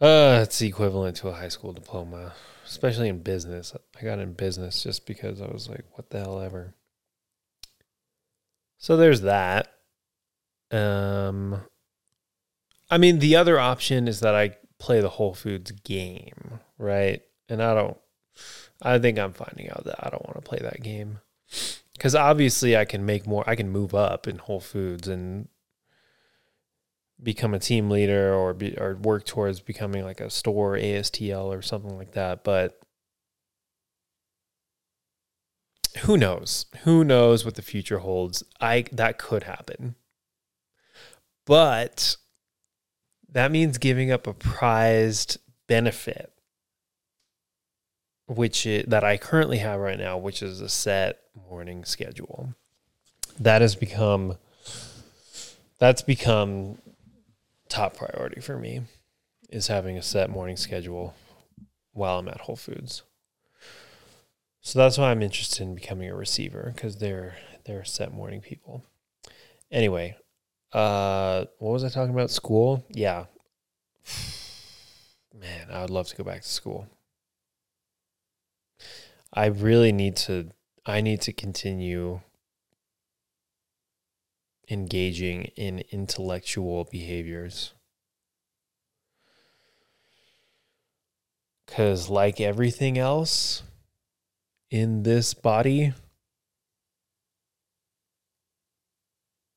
Uh, 0.00 0.40
it's 0.42 0.60
equivalent 0.60 1.16
to 1.16 1.28
a 1.28 1.32
high 1.32 1.48
school 1.48 1.72
diploma, 1.72 2.32
especially 2.66 3.08
in 3.08 3.20
business. 3.20 3.72
I 3.98 4.04
got 4.04 4.18
in 4.18 4.32
business 4.32 4.82
just 4.82 5.06
because 5.06 5.40
I 5.40 5.46
was 5.46 5.68
like, 5.68 5.84
what 5.92 6.10
the 6.10 6.18
hell 6.18 6.40
ever. 6.40 6.74
So 8.78 8.96
there's 8.96 9.20
that. 9.20 9.68
Um, 10.72 11.62
I 12.90 12.98
mean, 12.98 13.20
the 13.20 13.36
other 13.36 13.60
option 13.60 14.08
is 14.08 14.20
that 14.20 14.34
I 14.34 14.56
play 14.78 15.00
the 15.00 15.08
Whole 15.08 15.34
Foods 15.34 15.70
game, 15.70 16.58
right? 16.78 17.22
And 17.48 17.62
I 17.62 17.72
don't, 17.74 17.96
I 18.82 18.98
think 18.98 19.20
I'm 19.20 19.32
finding 19.32 19.70
out 19.70 19.84
that 19.84 20.04
I 20.04 20.10
don't 20.10 20.26
want 20.26 20.36
to 20.36 20.48
play 20.48 20.58
that 20.62 20.82
game. 20.82 21.20
Because 22.02 22.16
obviously, 22.16 22.76
I 22.76 22.84
can 22.84 23.06
make 23.06 23.28
more, 23.28 23.48
I 23.48 23.54
can 23.54 23.70
move 23.70 23.94
up 23.94 24.26
in 24.26 24.38
Whole 24.38 24.58
Foods 24.58 25.06
and 25.06 25.46
become 27.22 27.54
a 27.54 27.60
team 27.60 27.90
leader 27.90 28.34
or 28.34 28.54
be, 28.54 28.76
or 28.76 28.96
work 28.96 29.24
towards 29.24 29.60
becoming 29.60 30.02
like 30.02 30.20
a 30.20 30.28
store 30.28 30.72
ASTL 30.72 31.44
or 31.44 31.62
something 31.62 31.96
like 31.96 32.10
that. 32.14 32.42
But 32.42 32.80
who 35.98 36.16
knows? 36.16 36.66
Who 36.82 37.04
knows 37.04 37.44
what 37.44 37.54
the 37.54 37.62
future 37.62 37.98
holds? 37.98 38.42
I 38.60 38.86
that 38.90 39.18
could 39.18 39.44
happen. 39.44 39.94
But 41.46 42.16
that 43.30 43.52
means 43.52 43.78
giving 43.78 44.10
up 44.10 44.26
a 44.26 44.34
prized 44.34 45.38
benefit 45.68 46.31
which 48.26 48.66
is, 48.66 48.84
that 48.86 49.04
I 49.04 49.16
currently 49.16 49.58
have 49.58 49.80
right 49.80 49.98
now, 49.98 50.18
which 50.18 50.42
is 50.42 50.60
a 50.60 50.68
set 50.68 51.20
morning 51.48 51.84
schedule. 51.84 52.54
That 53.38 53.62
has 53.62 53.74
become 53.74 54.36
that's 55.78 56.02
become 56.02 56.78
top 57.68 57.96
priority 57.96 58.40
for 58.40 58.58
me 58.58 58.82
is 59.48 59.66
having 59.66 59.96
a 59.96 60.02
set 60.02 60.30
morning 60.30 60.56
schedule 60.56 61.14
while 61.92 62.18
I'm 62.18 62.28
at 62.28 62.42
Whole 62.42 62.56
Foods. 62.56 63.02
So 64.60 64.78
that's 64.78 64.96
why 64.96 65.10
I'm 65.10 65.22
interested 65.22 65.62
in 65.62 65.74
becoming 65.74 66.08
a 66.08 66.14
receiver 66.14 66.72
because 66.74 66.96
they're 66.96 67.34
they're 67.64 67.84
set 67.84 68.12
morning 68.12 68.40
people. 68.40 68.84
Anyway, 69.70 70.16
uh, 70.72 71.46
what 71.58 71.72
was 71.72 71.84
I 71.84 71.88
talking 71.88 72.14
about? 72.14 72.30
School? 72.30 72.84
Yeah. 72.90 73.24
Man, 75.34 75.68
I 75.70 75.80
would 75.80 75.90
love 75.90 76.06
to 76.08 76.16
go 76.16 76.24
back 76.24 76.42
to 76.42 76.48
school. 76.48 76.86
I 79.32 79.46
really 79.46 79.92
need 79.92 80.16
to 80.16 80.50
I 80.84 81.00
need 81.00 81.20
to 81.22 81.32
continue 81.32 82.20
engaging 84.68 85.44
in 85.56 85.84
intellectual 85.90 86.84
behaviors. 86.84 87.72
Cuz 91.66 92.10
like 92.10 92.40
everything 92.40 92.98
else 92.98 93.62
in 94.70 95.02
this 95.02 95.34
body 95.34 95.94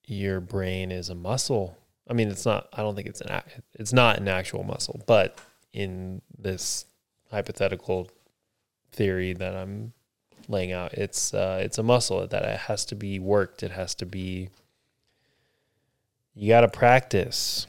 your 0.07 0.39
brain 0.39 0.91
is 0.91 1.09
a 1.09 1.15
muscle. 1.15 1.77
I 2.07 2.13
mean, 2.13 2.29
it's 2.29 2.45
not. 2.45 2.69
I 2.73 2.81
don't 2.81 2.95
think 2.95 3.07
it's 3.07 3.21
an. 3.21 3.41
It's 3.73 3.93
not 3.93 4.17
an 4.17 4.27
actual 4.27 4.63
muscle, 4.63 5.01
but 5.07 5.39
in 5.73 6.21
this 6.37 6.85
hypothetical 7.31 8.09
theory 8.95 9.33
that 9.33 9.55
I'm 9.55 9.93
laying 10.47 10.71
out, 10.71 10.93
it's 10.93 11.33
uh, 11.33 11.59
it's 11.61 11.77
a 11.77 11.83
muscle 11.83 12.25
that 12.25 12.43
it 12.43 12.59
has 12.61 12.85
to 12.85 12.95
be 12.95 13.19
worked. 13.19 13.63
It 13.63 13.71
has 13.71 13.95
to 13.95 14.05
be. 14.05 14.49
You 16.33 16.49
got 16.49 16.61
to 16.61 16.67
practice 16.67 17.67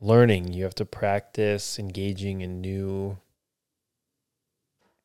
learning. 0.00 0.52
You 0.52 0.64
have 0.64 0.74
to 0.76 0.84
practice 0.84 1.78
engaging 1.78 2.40
in 2.40 2.60
new 2.60 3.18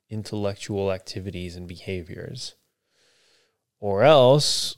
intellectual 0.10 0.92
activities 0.92 1.56
and 1.56 1.68
behaviors. 1.68 2.56
Or 3.80 4.04
else 4.04 4.78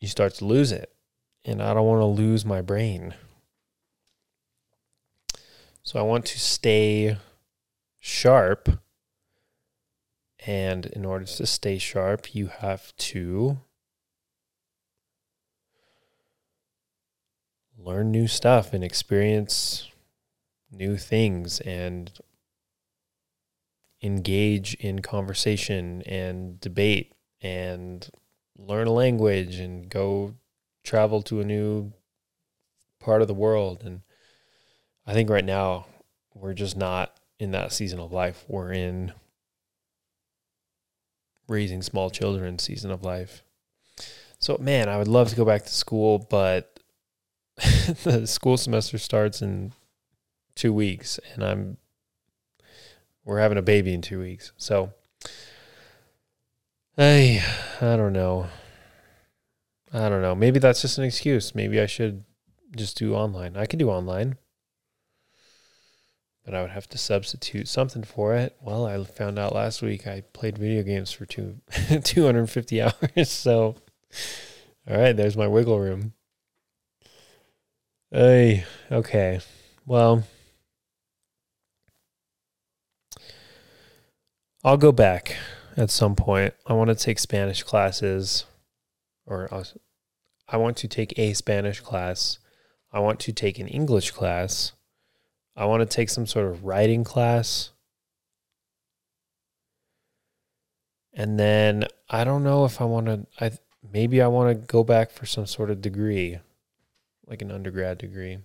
you 0.00 0.08
start 0.08 0.34
to 0.34 0.44
lose 0.44 0.72
it. 0.72 0.92
And 1.44 1.62
I 1.62 1.74
don't 1.74 1.86
want 1.86 2.00
to 2.00 2.06
lose 2.06 2.44
my 2.44 2.60
brain. 2.60 3.14
So 5.82 5.98
I 5.98 6.02
want 6.02 6.26
to 6.26 6.38
stay 6.38 7.16
sharp. 7.98 8.80
And 10.46 10.86
in 10.86 11.04
order 11.04 11.24
to 11.24 11.46
stay 11.46 11.78
sharp, 11.78 12.34
you 12.34 12.46
have 12.46 12.96
to 12.96 13.58
learn 17.76 18.10
new 18.10 18.26
stuff 18.26 18.72
and 18.72 18.82
experience 18.82 19.90
new 20.70 20.96
things 20.96 21.60
and 21.60 22.12
engage 24.02 24.74
in 24.74 25.00
conversation 25.00 26.02
and 26.02 26.60
debate 26.60 27.14
and 27.40 28.10
learn 28.56 28.86
a 28.86 28.92
language 28.92 29.56
and 29.56 29.88
go 29.88 30.34
travel 30.84 31.22
to 31.22 31.40
a 31.40 31.44
new 31.44 31.92
part 33.00 33.22
of 33.22 33.28
the 33.28 33.34
world 33.34 33.82
and 33.84 34.02
I 35.06 35.14
think 35.14 35.30
right 35.30 35.44
now 35.44 35.86
we're 36.34 36.54
just 36.54 36.76
not 36.76 37.17
in 37.38 37.52
that 37.52 37.72
season 37.72 38.00
of 38.00 38.12
life. 38.12 38.44
We're 38.48 38.72
in 38.72 39.12
raising 41.46 41.82
small 41.82 42.10
children 42.10 42.58
season 42.58 42.90
of 42.90 43.02
life. 43.02 43.42
So 44.38 44.58
man, 44.58 44.88
I 44.88 44.98
would 44.98 45.08
love 45.08 45.30
to 45.30 45.36
go 45.36 45.44
back 45.44 45.64
to 45.64 45.74
school, 45.74 46.26
but 46.30 46.80
the 48.04 48.26
school 48.26 48.56
semester 48.56 48.98
starts 48.98 49.42
in 49.42 49.72
2 50.56 50.72
weeks 50.72 51.18
and 51.34 51.44
I'm 51.44 51.76
we're 53.24 53.40
having 53.40 53.58
a 53.58 53.62
baby 53.62 53.92
in 53.92 54.02
2 54.02 54.20
weeks. 54.20 54.52
So 54.56 54.92
I 56.96 57.42
I 57.80 57.96
don't 57.96 58.12
know. 58.12 58.46
I 59.92 60.08
don't 60.08 60.22
know. 60.22 60.34
Maybe 60.34 60.58
that's 60.58 60.82
just 60.82 60.98
an 60.98 61.04
excuse. 61.04 61.54
Maybe 61.54 61.80
I 61.80 61.86
should 61.86 62.24
just 62.76 62.98
do 62.98 63.14
online. 63.14 63.56
I 63.56 63.66
can 63.66 63.78
do 63.78 63.88
online. 63.88 64.36
But 66.48 66.56
I 66.56 66.62
would 66.62 66.70
have 66.70 66.88
to 66.88 66.96
substitute 66.96 67.68
something 67.68 68.02
for 68.02 68.34
it. 68.34 68.56
Well, 68.62 68.86
I 68.86 69.04
found 69.04 69.38
out 69.38 69.54
last 69.54 69.82
week 69.82 70.06
I 70.06 70.22
played 70.32 70.56
video 70.56 70.82
games 70.82 71.12
for 71.12 71.26
two 71.26 71.58
250 72.02 72.80
hours. 72.80 73.30
So 73.30 73.76
all 74.88 74.96
right, 74.96 75.14
there's 75.14 75.36
my 75.36 75.46
wiggle 75.46 75.78
room. 75.78 76.14
Hey, 78.10 78.64
okay. 78.90 79.40
Well, 79.84 80.24
I'll 84.64 84.78
go 84.78 84.90
back 84.90 85.36
at 85.76 85.90
some 85.90 86.16
point. 86.16 86.54
I 86.66 86.72
want 86.72 86.88
to 86.88 86.94
take 86.94 87.18
Spanish 87.18 87.62
classes, 87.62 88.46
or 89.26 89.50
I 90.48 90.56
want 90.56 90.78
to 90.78 90.88
take 90.88 91.12
a 91.18 91.34
Spanish 91.34 91.82
class. 91.82 92.38
I 92.90 93.00
want 93.00 93.20
to 93.20 93.34
take 93.34 93.58
an 93.58 93.68
English 93.68 94.12
class. 94.12 94.72
I 95.58 95.64
want 95.64 95.80
to 95.80 95.86
take 95.96 96.08
some 96.08 96.24
sort 96.24 96.46
of 96.46 96.64
writing 96.64 97.02
class. 97.02 97.70
And 101.12 101.38
then 101.38 101.84
I 102.08 102.22
don't 102.22 102.44
know 102.44 102.64
if 102.64 102.80
I 102.80 102.84
want 102.84 103.06
to 103.06 103.26
I 103.40 103.50
maybe 103.92 104.22
I 104.22 104.28
want 104.28 104.50
to 104.50 104.66
go 104.66 104.84
back 104.84 105.10
for 105.10 105.26
some 105.26 105.46
sort 105.46 105.70
of 105.70 105.82
degree 105.82 106.38
like 107.26 107.42
an 107.42 107.50
undergrad 107.50 107.98
degree. 107.98 108.38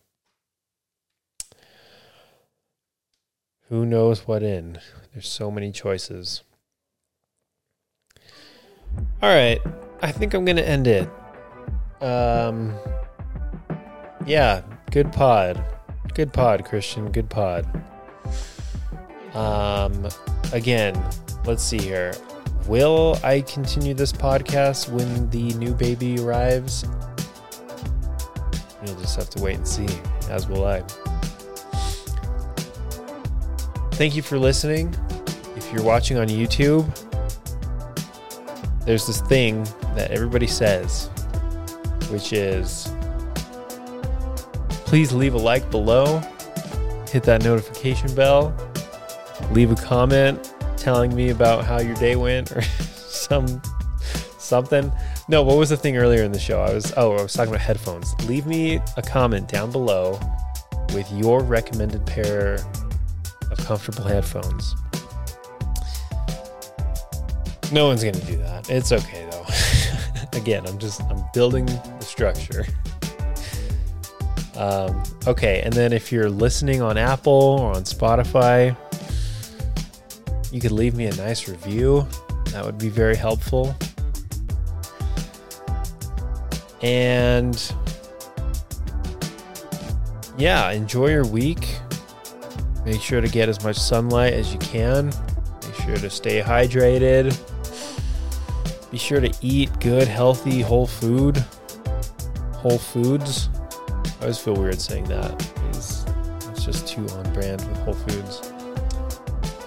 Who 3.69 3.85
knows 3.85 4.27
what 4.27 4.41
in? 4.41 4.79
There's 5.13 5.27
so 5.27 5.51
many 5.51 5.71
choices. 5.71 6.41
All 9.21 9.29
right, 9.29 9.61
I 10.01 10.11
think 10.11 10.33
I'm 10.33 10.45
going 10.45 10.57
to 10.57 10.67
end 10.67 10.87
it. 10.87 11.07
Um 12.01 12.73
yeah, 14.25 14.63
good 14.89 15.13
pod. 15.13 15.63
Good 16.13 16.31
pod, 16.31 16.63
Christian. 16.65 17.11
Good 17.11 17.29
pod. 17.29 17.65
Um 19.33 20.07
again, 20.51 21.01
let's 21.45 21.63
see 21.63 21.79
here. 21.79 22.13
Will 22.67 23.19
I 23.23 23.41
continue 23.41 23.93
this 23.95 24.11
podcast 24.11 24.89
when 24.89 25.29
the 25.31 25.53
new 25.55 25.73
baby 25.73 26.19
arrives? 26.19 26.85
You'll 28.85 28.99
just 28.99 29.15
have 29.15 29.29
to 29.31 29.41
wait 29.41 29.57
and 29.57 29.67
see, 29.67 29.87
as 30.29 30.47
will 30.47 30.65
I. 30.65 30.81
Thank 33.93 34.15
you 34.15 34.21
for 34.21 34.37
listening. 34.37 34.95
If 35.55 35.71
you're 35.73 35.83
watching 35.83 36.17
on 36.17 36.27
YouTube, 36.27 36.85
there's 38.85 39.07
this 39.07 39.21
thing 39.21 39.63
that 39.95 40.11
everybody 40.11 40.47
says, 40.47 41.07
which 42.09 42.33
is 42.33 42.92
please 44.93 45.11
leave 45.11 45.33
a 45.33 45.37
like 45.39 45.71
below, 45.71 46.21
hit 47.09 47.23
that 47.23 47.43
notification 47.43 48.13
bell, 48.13 48.55
leave 49.49 49.71
a 49.71 49.75
comment 49.75 50.53
telling 50.77 51.15
me 51.15 51.31
about 51.31 51.65
how 51.65 51.79
your 51.79 51.95
day 51.95 52.15
went 52.15 52.51
or 52.51 52.61
some 52.95 53.59
something. 54.37 54.91
No, 55.27 55.41
what 55.41 55.57
was 55.57 55.71
the 55.71 55.77
thing 55.77 55.97
earlier 55.97 56.21
in 56.21 56.31
the 56.31 56.37
show? 56.37 56.61
I 56.61 56.71
was 56.71 56.93
oh, 56.95 57.13
I 57.13 57.23
was 57.23 57.33
talking 57.33 57.51
about 57.51 57.61
headphones. 57.65 58.13
Leave 58.27 58.45
me 58.45 58.79
a 58.95 59.01
comment 59.01 59.47
down 59.47 59.71
below 59.71 60.19
with 60.93 61.11
your 61.11 61.41
recommended 61.41 62.05
pair 62.05 62.59
of 63.49 63.57
comfortable 63.65 64.03
headphones. 64.03 64.75
No 67.71 67.87
one's 67.87 68.03
going 68.03 68.13
to 68.13 68.25
do 68.27 68.37
that. 68.37 68.69
It's 68.69 68.91
okay 68.91 69.27
though. 69.31 70.37
Again, 70.37 70.67
I'm 70.67 70.77
just 70.77 71.01
I'm 71.05 71.23
building 71.33 71.65
the 71.65 72.01
structure. 72.01 72.67
Um, 74.55 75.03
okay, 75.27 75.61
and 75.61 75.73
then 75.73 75.93
if 75.93 76.11
you're 76.11 76.29
listening 76.29 76.81
on 76.81 76.97
Apple 76.97 77.57
or 77.59 77.73
on 77.75 77.83
Spotify, 77.83 78.75
you 80.51 80.61
could 80.61 80.71
leave 80.71 80.95
me 80.95 81.07
a 81.07 81.15
nice 81.15 81.49
review. 81.49 82.07
That 82.51 82.63
would 82.63 82.77
be 82.77 82.89
very 82.89 83.15
helpful. 83.15 83.75
And 86.83 87.73
yeah, 90.37 90.69
enjoy 90.71 91.07
your 91.09 91.25
week. 91.25 91.79
Make 92.85 93.01
sure 93.01 93.21
to 93.21 93.27
get 93.27 93.49
as 93.49 93.63
much 93.63 93.77
sunlight 93.77 94.33
as 94.33 94.53
you 94.53 94.59
can. 94.59 95.07
Make 95.63 95.75
sure 95.85 95.95
to 95.95 96.09
stay 96.09 96.41
hydrated. 96.41 97.35
Be 98.91 98.97
sure 98.97 99.21
to 99.21 99.33
eat 99.41 99.71
good, 99.79 100.07
healthy, 100.07 100.61
whole 100.61 100.85
food. 100.85 101.37
Whole 102.53 102.77
foods. 102.77 103.49
I 104.23 104.27
always 104.27 104.39
feel 104.39 104.55
weird 104.55 104.79
saying 104.79 105.03
that. 105.09 105.33
It's, 105.67 106.05
it's 106.47 106.63
just 106.63 106.87
too 106.87 107.05
on 107.09 107.33
brand 107.33 107.59
with 107.67 107.77
Whole 107.79 107.93
Foods. 107.93 108.53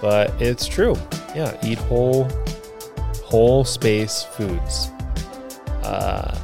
But 0.01 0.31
it's 0.41 0.67
true. 0.67 0.97
Yeah, 1.35 1.55
eat 1.63 1.77
whole, 1.77 2.27
whole 3.23 3.67
space 3.67 4.23
foods. 4.23 4.89
Uh, 5.83 6.35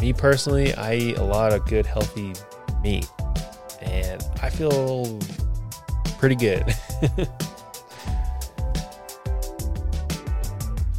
me 0.00 0.14
personally, 0.14 0.72
I 0.76 0.94
eat 0.94 1.18
a 1.18 1.22
lot 1.22 1.52
of 1.52 1.66
good, 1.66 1.84
healthy 1.84 2.32
meat, 2.82 3.06
and 3.82 4.24
I 4.40 4.48
feel 4.48 5.20
pretty 6.18 6.36
good. 6.36 6.64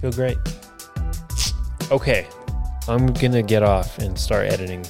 feel 0.01 0.11
great. 0.11 0.38
Okay, 1.89 2.27
I'm 2.88 3.11
gonna 3.13 3.41
get 3.41 3.63
off 3.63 3.97
and 3.97 4.15
start 4.19 4.45
editing. 4.53 4.85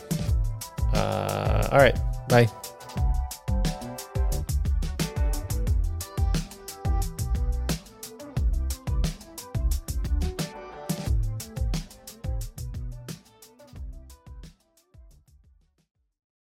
Uh, 0.98 1.70
all 1.72 1.78
right, 1.78 1.96
bye. 2.28 2.50